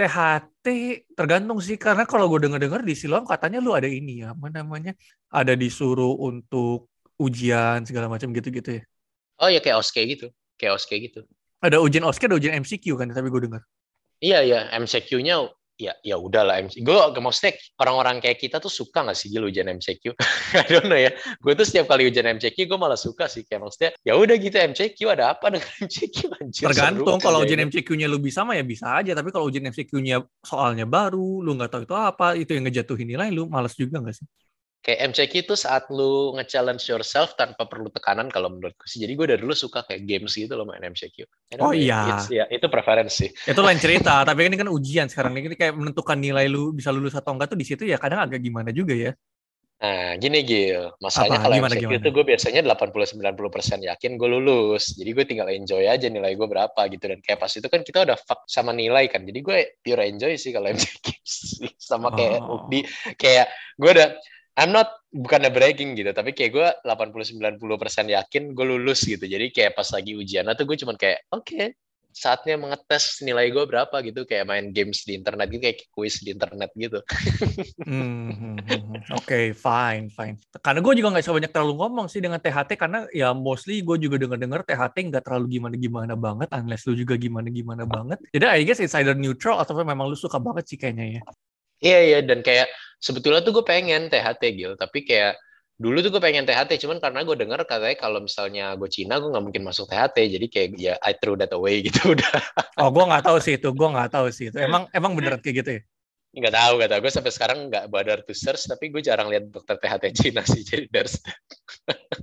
THT 0.00 0.66
tergantung 1.12 1.60
sih 1.60 1.76
karena 1.76 2.08
kalau 2.08 2.24
gue 2.32 2.48
denger-dengar 2.48 2.80
di 2.80 2.96
Siloam 2.96 3.28
katanya 3.28 3.60
lu 3.60 3.76
ada 3.76 3.84
ini 3.84 4.24
ya, 4.24 4.32
apa 4.32 4.48
namanya? 4.48 4.96
Ada 5.28 5.52
disuruh 5.52 6.16
untuk 6.16 6.88
ujian 7.20 7.84
segala 7.84 8.08
macam 8.08 8.32
gitu-gitu 8.32 8.80
ya. 8.80 8.82
oh 9.44 9.48
ya 9.52 9.60
kayak 9.60 9.76
oske 9.76 10.00
gitu, 10.08 10.32
kayak 10.56 10.80
oske 10.80 10.96
gitu. 10.96 11.28
Ada 11.60 11.76
ujian 11.76 12.00
OSCE, 12.08 12.24
ada 12.24 12.40
ujian 12.40 12.56
MCQ 12.64 12.96
kan, 12.96 13.12
tapi 13.12 13.28
gue 13.28 13.44
dengar. 13.44 13.60
Iya 14.20 14.40
iya 14.44 14.60
MCQ-nya 14.80 15.59
ya 15.80 15.96
ya 16.04 16.20
udahlah 16.20 16.60
MC. 16.60 16.84
Gue 16.84 16.96
maksudnya 17.24 17.56
orang-orang 17.80 18.20
kayak 18.20 18.36
kita 18.36 18.60
tuh 18.60 18.68
suka 18.68 19.00
nggak 19.00 19.16
sih 19.16 19.32
Gil 19.32 19.48
ujian 19.48 19.72
MCQ? 19.72 20.12
I 20.60 20.68
don't 20.68 20.92
know 20.92 21.00
ya. 21.00 21.08
Gue 21.40 21.56
tuh 21.56 21.64
setiap 21.64 21.88
kali 21.88 22.04
ujian 22.04 22.28
MCQ 22.28 22.68
gue 22.68 22.78
malah 22.78 23.00
suka 23.00 23.24
sih 23.24 23.48
kayak 23.48 23.64
maksudnya 23.64 23.90
ya 24.04 24.20
udah 24.20 24.36
gitu 24.36 24.56
MCQ 24.60 24.98
ada 25.08 25.32
apa 25.32 25.48
dengan 25.48 25.70
MCQ 25.88 26.16
anjir. 26.36 26.64
Tergantung 26.68 27.16
kalau 27.16 27.40
ujian. 27.40 27.70
MCQ-nya 27.70 28.10
lu 28.10 28.18
bisa 28.18 28.42
mah 28.42 28.58
ya 28.58 28.64
bisa 28.66 28.86
aja, 28.98 29.12
tapi 29.14 29.30
kalau 29.30 29.46
ujian 29.46 29.64
MCQ-nya 29.70 30.24
soalnya 30.42 30.84
baru, 30.84 31.40
lu 31.40 31.54
nggak 31.54 31.70
tahu 31.70 31.82
itu 31.86 31.94
apa, 31.94 32.34
itu 32.34 32.50
yang 32.56 32.66
ngejatuhin 32.66 33.06
nilai 33.06 33.28
lu, 33.30 33.46
males 33.46 33.76
juga 33.78 34.02
nggak 34.02 34.16
sih? 34.16 34.26
Kayak 34.80 35.12
MCQ 35.12 35.32
itu 35.44 35.54
saat 35.54 35.92
lu 35.92 36.32
nge-challenge 36.40 36.88
yourself 36.88 37.36
tanpa 37.36 37.68
perlu 37.68 37.92
tekanan 37.92 38.32
kalau 38.32 38.48
menurutku 38.48 38.88
sih. 38.88 38.96
Jadi 39.04 39.12
gue 39.12 39.26
dari 39.36 39.40
dulu 39.44 39.52
suka 39.52 39.84
kayak 39.84 40.08
games 40.08 40.32
gitu 40.32 40.56
loh 40.56 40.64
main 40.64 40.80
MCQ. 40.80 41.28
Don't 41.52 41.60
Oh 41.60 41.76
ya, 41.76 42.24
iya. 42.32 42.44
ya, 42.44 42.44
itu 42.48 42.64
preferensi. 42.72 43.28
Itu 43.44 43.60
lain 43.60 43.76
cerita, 43.84 44.24
tapi 44.24 44.48
ini 44.48 44.56
kan 44.56 44.72
ujian 44.72 45.12
sekarang 45.12 45.36
ini 45.36 45.52
kayak 45.52 45.76
menentukan 45.76 46.16
nilai 46.16 46.48
lu 46.48 46.72
bisa 46.72 46.88
lulus 46.88 47.12
atau 47.12 47.36
enggak 47.36 47.52
tuh 47.52 47.60
di 47.60 47.68
situ 47.68 47.84
ya 47.84 48.00
kadang 48.00 48.24
agak 48.24 48.40
gimana 48.40 48.72
juga 48.72 48.96
ya. 48.96 49.12
Nah, 49.80 50.12
gini 50.20 50.44
Gil, 50.44 50.92
masalahnya 51.00 51.40
Apa? 51.40 51.44
kalau 51.48 51.54
Gimana, 51.56 51.72
MCQ 51.72 51.80
gimana? 51.88 52.00
itu 52.04 52.08
gue 52.12 52.24
biasanya 52.28 52.60
80-90% 52.68 53.80
yakin 53.88 54.10
gue 54.20 54.28
lulus. 54.28 54.92
Jadi 54.92 55.10
gue 55.16 55.24
tinggal 55.24 55.48
enjoy 55.48 55.88
aja 55.88 56.04
nilai 56.12 56.36
gue 56.36 56.44
berapa 56.44 56.80
gitu. 56.92 57.00
Dan 57.08 57.24
kayak 57.24 57.40
pas 57.40 57.48
itu 57.48 57.64
kan 57.64 57.80
kita 57.80 58.04
udah 58.04 58.20
fuck 58.20 58.44
sama 58.44 58.76
nilai 58.76 59.08
kan. 59.08 59.24
Jadi 59.24 59.40
gue 59.40 59.58
pure 59.80 60.04
enjoy 60.04 60.36
sih 60.36 60.52
kalau 60.52 60.68
MCQ 60.68 61.06
sih. 61.24 61.72
Sama 61.80 62.12
kayak 62.12 62.44
Oh. 62.44 62.68
UKDI. 62.68 62.80
Kayak 63.16 63.46
gue 63.80 63.88
udah, 63.88 64.08
I'm 64.60 64.76
not, 64.76 64.92
bukannya 65.08 65.48
bragging 65.48 65.96
gitu. 65.96 66.12
Tapi 66.12 66.36
kayak 66.36 66.50
gue 66.52 66.68
80-90% 66.84 68.12
yakin 68.12 68.42
gue 68.52 68.66
lulus 68.68 69.08
gitu. 69.08 69.24
Jadi 69.24 69.48
kayak 69.48 69.72
pas 69.72 69.88
lagi 69.88 70.12
ujian 70.12 70.44
tuh 70.52 70.68
gue 70.68 70.76
cuman 70.76 71.00
kayak, 71.00 71.24
oke, 71.32 71.80
saatnya 72.12 72.60
mengetes 72.60 73.24
nilai 73.24 73.48
gue 73.48 73.64
berapa 73.64 73.96
gitu. 74.04 74.28
Kayak 74.28 74.52
main 74.52 74.68
games 74.68 75.08
di 75.08 75.16
internet 75.16 75.48
gitu, 75.48 75.64
kayak 75.64 75.88
quiz 75.88 76.20
di 76.20 76.36
internet 76.36 76.70
gitu. 76.76 77.00
Hmm, 77.80 78.28
hmm, 78.36 78.56
hmm, 78.60 78.82
hmm. 78.92 79.16
Oke, 79.16 79.56
fine, 79.56 80.12
fine. 80.12 80.36
Karena 80.60 80.84
gue 80.84 80.92
juga 81.00 81.08
nggak 81.16 81.24
bisa 81.24 81.32
banyak 81.32 81.52
terlalu 81.56 81.74
ngomong 81.80 82.06
sih 82.12 82.20
dengan 82.20 82.36
THT 82.36 82.76
karena 82.76 83.08
ya 83.10 83.32
mostly 83.32 83.80
gue 83.80 83.96
juga 83.96 84.20
denger-dengar 84.20 84.68
THT 84.68 84.96
nggak 85.08 85.24
terlalu 85.24 85.56
gimana-gimana 85.56 86.14
banget, 86.14 86.52
unless 86.52 86.84
lu 86.84 86.92
juga 86.92 87.16
gimana-gimana 87.16 87.88
banget. 87.88 88.20
Jadi 88.30 88.44
I 88.44 88.62
guess 88.68 88.84
it's 88.84 88.92
either 88.94 89.16
neutral 89.16 89.56
atau 89.58 89.72
memang 89.80 90.06
lu 90.06 90.14
suka 90.14 90.36
banget 90.36 90.68
sih 90.68 90.76
kayaknya 90.76 91.18
ya. 91.18 91.22
Iya 91.80 91.98
iya 92.04 92.18
dan 92.20 92.44
kayak 92.44 92.68
sebetulnya 93.00 93.40
tuh 93.40 93.60
gue 93.60 93.64
pengen 93.64 94.12
THT 94.12 94.42
Gil, 94.54 94.76
tapi 94.76 95.02
kayak 95.08 95.40
dulu 95.80 96.04
tuh 96.04 96.12
gue 96.12 96.22
pengen 96.22 96.44
THT, 96.44 96.76
cuman 96.84 97.00
karena 97.00 97.24
gue 97.24 97.36
dengar 97.40 97.64
katanya 97.64 97.96
kalau 97.96 98.20
misalnya 98.20 98.76
gue 98.76 98.88
Cina 98.92 99.16
gue 99.16 99.32
nggak 99.32 99.44
mungkin 99.48 99.64
masuk 99.64 99.88
THT, 99.88 100.16
jadi 100.36 100.46
kayak 100.52 100.68
ya 100.76 100.94
I 101.00 101.16
threw 101.16 101.40
that 101.40 101.56
away 101.56 101.80
gitu 101.88 102.12
udah. 102.12 102.32
Oh, 102.76 102.92
gue 102.92 103.04
nggak 103.08 103.24
tahu 103.24 103.40
sih 103.40 103.56
itu, 103.56 103.72
gue 103.72 103.88
nggak 103.88 104.12
tahu 104.12 104.28
sih 104.28 104.52
itu. 104.52 104.60
Emang 104.60 104.84
emang 104.92 105.16
beneran 105.16 105.40
kayak 105.40 105.56
gitu 105.64 105.70
ya? 105.80 105.82
Nggak 106.30 106.54
tahu 106.54 106.72
nggak 106.78 106.90
tahu 106.92 107.00
gue 107.00 107.12
sampai 107.16 107.32
sekarang 107.32 107.58
nggak 107.72 107.84
bother 107.88 108.20
to 108.22 108.36
search, 108.36 108.68
tapi 108.68 108.92
gue 108.92 109.00
jarang 109.00 109.32
lihat 109.32 109.48
dokter 109.48 109.80
THT 109.80 110.04
Cina 110.12 110.44
sih, 110.44 110.60
jadi 110.60 110.84
dari 110.92 111.08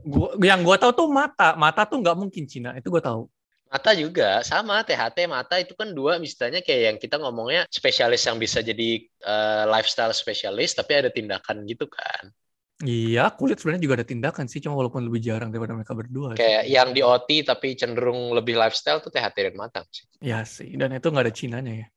Gua, 0.05 0.37
yang 0.39 0.61
gue 0.61 0.77
tahu 0.77 0.93
tuh 0.93 1.07
mata, 1.09 1.57
mata 1.57 1.83
tuh 1.89 1.97
nggak 1.97 2.15
mungkin 2.15 2.45
Cina, 2.45 2.77
itu 2.77 2.93
gue 2.93 3.01
tahu. 3.01 3.25
Mata 3.67 3.91
juga 4.03 4.29
sama 4.47 4.75
THT 4.87 5.17
mata 5.27 5.55
itu 5.63 5.73
kan 5.79 5.89
dua 5.91 6.17
misalnya 6.23 6.59
kayak 6.65 6.81
yang 6.93 6.97
kita 7.03 7.15
ngomongnya 7.19 7.61
spesialis 7.69 8.23
yang 8.27 8.37
bisa 8.39 8.59
jadi 8.63 8.89
eh, 9.03 9.63
lifestyle 9.73 10.15
spesialis 10.15 10.71
tapi 10.79 10.91
ada 10.99 11.09
tindakan 11.11 11.63
gitu 11.67 11.85
kan 11.87 12.31
Iya, 12.77 13.33
kulit 13.33 13.57
sebenarnya 13.57 13.89
juga 13.89 13.95
ada 13.97 14.05
tindakan 14.05 14.45
sih, 14.45 14.61
cuma 14.61 14.77
walaupun 14.77 15.01
lebih 15.09 15.17
jarang 15.17 15.49
daripada 15.49 15.73
mereka 15.73 15.97
berdua. 15.97 16.37
sih. 16.37 16.45
kayak 16.45 16.63
yang 16.69 16.93
di 16.93 17.01
OT 17.01 17.41
tapi 17.41 17.73
cenderung 17.73 18.37
lebih 18.37 18.53
lifestyle 18.53 19.01
tuh 19.01 19.09
THT 19.09 19.49
dan 19.49 19.55
mata 19.57 19.81
sih 19.89 20.05
Ya 20.21 20.45
sih, 20.45 20.77
dan 20.77 20.93
itu 20.93 21.09
nggak 21.09 21.25
ada 21.25 21.33
Cinanya 21.33 21.73
ya. 21.73 21.87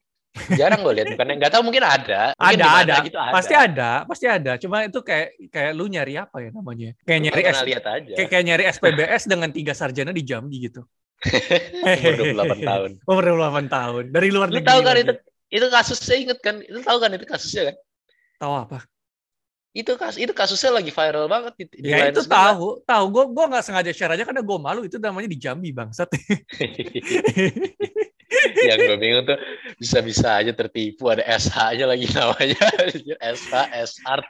jarang 0.56 0.80
gue 0.86 0.94
lihat 0.94 1.08
bukannya 1.12 1.34
nggak 1.42 1.52
tahu 1.52 1.62
mungkin 1.66 1.84
ada 1.84 2.32
Mungkin 2.38 2.62
ada 2.62 2.80
ada. 2.80 2.94
gitu 3.02 3.18
ada 3.18 3.34
pasti 3.34 3.54
ada 3.58 3.90
pasti 4.06 4.26
ada 4.30 4.52
cuma 4.62 4.86
itu 4.86 4.98
kayak 5.02 5.26
kayak 5.50 5.72
lu 5.74 5.84
nyari 5.90 6.14
apa 6.22 6.36
ya 6.38 6.48
namanya 6.54 6.94
kayak 7.02 7.20
Lu 7.20 7.24
nyari 7.28 7.42
S, 7.50 7.58
lihat 7.66 7.84
aja 7.84 8.12
kayak, 8.14 8.28
kayak 8.30 8.44
nyari 8.46 8.64
SPBS 8.70 9.22
dengan 9.26 9.50
tiga 9.50 9.72
sarjana 9.74 10.14
di 10.14 10.22
Jambi 10.22 10.56
gitu 10.70 10.86
umur 11.20 12.32
28 12.32 12.64
tahun. 12.64 12.90
Umur 13.10 13.24
28 13.24 13.68
tahun. 13.68 14.04
Dari 14.12 14.28
luar 14.32 14.48
lu 14.48 14.56
negeri 14.56 14.70
tahu 14.72 14.80
kan 14.80 14.96
itu 14.96 15.14
itu 15.50 15.66
kasusnya 15.68 16.16
inget 16.16 16.38
kan? 16.40 16.56
Itu 16.64 16.80
tahu 16.80 16.98
kan 17.00 17.10
itu 17.12 17.26
kasusnya 17.28 17.62
kan? 17.72 17.76
Tahu 18.40 18.52
apa? 18.56 18.78
Itu 19.70 19.94
kasus 19.94 20.18
itu 20.18 20.32
kasusnya 20.34 20.82
lagi 20.82 20.90
viral 20.90 21.30
banget 21.30 21.52
di, 21.54 21.64
di 21.78 21.94
ya 21.94 22.10
itu 22.10 22.24
sebelah. 22.24 22.56
tahu 22.56 22.82
tahu. 22.82 23.04
Gue 23.12 23.24
gue 23.30 23.44
nggak 23.54 23.64
sengaja 23.64 23.92
share 23.94 24.12
aja 24.16 24.24
karena 24.26 24.42
gue 24.42 24.58
malu. 24.58 24.80
Itu 24.82 24.98
namanya 24.98 25.28
di 25.30 25.38
Jambi 25.38 25.70
bangsat 25.70 26.10
yang 28.68 28.78
gue 28.78 28.96
bingung 28.96 29.24
tuh 29.24 29.38
bisa-bisa 29.76 30.40
aja 30.40 30.52
tertipu 30.52 31.08
ada 31.12 31.24
SH 31.24 31.56
aja 31.56 31.84
lagi 31.88 32.06
namanya 32.12 32.66
SH 33.20 33.52
SR 33.94 34.20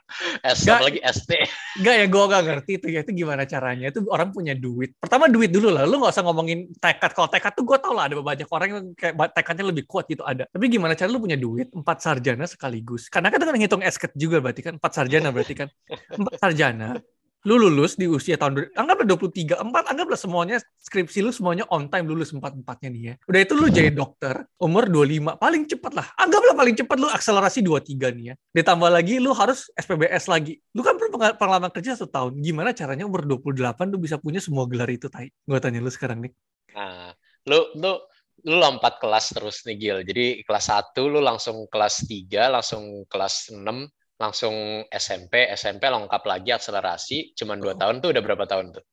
S 0.44 0.58
lagi 0.66 1.00
ST 1.02 1.30
Enggak 1.78 1.94
ya, 1.94 2.06
gue 2.10 2.24
gak 2.26 2.42
ngerti 2.44 2.72
itu 2.82 2.86
ya. 2.90 3.00
Itu 3.06 3.12
gimana 3.14 3.42
caranya. 3.46 3.86
Itu 3.94 4.02
orang 4.10 4.34
punya 4.34 4.58
duit. 4.58 4.98
Pertama 4.98 5.30
duit 5.30 5.54
dulu 5.54 5.70
lah. 5.70 5.86
Lu 5.86 6.02
gak 6.02 6.12
usah 6.18 6.24
ngomongin 6.26 6.66
tekad. 6.82 7.14
Kalau 7.14 7.28
tekad 7.30 7.52
tuh 7.54 7.62
gue 7.62 7.78
tau 7.78 7.94
lah 7.94 8.10
ada 8.10 8.18
banyak 8.18 8.48
orang 8.50 8.68
yang 8.68 8.84
kayak 8.98 9.14
tekadnya 9.32 9.64
lebih 9.70 9.84
kuat 9.86 10.10
gitu 10.10 10.26
ada. 10.26 10.50
Tapi 10.50 10.66
gimana 10.66 10.98
cara 10.98 11.08
lu 11.08 11.22
punya 11.22 11.38
duit 11.38 11.70
empat 11.70 12.02
sarjana 12.02 12.44
sekaligus. 12.50 13.06
Karena 13.06 13.30
kan 13.30 13.38
kan 13.38 13.54
ngitung 13.54 13.84
esket 13.86 14.10
juga 14.18 14.42
berarti 14.42 14.66
kan. 14.66 14.74
Empat 14.82 14.92
sarjana 14.92 15.28
berarti 15.30 15.54
kan. 15.54 15.68
Empat 16.10 16.34
sarjana. 16.42 16.98
Lu 17.48 17.56
lulus 17.56 17.96
di 17.96 18.04
usia 18.04 18.36
tahun, 18.36 18.52
dua- 18.52 18.72
anggaplah 18.76 19.16
23, 19.16 19.56
empat, 19.64 19.88
anggaplah 19.88 20.20
semuanya 20.20 20.60
skripsi 20.76 21.24
lu 21.24 21.32
semuanya 21.32 21.64
on 21.72 21.88
time 21.88 22.04
lulus 22.04 22.36
empat-empatnya 22.36 22.88
nih 22.92 23.02
ya. 23.02 23.14
Udah 23.24 23.40
itu 23.40 23.52
lu 23.56 23.66
jadi 23.72 23.88
dokter, 23.88 24.44
umur 24.60 24.92
25, 24.92 25.40
paling 25.40 25.64
cepat 25.64 25.92
lah. 25.96 26.06
Anggaplah 26.20 26.52
paling 26.52 26.76
cepat 26.76 26.96
lu 27.00 27.08
akselerasi 27.08 27.64
23 27.64 28.12
nih 28.12 28.24
ya. 28.30 28.34
Ditambah 28.52 28.92
lagi 28.92 29.16
lu 29.16 29.32
harus 29.32 29.72
SPBS 29.72 30.28
lagi. 30.28 30.60
Lu 30.76 30.84
kan 30.84 31.00
perlu 31.00 31.16
penga- 31.16 31.36
pengalaman 31.40 31.72
kerja 31.72 31.96
satu 31.96 32.12
tahun. 32.12 32.32
Gimana 32.44 32.76
caranya 32.76 33.08
umur 33.08 33.24
28 33.24 33.88
lu 33.88 33.96
bisa 33.96 34.20
punya 34.20 34.36
semua 34.44 34.68
gelar 34.68 34.92
itu, 34.92 35.08
Tai? 35.08 35.24
Gue 35.24 35.58
tanya 35.64 35.80
lu 35.80 35.88
sekarang 35.88 36.20
nih. 36.20 36.32
nah 36.70 37.10
lu 37.50 37.66
lu 37.74 37.98
lu 38.40 38.56
lompat 38.56 38.96
kelas 39.02 39.36
terus 39.36 39.66
nih 39.66 39.76
Gil 39.76 39.98
jadi 40.06 40.46
kelas 40.46 40.70
1 40.70 41.02
lu 41.10 41.18
langsung 41.20 41.66
kelas 41.66 42.06
3 42.08 42.48
langsung 42.48 43.04
kelas 43.10 43.50
6 43.52 43.90
langsung 44.20 44.84
SMP 44.92 45.48
SMP 45.56 45.88
lengkap 45.88 46.22
lagi 46.28 46.52
akselerasi 46.52 47.32
cuman 47.32 47.56
dua 47.56 47.72
tahun 47.72 48.04
tuh 48.04 48.12
udah 48.12 48.22
berapa 48.22 48.44
tahun 48.44 48.76
tuh 48.76 48.84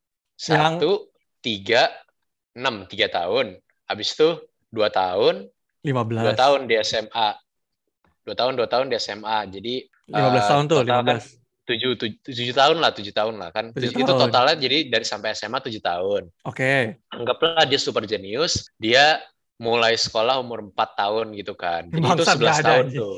Yang- 0.48 0.80
satu 0.80 0.92
tiga 1.44 1.92
enam 2.56 2.88
tiga 2.88 3.12
tahun 3.12 3.60
habis 3.86 4.16
itu 4.16 4.40
dua 4.72 4.88
tahun 4.88 5.52
15. 5.84 6.24
dua 6.24 6.34
tahun 6.34 6.60
di 6.66 6.76
SMA 6.80 7.30
dua 8.24 8.36
tahun 8.36 8.54
dua 8.56 8.68
tahun 8.68 8.86
di 8.88 8.96
SMA 8.98 9.38
jadi 9.52 9.76
15 10.08 10.16
eh, 10.16 10.48
tahun 10.48 10.64
tuh, 10.72 10.78
total 10.88 11.02
kan 11.04 11.18
15. 11.20 11.68
tujuh, 11.68 11.92
tujuh, 12.00 12.18
tujuh 12.24 12.56
tahun 12.56 12.78
lah 12.80 12.92
tujuh 12.96 13.12
tahun 13.12 13.36
lah 13.36 13.50
kan 13.52 13.66
Tujuh 13.76 13.92
itu 13.92 14.04
tahun. 14.08 14.20
totalnya 14.32 14.56
jadi 14.56 14.78
dari 14.88 15.04
sampai 15.04 15.36
SMA 15.36 15.60
tujuh 15.60 15.84
tahun 15.84 16.24
Oke. 16.48 17.04
anggaplah 17.12 17.68
dia 17.68 17.76
super 17.76 18.08
jenius 18.08 18.72
dia 18.80 19.20
mulai 19.58 19.98
sekolah 19.98 20.38
umur 20.38 20.70
4 20.70 20.74
tahun 20.94 21.26
gitu 21.34 21.58
kan. 21.58 21.90
Jadi 21.90 21.98
itu 21.98 22.24
Bangsat, 22.24 22.38
11 22.38 22.40
nggak 22.40 22.56
ada 22.56 22.64
tahun 22.64 22.86
anjing. 22.86 23.00
tuh. 23.02 23.16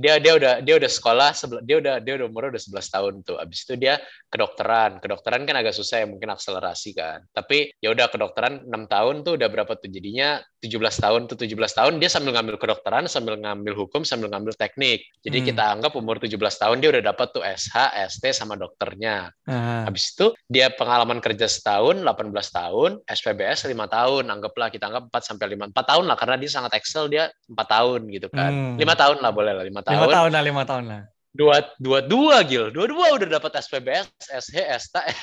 Dia 0.00 0.16
dia 0.16 0.32
udah 0.32 0.54
dia 0.64 0.74
udah 0.80 0.88
sekolah 0.88 1.30
dia 1.60 1.76
udah 1.76 1.94
dia 2.00 2.12
udah 2.16 2.26
umurnya 2.32 2.56
udah 2.56 2.62
11 2.80 2.88
tahun 2.88 3.14
tuh. 3.20 3.36
Abis 3.36 3.68
itu 3.68 3.76
dia 3.76 4.00
kedokteran. 4.32 4.96
Kedokteran 4.96 5.44
kan 5.44 5.60
agak 5.60 5.76
susah 5.76 6.00
ya 6.00 6.06
mungkin 6.08 6.32
akselerasi 6.32 6.96
kan. 6.96 7.20
Tapi 7.36 7.76
ya 7.84 7.92
udah 7.92 8.08
kedokteran 8.08 8.64
6 8.64 8.72
tahun 8.88 9.14
tuh 9.28 9.36
udah 9.36 9.48
berapa 9.52 9.76
tuh 9.76 9.92
jadinya 9.92 10.40
17 10.64 10.72
tahun 11.04 11.20
tuh 11.28 11.36
17 11.36 11.52
tahun 11.52 11.92
dia 12.00 12.08
sambil 12.08 12.32
ngambil 12.32 12.56
kedokteran, 12.56 13.04
sambil 13.12 13.36
ngambil 13.36 13.76
hukum, 13.76 14.00
sambil 14.00 14.32
ngambil 14.32 14.56
teknik. 14.56 15.04
Jadi 15.20 15.38
Hmm. 15.40 15.46
kita 15.52 15.64
anggap 15.76 15.92
umur 15.92 16.16
17 16.16 16.56
tahun 16.56 16.80
dia 16.80 16.88
udah 16.96 17.04
dapat 17.04 17.26
tuh 17.36 17.44
SH, 17.44 17.76
ST 18.08 18.24
sama 18.32 18.56
dokternya. 18.56 19.28
Ah. 19.44 19.84
Habis 19.84 20.16
itu 20.16 20.32
dia 20.48 20.72
pengalaman 20.72 21.20
kerja 21.20 21.44
setahun, 21.44 22.00
18 22.00 22.48
tahun, 22.48 23.04
SPBS 23.04 23.68
5 23.68 23.84
tahun, 23.84 24.32
anggaplah 24.32 24.72
kita 24.72 24.88
anggap 24.88 25.12
4 25.12 25.28
sampai 25.28 25.49
5 25.50 25.74
4 25.74 25.90
tahun 25.90 26.04
lah 26.06 26.16
karena 26.16 26.36
dia 26.38 26.50
sangat 26.50 26.72
excel 26.78 27.10
dia 27.10 27.28
4 27.50 27.58
tahun 27.58 28.00
gitu 28.08 28.26
kan. 28.30 28.76
Hmm. 28.76 28.76
5 28.78 29.02
tahun 29.02 29.16
lah 29.18 29.30
boleh 29.34 29.52
lah 29.52 29.64
5 29.66 29.70
lima 29.70 29.82
tahun. 29.82 30.08
tahun 30.14 30.30
lah 30.30 30.42
lima 30.42 30.62
tahun 30.64 30.84
lah 30.86 31.02
Dua 31.30 31.62
dua 31.78 32.02
dua 32.02 32.42
gil. 32.42 32.74
Dua 32.74 32.90
dua 32.90 33.06
udah 33.14 33.38
dapat 33.38 33.62
SPBS, 33.62 34.10
SH, 34.26 34.90
STA, 34.90 35.14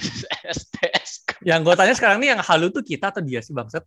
STS. 0.56 1.10
yang 1.50 1.68
gue 1.68 1.76
tanya 1.76 1.92
sekarang 1.92 2.24
nih 2.24 2.32
yang 2.32 2.40
halu 2.40 2.72
tuh 2.72 2.80
kita 2.80 3.12
atau 3.12 3.20
dia 3.20 3.44
sih 3.44 3.52
bangsat 3.52 3.84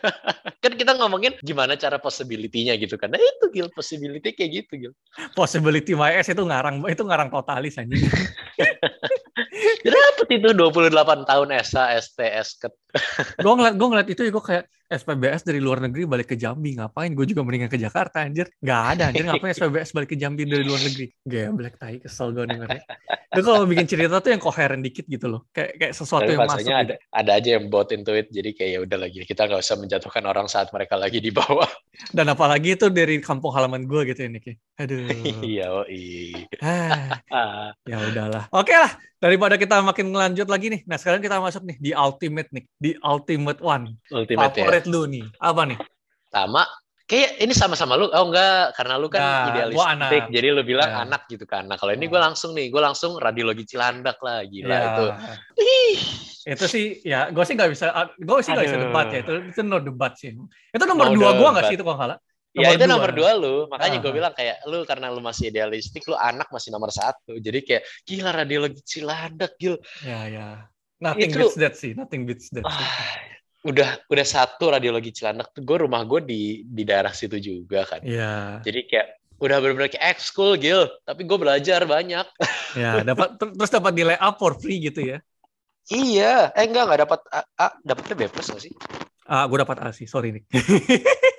Kan 0.64 0.72
kita 0.80 0.96
ngomongin 0.96 1.36
gimana 1.44 1.76
cara 1.76 2.00
possibility-nya 2.00 2.80
gitu 2.80 2.96
kan. 2.96 3.12
Nah 3.12 3.20
itu 3.20 3.52
gil 3.52 3.68
possibility 3.68 4.32
kayak 4.32 4.64
gitu 4.64 4.72
gil. 4.88 4.92
possibility 5.36 5.92
YS 5.92 6.32
itu 6.32 6.40
ngarang 6.40 6.80
itu 6.88 7.02
ngarang 7.04 7.28
totalis 7.28 7.76
anjing 7.76 8.00
Dapat 9.84 10.28
itu 10.30 10.48
28 10.52 11.28
tahun 11.28 11.48
SH, 11.62 11.76
STS 12.10 12.48
ke 12.60 12.68
gue 13.38 13.54
ngeliat 13.54 13.74
gue 13.78 13.88
ngeliat 13.88 14.08
itu 14.10 14.20
ya 14.26 14.30
gue 14.34 14.44
kayak 14.44 14.64
SPBS 14.90 15.46
dari 15.46 15.62
luar 15.62 15.78
negeri 15.86 16.02
balik 16.02 16.34
ke 16.34 16.36
Jambi 16.36 16.74
ngapain? 16.74 17.14
Gue 17.14 17.22
juga 17.22 17.46
mendingan 17.46 17.70
ke 17.70 17.78
Jakarta 17.78 18.26
anjir. 18.26 18.50
Nggak 18.58 18.82
ada 18.90 19.02
anjir. 19.14 19.22
Ngapain 19.22 19.54
SPBS 19.54 19.94
balik 19.94 20.10
ke 20.10 20.18
Jambi 20.18 20.42
dari 20.50 20.66
luar 20.66 20.82
negeri? 20.82 21.06
Black 21.54 21.78
tai 21.78 22.02
kesel 22.02 22.34
gue 22.34 22.42
dengernya. 22.42 22.82
Itu 23.30 23.46
kalau 23.46 23.62
bikin 23.70 23.86
cerita 23.86 24.18
tuh 24.18 24.34
yang 24.34 24.42
koheren 24.42 24.82
dikit 24.82 25.06
gitu 25.06 25.30
loh. 25.30 25.46
Kayak 25.54 25.78
kayak 25.78 25.94
sesuatu 25.94 26.26
Tapi 26.26 26.34
yang 26.34 26.42
masuk 26.42 26.50
maksudnya 26.58 26.78
ada 26.82 26.94
ada 27.14 27.30
aja 27.38 27.48
yang 27.54 27.70
bot 27.70 27.86
into 27.94 28.10
it 28.18 28.26
jadi 28.34 28.50
kayak 28.50 28.70
ya 28.74 28.78
udah 28.82 28.98
lagi 28.98 29.22
kita 29.22 29.46
nggak 29.46 29.62
usah 29.62 29.76
menjatuhkan 29.78 30.24
orang 30.26 30.46
saat 30.50 30.74
mereka 30.74 30.98
lagi 30.98 31.22
di 31.22 31.30
bawah. 31.30 31.70
dan 32.16 32.26
apalagi 32.26 32.74
itu 32.74 32.90
dari 32.90 33.22
kampung 33.22 33.54
halaman 33.54 33.86
gue 33.86 34.10
gitu 34.10 34.26
ya 34.26 34.28
Nick 34.34 34.46
ya. 34.50 34.54
aduh. 34.82 35.06
Iya, 35.46 35.68
iya. 35.86 36.42
Ya 37.86 37.96
udahlah. 38.10 38.50
Oke 38.58 38.74
lah 38.74 38.90
daripada 39.20 39.54
kita 39.54 39.84
makin 39.84 40.10
ngelanjut 40.10 40.48
lagi 40.48 40.66
nih 40.72 40.80
nah 40.88 40.96
sekarang 40.96 41.20
kita 41.20 41.36
masuk 41.38 41.62
nih 41.62 41.76
di 41.78 41.90
ultimate 41.92 42.48
nih 42.50 42.64
di 42.74 42.90
ultimate 43.04 43.60
one 43.60 43.94
ultimate 44.10 44.50
ya. 44.50 44.64
favorit 44.64 44.84
lu 44.88 45.04
nih 45.06 45.24
apa 45.38 45.62
nih 45.68 45.78
Sama 46.30 46.62
kayak 47.04 47.42
ini 47.42 47.50
sama-sama 47.50 47.98
lu. 47.98 48.06
Oh 48.06 48.30
enggak, 48.30 48.70
karena 48.78 48.94
lu 48.94 49.10
kan 49.10 49.18
Nah, 49.18 49.46
idealistik. 49.50 49.82
anak. 49.98 50.30
Jadi 50.30 50.46
lu 50.54 50.62
bilang 50.62 50.86
Ya. 50.86 51.02
anak 51.02 51.26
gitu 51.26 51.42
kan. 51.42 51.66
Nah, 51.66 51.74
kalau 51.74 51.90
ini 51.90 52.06
Ya. 52.06 52.10
gue 52.14 52.20
langsung 52.22 52.54
nih, 52.54 52.70
gue 52.70 52.78
langsung 52.78 53.18
radiologi 53.18 53.66
Cilandak 53.66 54.22
lah 54.22 54.46
gila 54.46 54.70
Ya. 54.70 54.82
itu. 54.94 55.04
Ih, 55.58 55.98
itu 56.54 56.64
sih 56.70 56.86
ya 57.02 57.28
gue 57.28 57.42
sih 57.42 57.52
nggak 57.52 57.70
bisa 57.74 57.90
gue 58.14 58.38
sih 58.40 58.50
nggak 58.54 58.66
bisa 58.70 58.78
debat 58.80 59.06
ya 59.12 59.18
itu 59.20 59.32
itu 59.52 59.60
no 59.60 59.76
debat 59.76 60.12
sih 60.16 60.32
itu 60.72 60.84
nomor 60.88 61.12
No 61.12 61.18
dua 61.18 61.30
gue 61.36 61.48
nggak 61.52 61.64
sih 61.68 61.76
itu 61.76 61.84
kalau 61.84 61.98
salah 62.00 62.16
ya 62.52 62.68
itu 62.72 62.82
dua. 62.82 62.90
nomor 62.90 63.10
dua 63.10 63.30
lu. 63.34 63.56
Makanya 63.66 63.98
gue 63.98 64.10
Ah. 64.10 64.16
bilang 64.16 64.32
kayak 64.32 64.56
lu 64.66 64.82
karena 64.82 65.06
lu 65.08 65.18
masih 65.18 65.48
idealistik, 65.48 66.02
lu 66.04 66.14
anak 66.14 66.48
masih 66.48 66.70
nomor 66.70 66.90
satu. 66.90 67.36
Jadi 67.36 67.58
kayak 67.60 67.82
gila 68.02 68.30
radiologi 68.34 68.80
Cilandak 68.80 69.54
gil. 69.54 69.78
ya 70.02 70.26
ya 70.26 70.46
nothing 70.98 71.30
Itu- 71.30 71.38
beats 71.46 71.56
that 71.56 71.74
sih 71.74 71.92
nothing 71.92 72.22
beats 72.24 72.50
that 72.50 72.62
sih. 72.62 72.68
Ah, 72.68 73.16
udah 73.62 73.90
udah 74.06 74.26
satu 74.26 74.68
radiologi 74.68 75.12
Cilandak 75.12 75.50
tuh 75.50 75.60
gue 75.60 75.76
rumah 75.80 76.02
gue 76.02 76.20
di 76.20 76.42
di 76.62 76.82
daerah 76.82 77.10
situ 77.10 77.36
juga 77.36 77.84
kan. 77.84 78.00
ya 78.02 78.58
Jadi 78.60 78.84
kayak 78.84 79.08
udah 79.40 79.56
bener-bener 79.56 79.88
kayak 79.88 80.16
ekskul 80.16 80.56
gil. 80.56 80.84
Tapi 81.02 81.24
gue 81.24 81.38
belajar 81.38 81.84
banyak. 81.84 82.26
ya 82.76 83.00
dapat 83.02 83.34
ter- 83.34 83.50
terus 83.52 83.70
dapat 83.70 83.92
nilai 83.92 84.14
A 84.14 84.30
for 84.30 84.54
free 84.54 84.78
gitu 84.80 85.02
ya 85.02 85.18
Iya, 85.86 86.54
eh 86.54 86.64
enggak 86.64 86.86
enggak 86.86 87.00
dapat 87.02 87.20
A, 87.28 87.40
A 87.58 87.66
dapatnya 87.82 88.14
B 88.14 88.22
plus 88.26 88.46
nggak 88.46 88.62
sih? 88.62 88.72
ah 89.26 89.42
gue 89.42 89.58
dapat 89.58 89.78
A 89.80 89.90
sih 89.90 90.06
sorry 90.06 90.30
nih 90.30 90.42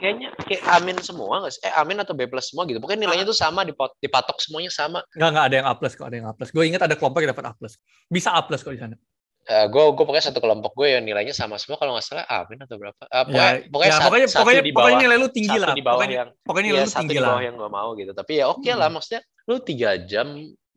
Kayaknya 0.00 0.28
kayak 0.40 0.62
amin 0.80 0.96
semua 0.98 1.44
nggak 1.44 1.52
sih? 1.52 1.60
Eh 1.60 1.72
amin 1.76 2.00
atau 2.00 2.16
B 2.16 2.24
plus 2.24 2.48
semua 2.48 2.64
gitu. 2.64 2.80
Pokoknya 2.80 3.04
nilainya 3.04 3.28
tuh 3.28 3.36
sama 3.36 3.62
dipot, 3.62 3.92
dipatok 4.00 4.40
semuanya 4.40 4.72
sama. 4.72 5.04
nggak 5.12 5.28
nggak 5.30 5.44
ada 5.46 5.54
yang 5.60 5.66
A 5.68 5.72
plus 5.76 5.92
kok 5.92 6.08
ada 6.08 6.16
yang 6.16 6.26
A 6.26 6.32
plus 6.32 6.48
gue 6.50 6.64
ingat 6.64 6.82
ada 6.88 6.96
kelompok 6.96 7.20
yang 7.20 7.36
dapat 7.36 7.46
A 7.46 7.52
plus 7.52 7.76
bisa 8.08 8.32
A 8.32 8.40
plus 8.40 8.64
kok 8.64 8.72
di 8.72 8.80
sana 8.80 8.96
Eh 9.44 9.66
gue 9.66 9.82
gue 9.96 10.04
pokoknya 10.04 10.30
satu 10.30 10.38
kelompok 10.38 10.76
gue 10.76 10.94
yang 10.94 11.02
nilainya 11.02 11.32
sama 11.32 11.56
semua 11.56 11.80
kalau 11.80 11.96
nggak 11.96 12.06
salah 12.06 12.24
amin 12.28 12.60
atau 12.60 12.76
berapa? 12.76 13.02
Eh, 13.02 13.24
pokoknya 13.24 13.40
ya, 13.40 13.68
pokoknya, 13.72 13.88
ya, 13.88 13.96
sat- 13.96 14.04
pokoknya 14.06 14.26
satu 14.28 14.38
pokoknya 14.40 14.60
di 14.62 14.70
pokoknya 14.70 14.94
bawah 14.94 15.02
nilai 15.02 15.16
lu 15.16 15.28
tinggi 15.32 15.48
satu 15.50 15.64
lah 15.64 15.72
di 15.72 15.82
bawah 15.82 15.96
pokoknya 15.96 16.16
yang 16.20 16.28
pokoknya 16.44 16.66
nilai 16.68 16.80
lu 16.80 16.86
satu 16.86 17.00
tinggi 17.00 17.12
di 17.12 17.20
lah 17.20 17.28
bawah 17.32 17.42
yang 17.42 17.54
gue 17.56 17.70
mau 17.72 17.88
gitu. 17.96 18.12
Tapi 18.14 18.32
ya 18.36 18.44
oke 18.46 18.70
lah 18.70 18.88
Hmm. 18.88 18.94
maksudnya 19.00 19.20
lu 19.48 19.56
tiga 19.58 19.90
jam 20.04 20.26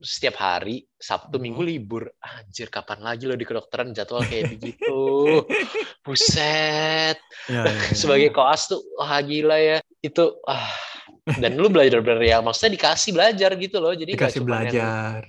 setiap 0.02 0.39
hari 0.41 0.88
Sabtu 0.98 1.38
Hmm. 1.38 1.44
Minggu 1.44 1.62
libur. 1.62 2.04
Anjir 2.20 2.72
kapan 2.74 3.04
lagi 3.04 3.30
lo 3.30 3.36
di 3.38 3.46
kedokteran? 3.46 3.91
Jadwal 3.91 4.26
kayak 4.26 4.58
begitu. 4.58 5.00
Buset. 6.06 7.18
Ya, 7.50 7.62
ya, 7.62 7.62
ya. 7.68 7.94
sebagai 8.00 8.34
koas 8.34 8.72
tuh 8.72 8.82
wah 8.98 9.20
gila 9.22 9.60
ya. 9.60 9.78
Itu 10.02 10.39
ah. 10.48 10.72
Dan 11.24 11.56
lu 11.56 11.72
belajar 11.72 12.04
bener 12.04 12.20
ya 12.20 12.44
maksudnya 12.44 12.76
dikasih 12.76 13.16
belajar 13.16 13.56
gitu 13.56 13.78
loh. 13.80 13.96
Jadi 13.96 14.12
dikasih 14.18 14.44
yang 14.44 14.48
belajar 14.48 15.20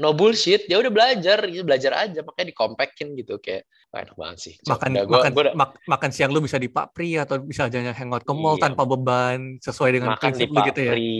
no 0.00 0.16
bullshit 0.16 0.64
ya 0.64 0.80
udah 0.80 0.88
belajar 0.88 1.44
gitu 1.44 1.60
belajar 1.60 1.92
aja 1.92 2.24
makanya 2.24 2.48
dikompakin 2.56 3.12
gitu 3.20 3.36
kayak 3.36 3.68
wah 3.92 4.00
enak 4.00 4.16
banget 4.16 4.38
sih. 4.40 4.54
Makan 4.64 4.88
udah, 4.96 5.04
gua, 5.04 5.14
makan 5.20 5.30
gua 5.36 5.42
udah 5.44 5.54
mak- 5.60 5.76
makan 5.84 6.10
siang 6.10 6.30
lu 6.32 6.40
bisa 6.40 6.56
di 6.56 6.72
Pak 6.72 6.96
Pri 6.96 7.20
atau 7.20 7.36
bisa 7.44 7.68
aja 7.68 7.92
hangout 7.92 8.24
ke 8.24 8.32
mall 8.32 8.56
Iya. 8.56 8.72
tanpa 8.72 8.88
beban 8.88 9.60
sesuai 9.60 9.90
dengan 10.00 10.16
makan 10.16 10.18
di 10.18 10.24
prinsip 10.24 10.48
lu 10.48 10.56
Pak 10.56 10.66
gitu 10.72 10.80
ya? 10.80 10.92
Pri 10.96 11.12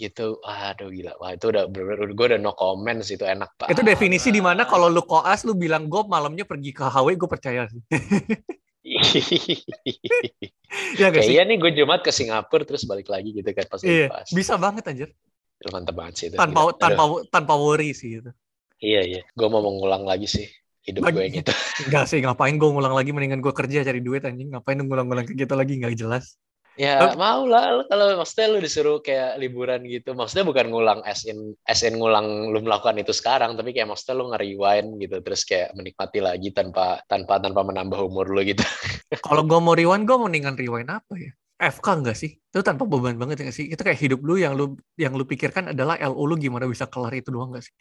gitu. 0.00 0.26
Aduh 0.40 0.88
gila. 0.88 1.12
Wah 1.20 1.30
itu 1.36 1.46
udah 1.52 1.64
bener-bener 1.68 2.10
gue 2.16 2.26
udah 2.32 2.40
no 2.40 2.52
comments 2.56 3.12
itu 3.12 3.26
enak 3.28 3.52
banget. 3.60 3.76
Itu 3.76 3.82
definisi 3.84 4.28
di 4.32 4.40
mana 4.40 4.64
kalau 4.64 4.88
lu 4.88 5.04
koas 5.04 5.44
lu 5.44 5.52
bilang 5.52 5.92
gue 5.92 6.02
malamnya 6.08 6.48
pergi 6.48 6.72
ke 6.72 6.88
HW 6.88 7.20
gue 7.20 7.28
percaya. 7.28 7.68
Sih 10.92 10.98
ya 10.98 11.08
gak 11.12 11.20
kayak 11.20 11.26
sih? 11.28 11.34
Iya 11.36 11.42
nih 11.46 11.56
gue 11.60 11.70
Jumat 11.76 12.00
ke 12.00 12.10
Singapura 12.10 12.64
terus 12.64 12.84
balik 12.88 13.08
lagi 13.12 13.30
gitu 13.34 13.50
kan 13.52 13.66
pas 13.68 13.80
iya 13.84 14.08
pas 14.08 14.26
bisa 14.28 14.54
banget 14.56 14.82
anjir 14.88 15.08
Itu 15.62 15.70
mantap 15.70 15.94
banget 15.94 16.14
sih 16.18 16.26
itu 16.28 16.36
tanpa 16.36 16.58
Gila. 16.58 16.66
Aduh, 16.66 16.78
tanpa 16.82 17.02
tanpa 17.30 17.54
worry 17.54 17.94
sih 17.94 18.18
itu 18.18 18.30
iya 18.82 19.06
iya. 19.06 19.22
Gue 19.38 19.46
mau 19.46 19.62
mengulang 19.62 20.02
lagi 20.02 20.26
sih 20.26 20.50
hidup 20.82 21.06
gue 21.14 21.22
yang 21.22 21.46
itu 21.46 21.54
Enggak 21.86 22.04
sih 22.10 22.18
ngapain 22.18 22.58
gue 22.58 22.66
ngulang 22.66 22.94
lagi? 22.98 23.14
Mendingan 23.14 23.38
gue 23.38 23.54
kerja 23.54 23.86
cari 23.86 24.02
duit 24.02 24.26
anjing. 24.26 24.50
Ngapain 24.50 24.82
ngulang-ngulang 24.82 25.24
ke 25.30 25.38
gitu 25.38 25.54
lagi? 25.54 25.78
Nggak 25.78 25.94
jelas. 25.94 26.34
Ya 26.74 26.98
Tapi- 26.98 27.20
mau 27.20 27.44
lah. 27.46 27.84
Kalau 27.86 28.18
maksudnya 28.18 28.46
lu 28.50 28.58
disuruh 28.58 28.98
kayak 28.98 29.38
liburan 29.38 29.84
gitu. 29.86 30.16
Maksudnya 30.16 30.42
bukan 30.48 30.66
ngulang 30.72 31.00
as 31.06 31.22
in, 31.28 31.54
as 31.68 31.84
in 31.86 32.00
ngulang 32.00 32.50
lu 32.50 32.58
melakukan 32.64 32.96
itu 32.98 33.12
sekarang, 33.12 33.54
tapi 33.54 33.76
kayak 33.76 33.92
maksudnya 33.92 34.18
lu 34.18 34.24
nge-rewind 34.32 34.88
gitu 34.98 35.16
terus 35.20 35.44
kayak 35.44 35.76
menikmati 35.76 36.18
lagi 36.24 36.48
tanpa 36.50 37.04
tanpa 37.06 37.38
tanpa 37.38 37.60
menambah 37.62 38.00
umur 38.02 38.32
lu 38.32 38.40
gitu. 38.42 38.64
kalau 39.26 39.44
gue 39.44 39.58
mau 39.60 39.76
rewind 39.76 40.08
gue 40.08 40.16
mendingan 40.16 40.56
rewind 40.56 40.88
apa 40.88 41.12
ya 41.20 41.32
FK 41.62 41.86
enggak 42.02 42.16
sih 42.18 42.34
itu 42.34 42.60
tanpa 42.66 42.82
beban 42.82 43.14
banget 43.14 43.46
ya 43.46 43.52
sih 43.54 43.70
itu 43.70 43.78
kayak 43.78 43.98
hidup 44.02 44.20
lu 44.26 44.34
yang 44.34 44.58
lu 44.58 44.74
yang 44.98 45.14
lu 45.14 45.22
pikirkan 45.22 45.70
adalah 45.70 45.94
LU 46.02 46.34
lu 46.34 46.34
gimana 46.34 46.66
bisa 46.66 46.90
kelar 46.90 47.14
itu 47.14 47.30
doang 47.30 47.54
gak 47.54 47.62
sih 47.62 47.74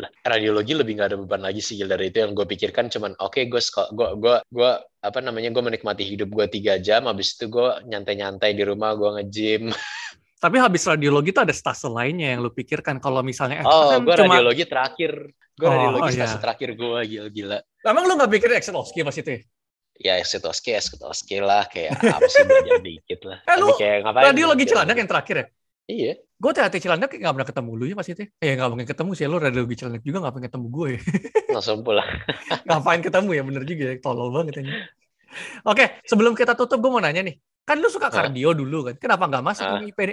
Lah, 0.00 0.10
Radiologi 0.32 0.72
lebih 0.72 0.96
nggak 0.96 1.08
ada 1.12 1.18
beban 1.18 1.42
lagi 1.44 1.60
sih 1.60 1.76
dari 1.84 2.08
itu 2.08 2.22
yang 2.24 2.32
gue 2.32 2.46
pikirkan 2.46 2.88
cuman 2.88 3.12
oke 3.20 3.40
gue 3.44 3.60
gue 3.60 4.08
gue 4.16 4.36
gue 4.48 4.70
apa 5.02 5.18
namanya 5.20 5.50
gue 5.52 5.62
menikmati 5.64 6.04
hidup 6.06 6.30
gue 6.32 6.46
tiga 6.48 6.78
jam 6.80 7.04
habis 7.10 7.34
itu 7.36 7.50
gue 7.50 7.68
nyantai-nyantai 7.90 8.54
di 8.54 8.62
rumah 8.62 8.94
gue 8.94 9.10
nge-gym. 9.20 9.72
tapi 10.44 10.56
habis 10.56 10.88
radiologi 10.88 11.36
tuh 11.36 11.44
ada 11.44 11.52
stase 11.52 11.84
lainnya 11.84 12.32
yang 12.32 12.40
lu 12.40 12.48
pikirkan 12.48 12.96
kalau 12.96 13.20
misalnya 13.20 13.60
Oh, 13.66 13.92
kan 13.92 14.04
gue 14.08 14.14
cuma 14.24 14.40
radiologi 14.40 14.64
terakhir. 14.64 15.12
Gue 15.58 15.66
Oh, 15.68 15.72
radiologi 15.76 16.08
oh, 16.08 16.12
stase 16.16 16.36
iya. 16.36 16.40
terakhir 16.40 16.68
gue 16.78 16.98
gila-gila. 17.04 17.58
emang 17.84 18.04
lu 18.08 18.12
nggak 18.16 18.30
pikir 18.32 18.48
Exceloski 18.56 19.00
pas 19.04 19.16
itu 19.16 19.30
ya? 19.36 19.40
Ya 20.00 20.16
esetoski, 20.16 20.72
esetoski 20.72 21.38
lah 21.38 21.68
kayak 21.68 21.92
apa 21.94 22.24
sih 22.24 22.40
belajar 22.42 22.80
dikit 22.88 23.20
lah. 23.22 23.38
Eh, 23.44 23.56
lu 23.56 23.76
kayak 23.76 24.00
ngapain? 24.00 24.24
radiologi 24.26 24.56
mikir 24.58 24.70
Cilandak 24.70 24.88
lagi. 24.88 25.00
yang 25.00 25.10
terakhir 25.10 25.36
ya 25.36 25.46
Iya. 25.90 26.12
gue 26.40 26.50
THT 26.54 26.74
Cilandak 26.78 27.10
nggak 27.12 27.34
pernah 27.34 27.48
ketemu 27.50 27.70
lu 27.74 27.84
ya 27.84 27.94
pas 27.94 28.06
itu 28.06 28.22
ya 28.32 28.52
nggak 28.54 28.68
mungkin 28.70 28.88
ketemu 28.88 29.10
sih 29.12 29.24
lu 29.26 29.36
radiologi 29.36 29.74
Cilandak 29.76 30.00
juga 30.00 30.18
nggak 30.18 30.32
pengen 30.32 30.46
ketemu 30.48 30.66
gue 30.70 30.86
ya 30.88 31.00
langsung 31.54 31.78
pulang. 31.82 32.08
ngapain 32.66 33.00
ketemu 33.00 33.30
ya 33.30 33.42
bener 33.42 33.62
juga 33.64 33.84
ya 33.84 33.94
tolol 33.98 34.30
banget 34.30 34.54
ini 34.58 34.72
oke 35.62 35.84
sebelum 36.02 36.32
kita 36.32 36.54
tutup 36.54 36.78
gue 36.78 36.88
mau 36.88 36.98
nanya 36.98 37.20
nih 37.20 37.36
kan 37.60 37.76
lu 37.76 37.86
suka 37.86 38.08
kardio 38.08 38.50
dulu 38.50 38.88
kan 38.88 38.94
kenapa 38.96 39.28
nggak 39.28 39.44
masuk 39.44 39.64
ke 39.66 39.76
IPD 39.90 40.10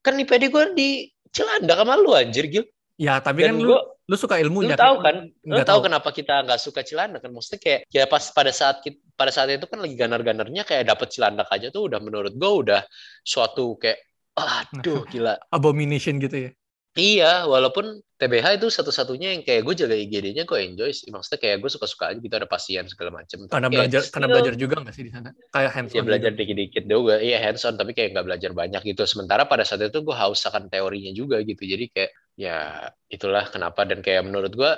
Kan 0.00 0.18
IPD 0.18 0.42
gue 0.48 0.64
di 0.74 0.88
Cilandak 1.30 1.80
sama 1.80 1.96
lu 1.96 2.12
anjir 2.12 2.44
Gil. 2.46 2.64
Ya 2.94 3.18
tapi 3.18 3.44
kan 3.44 3.58
Dan 3.58 3.66
lu 3.66 3.76
lu 4.04 4.16
suka 4.20 4.36
lu 4.36 4.48
ilmunya 4.48 4.76
tahu 4.76 5.00
kan, 5.00 5.16
lu 5.48 5.56
tahu 5.56 5.64
tahu 5.64 5.78
kenapa 5.88 6.08
kita 6.12 6.44
nggak 6.44 6.60
suka 6.60 6.84
Cilandak 6.84 7.24
kan? 7.24 7.32
Maksudnya 7.32 7.60
kayak 7.60 7.80
ya 7.88 8.04
pas 8.04 8.24
pada 8.30 8.52
saat 8.52 8.84
kita, 8.84 9.00
pada 9.16 9.32
saat 9.32 9.48
itu 9.48 9.64
kan 9.64 9.80
lagi 9.80 9.96
ganar-ganarnya 9.96 10.62
kayak 10.68 10.84
dapet 10.92 11.08
Cilandak 11.08 11.48
aja 11.48 11.72
tuh 11.72 11.88
udah 11.88 12.00
menurut 12.04 12.36
gue 12.36 12.52
udah 12.52 12.84
suatu 13.24 13.80
kayak 13.80 13.98
aduh 14.36 15.02
gila. 15.12 15.40
abomination 15.48 16.20
gitu 16.20 16.50
ya 16.50 16.50
Iya, 16.94 17.50
walaupun 17.50 18.06
TBH 18.14 18.62
itu 18.62 18.70
satu-satunya 18.70 19.34
yang 19.34 19.42
kayak 19.42 19.66
gue 19.66 19.74
jaga 19.74 19.98
IGD-nya 19.98 20.46
gue 20.46 20.58
enjoy 20.62 20.94
sih. 20.94 21.10
Maksudnya 21.10 21.42
kayak 21.42 21.56
gue 21.58 21.66
suka-suka 21.66 22.14
aja 22.14 22.22
gitu 22.22 22.30
ada 22.38 22.46
pasien 22.46 22.86
segala. 22.86 23.18
Tapi 23.26 23.50
Karena 23.50 23.66
kayak 23.66 23.70
belajar 23.74 24.02
karena 24.14 24.26
belajar 24.30 24.54
juga 24.54 24.74
nggak 24.78 24.94
sih 24.94 25.02
di 25.02 25.10
sana? 25.10 25.34
Kayak 25.50 25.70
hands 25.74 25.90
Ya 25.90 26.02
belajar 26.06 26.30
dikit-dikit 26.38 26.86
juga, 26.86 27.18
iya 27.18 27.42
hands 27.42 27.66
on 27.66 27.74
tapi 27.74 27.98
kayak 27.98 28.14
nggak 28.14 28.26
belajar 28.30 28.50
banyak 28.54 28.82
gitu. 28.86 29.02
Sementara 29.10 29.42
pada 29.42 29.66
saat 29.66 29.82
itu 29.82 30.06
gue 30.06 30.14
haus 30.14 30.38
akan 30.46 30.70
teorinya 30.70 31.10
juga 31.10 31.42
gitu. 31.42 31.66
Jadi 31.66 31.84
kayak 31.90 32.14
ya 32.34 32.90
itulah 33.06 33.46
kenapa 33.48 33.86
dan 33.86 34.02
kayak 34.02 34.26
menurut 34.26 34.52
gue 34.54 34.72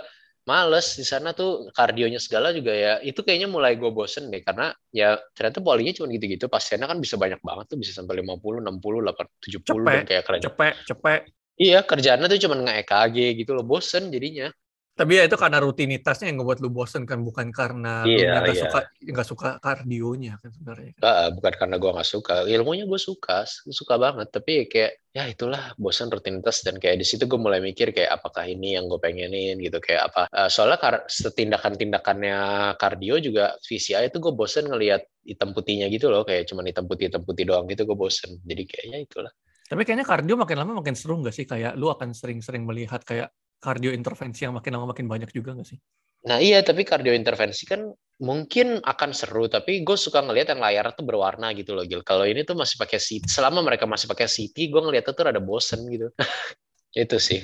males 0.46 0.94
di 0.94 1.02
sana 1.02 1.34
tuh 1.34 1.74
kardionya 1.74 2.22
segala 2.22 2.54
juga 2.54 2.70
ya 2.70 2.92
itu 3.02 3.18
kayaknya 3.26 3.50
mulai 3.50 3.74
gue 3.74 3.90
bosen 3.90 4.30
deh 4.30 4.46
karena 4.46 4.70
ya 4.94 5.18
ternyata 5.34 5.58
polinya 5.58 5.90
cuma 5.98 6.06
gitu-gitu 6.06 6.46
pasiennya 6.46 6.86
kan 6.86 7.02
bisa 7.02 7.18
banyak 7.18 7.42
banget 7.42 7.66
tuh 7.66 7.78
bisa 7.82 7.90
sampai 7.98 8.22
50, 8.22 8.62
60, 8.62 8.78
80, 9.02 9.26
70 9.42 9.90
dan 9.90 10.06
Cepet, 10.06 10.06
kayak 10.06 10.24
kerja. 10.28 10.42
cepet 10.46 10.74
cepet. 10.86 11.20
Iya 11.56 11.78
kerjaannya 11.82 12.26
tuh 12.28 12.40
cuma 12.46 12.54
nge-EKG 12.62 13.16
gitu 13.42 13.50
loh 13.56 13.64
bosen 13.66 14.12
jadinya. 14.12 14.52
Tapi 14.96 15.12
ya 15.20 15.28
itu 15.28 15.36
karena 15.36 15.60
rutinitasnya 15.60 16.32
yang 16.32 16.40
ngebuat 16.40 16.58
lu 16.64 16.72
bosen 16.72 17.04
kan, 17.04 17.20
bukan 17.20 17.52
karena 17.52 18.08
lu 18.08 18.16
Iya, 18.16 18.40
nggak 18.40 18.56
iya. 18.56 18.62
suka 18.64 18.80
nggak 19.12 19.26
suka 19.28 19.48
kardionya 19.60 20.40
kan 20.40 20.48
sebenarnya. 20.48 20.92
Nggak, 20.96 21.16
bukan 21.36 21.52
karena 21.60 21.76
gue 21.76 21.90
nggak 21.92 22.08
suka 22.08 22.34
ilmunya 22.48 22.84
gue 22.88 23.00
suka 23.00 23.44
suka 23.68 23.94
banget 24.00 24.32
tapi 24.32 24.64
kayak 24.72 24.96
ya 25.12 25.28
itulah 25.28 25.76
bosan 25.76 26.08
rutinitas 26.08 26.64
dan 26.64 26.80
kayak 26.80 26.96
di 27.00 27.06
situ 27.08 27.28
gue 27.28 27.36
mulai 27.36 27.60
mikir 27.60 27.92
kayak 27.92 28.08
apakah 28.20 28.48
ini 28.48 28.76
yang 28.76 28.88
gue 28.88 28.96
pengenin 28.96 29.60
gitu 29.60 29.76
kayak 29.84 30.08
apa 30.12 30.22
Eh, 30.32 30.48
soalnya 30.48 30.76
kar 30.80 30.94
tindakan-tindakannya 31.08 32.36
kardio 32.76 33.16
juga 33.20 33.56
VCI 33.60 34.08
itu 34.08 34.18
gue 34.20 34.32
bosen 34.32 34.68
ngelihat 34.68 35.04
hitam 35.24 35.52
putihnya 35.52 35.88
gitu 35.88 36.08
loh 36.08 36.22
kayak 36.22 36.48
cuman 36.48 36.68
hitam 36.68 36.84
putih 36.88 37.08
hitam 37.08 37.22
putih 37.24 37.44
doang 37.48 37.64
gitu 37.68 37.84
gue 37.84 37.96
bosen 37.96 38.38
jadi 38.44 38.62
kayaknya 38.64 38.98
itulah 39.04 39.32
Tapi 39.66 39.82
kayaknya 39.82 40.06
kardio 40.06 40.38
makin 40.38 40.56
lama 40.62 40.78
makin 40.78 40.94
seru 40.94 41.18
nggak 41.18 41.34
sih? 41.34 41.42
Kayak 41.42 41.74
lu 41.74 41.90
akan 41.90 42.14
sering-sering 42.14 42.62
melihat 42.62 43.02
kayak 43.02 43.34
kardio 43.60 43.90
intervensi 43.92 44.44
yang 44.46 44.54
makin 44.56 44.72
lama 44.76 44.92
makin 44.92 45.06
banyak 45.06 45.30
juga 45.32 45.56
nggak 45.56 45.68
sih? 45.68 45.78
nah 46.26 46.42
iya 46.42 46.58
tapi 46.66 46.82
kardio 46.82 47.14
intervensi 47.14 47.70
kan 47.70 47.86
mungkin 48.18 48.82
akan 48.82 49.10
seru 49.14 49.46
tapi 49.46 49.86
gue 49.86 49.94
suka 49.94 50.26
ngelihat 50.26 50.56
yang 50.56 50.62
layar 50.64 50.90
tuh 50.96 51.06
berwarna 51.06 51.54
gitu 51.54 51.76
loh 51.76 51.86
Gil 51.86 52.02
kalau 52.02 52.26
ini 52.26 52.42
tuh 52.42 52.58
masih 52.58 52.80
pakai 52.80 52.98
CT 52.98 53.30
selama 53.30 53.62
mereka 53.62 53.86
masih 53.86 54.10
pakai 54.10 54.26
CT 54.26 54.56
gue 54.72 54.80
ngeliatnya 54.82 55.14
tuh 55.14 55.22
ada 55.22 55.38
bosen 55.38 55.86
gitu 55.86 56.10
itu 56.96 57.16
sih 57.22 57.40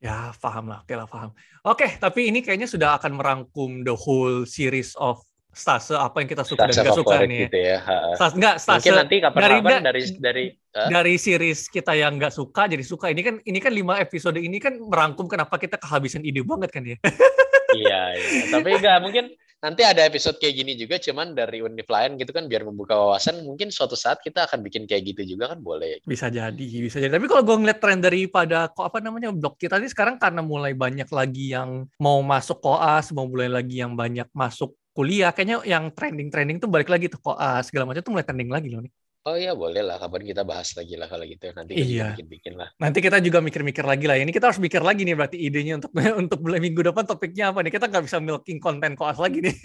Ya, 0.00 0.32
paham 0.40 0.72
lah. 0.72 0.80
Oke 0.80 0.96
lah, 0.96 1.04
paham. 1.04 1.36
Oke, 1.60 2.00
tapi 2.00 2.32
ini 2.32 2.40
kayaknya 2.40 2.64
sudah 2.64 2.96
akan 2.96 3.20
merangkum 3.20 3.84
the 3.84 3.92
whole 3.92 4.48
series 4.48 4.96
of 4.96 5.20
stase 5.50 5.98
apa 5.98 6.22
yang 6.22 6.28
kita 6.30 6.44
suka 6.46 6.70
dan 6.70 6.74
Stase 6.74 6.86
nggak 6.86 6.98
suka 7.02 7.14
nih. 7.26 7.26
ya. 7.26 7.42
gitu 7.46 7.58
ya. 7.58 7.78
Stase, 8.14 8.34
nggak, 8.38 8.54
stase 8.62 8.76
Mungkin 8.78 8.92
nanti 9.02 9.16
kapan-kapan 9.18 9.82
dari- 9.82 9.82
dari 9.82 10.02
dari 10.18 10.44
Hah? 10.70 10.88
dari 10.88 11.14
series 11.18 11.60
kita 11.66 11.92
yang 11.98 12.14
nggak 12.16 12.30
suka 12.34 12.70
jadi 12.70 12.84
suka. 12.86 13.10
Ini 13.10 13.22
kan 13.26 13.34
ini 13.42 13.58
kan 13.58 13.72
lima 13.74 13.98
episode 13.98 14.38
ini 14.38 14.62
kan 14.62 14.78
merangkum 14.78 15.26
kenapa 15.26 15.58
kita 15.58 15.76
kehabisan 15.76 16.22
ide 16.22 16.46
banget 16.46 16.70
kan 16.70 16.82
ya. 16.86 16.96
iya, 17.78 18.14
iya. 18.14 18.42
Tapi 18.54 18.68
enggak 18.78 18.98
mungkin 19.02 19.24
nanti 19.60 19.84
ada 19.84 20.08
episode 20.08 20.40
kayak 20.40 20.56
gini 20.56 20.72
juga 20.72 20.96
cuman 20.96 21.36
dari 21.36 21.60
univ 21.60 21.84
lain 21.84 22.16
gitu 22.16 22.32
kan 22.32 22.48
biar 22.48 22.64
membuka 22.64 22.96
wawasan 22.96 23.44
mungkin 23.44 23.68
suatu 23.68 23.92
saat 23.92 24.24
kita 24.24 24.48
akan 24.48 24.64
bikin 24.64 24.88
kayak 24.88 25.12
gitu 25.12 25.36
juga 25.36 25.52
kan 25.52 25.60
boleh. 25.60 26.00
Bisa 26.08 26.32
jadi, 26.32 26.64
bisa 26.80 26.96
jadi. 26.96 27.12
Tapi 27.12 27.28
kalau 27.28 27.44
gue 27.44 27.56
ngeliat 27.60 27.76
tren 27.76 28.00
daripada 28.00 28.72
kok 28.72 28.88
apa 28.88 29.04
namanya 29.04 29.28
blog 29.36 29.60
kita 29.60 29.76
ini 29.76 29.92
sekarang 29.92 30.16
karena 30.16 30.40
mulai 30.40 30.72
banyak 30.72 31.12
lagi 31.12 31.52
yang 31.52 31.84
mau 32.00 32.24
masuk 32.24 32.56
koas, 32.64 33.12
mau 33.12 33.28
mulai 33.28 33.52
lagi 33.52 33.84
yang 33.84 33.92
banyak 33.92 34.32
masuk 34.32 34.72
kuliah, 35.00 35.32
kayaknya 35.32 35.64
yang 35.64 35.88
trending-trending 35.90 36.60
tuh 36.60 36.68
balik 36.68 36.92
lagi 36.92 37.08
tuh 37.08 37.18
koas 37.18 37.66
segala 37.66 37.88
macam 37.88 38.04
tuh 38.04 38.12
mulai 38.12 38.22
trending 38.22 38.52
lagi 38.52 38.68
loh 38.68 38.84
nih. 38.84 38.92
Oh 39.20 39.36
iya 39.36 39.52
boleh 39.52 39.80
lah 39.80 39.96
kapan 39.96 40.24
kita 40.24 40.44
bahas 40.44 40.72
lagi 40.72 40.96
lah 40.96 41.04
kalau 41.04 41.24
gitu 41.24 41.52
nanti 41.52 41.72
kita 41.72 41.84
Iya. 41.84 42.06
bikin-bikin 42.16 42.56
lah. 42.56 42.68
Nanti 42.76 43.00
kita 43.00 43.20
juga 43.20 43.40
mikir-mikir 43.40 43.84
lagi 43.84 44.04
lah. 44.08 44.16
Ini 44.16 44.28
kita 44.28 44.48
harus 44.48 44.56
mikir 44.56 44.80
lagi 44.80 45.04
nih 45.04 45.12
berarti 45.12 45.36
idenya 45.36 45.76
untuk 45.76 45.92
untuk 46.24 46.40
bulan 46.40 46.60
minggu 46.60 46.80
depan 46.80 47.04
topiknya 47.04 47.52
apa 47.52 47.60
nih? 47.60 47.68
Kita 47.68 47.84
nggak 47.88 48.04
bisa 48.08 48.16
milking 48.16 48.56
konten 48.56 48.96
koas 48.96 49.16
lagi 49.16 49.44
nih. 49.44 49.56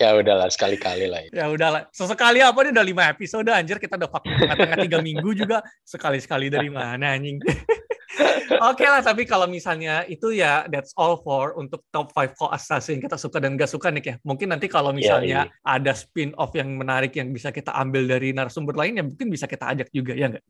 ya 0.00 0.16
udahlah 0.16 0.48
sekali-kali 0.52 1.08
lah. 1.08 1.20
ya 1.32 1.48
udahlah. 1.48 1.88
Sesekali 1.92 2.44
apa 2.44 2.60
nih 2.60 2.72
udah 2.76 2.84
lima 2.84 3.04
episode 3.08 3.48
anjir 3.48 3.80
kita 3.80 3.96
udah 3.96 4.08
vakum 4.12 4.32
tengah-tengah 4.36 4.76
tiga 4.84 4.98
minggu 5.00 5.32
juga 5.32 5.64
sekali-sekali 5.84 6.52
dari 6.52 6.68
mana 6.68 7.16
anjing. 7.16 7.40
Oke 8.60 8.84
lah, 8.84 9.00
tapi 9.00 9.24
kalau 9.24 9.48
misalnya 9.48 10.04
itu 10.04 10.36
ya 10.36 10.66
that's 10.68 10.92
all 10.98 11.16
for 11.22 11.56
untuk 11.56 11.86
top 11.94 12.12
5 12.12 12.36
koas 12.36 12.68
yang 12.68 13.00
kita 13.00 13.16
suka 13.16 13.40
dan 13.40 13.56
gak 13.56 13.70
suka 13.70 13.88
nih 13.88 14.04
ya. 14.04 14.14
Mungkin 14.26 14.52
nanti 14.52 14.68
kalau 14.68 14.92
misalnya 14.92 15.48
ada 15.64 15.92
spin-off 15.96 16.52
yang 16.52 16.76
menarik 16.76 17.16
yang 17.16 17.32
bisa 17.32 17.48
kita 17.54 17.72
ambil 17.72 18.04
dari 18.04 18.34
narasumber 18.36 18.76
lainnya, 18.76 19.06
mungkin 19.06 19.32
bisa 19.32 19.48
kita 19.48 19.70
ajak 19.72 19.88
juga, 19.94 20.12
ya 20.12 20.28
nggak? 20.28 20.44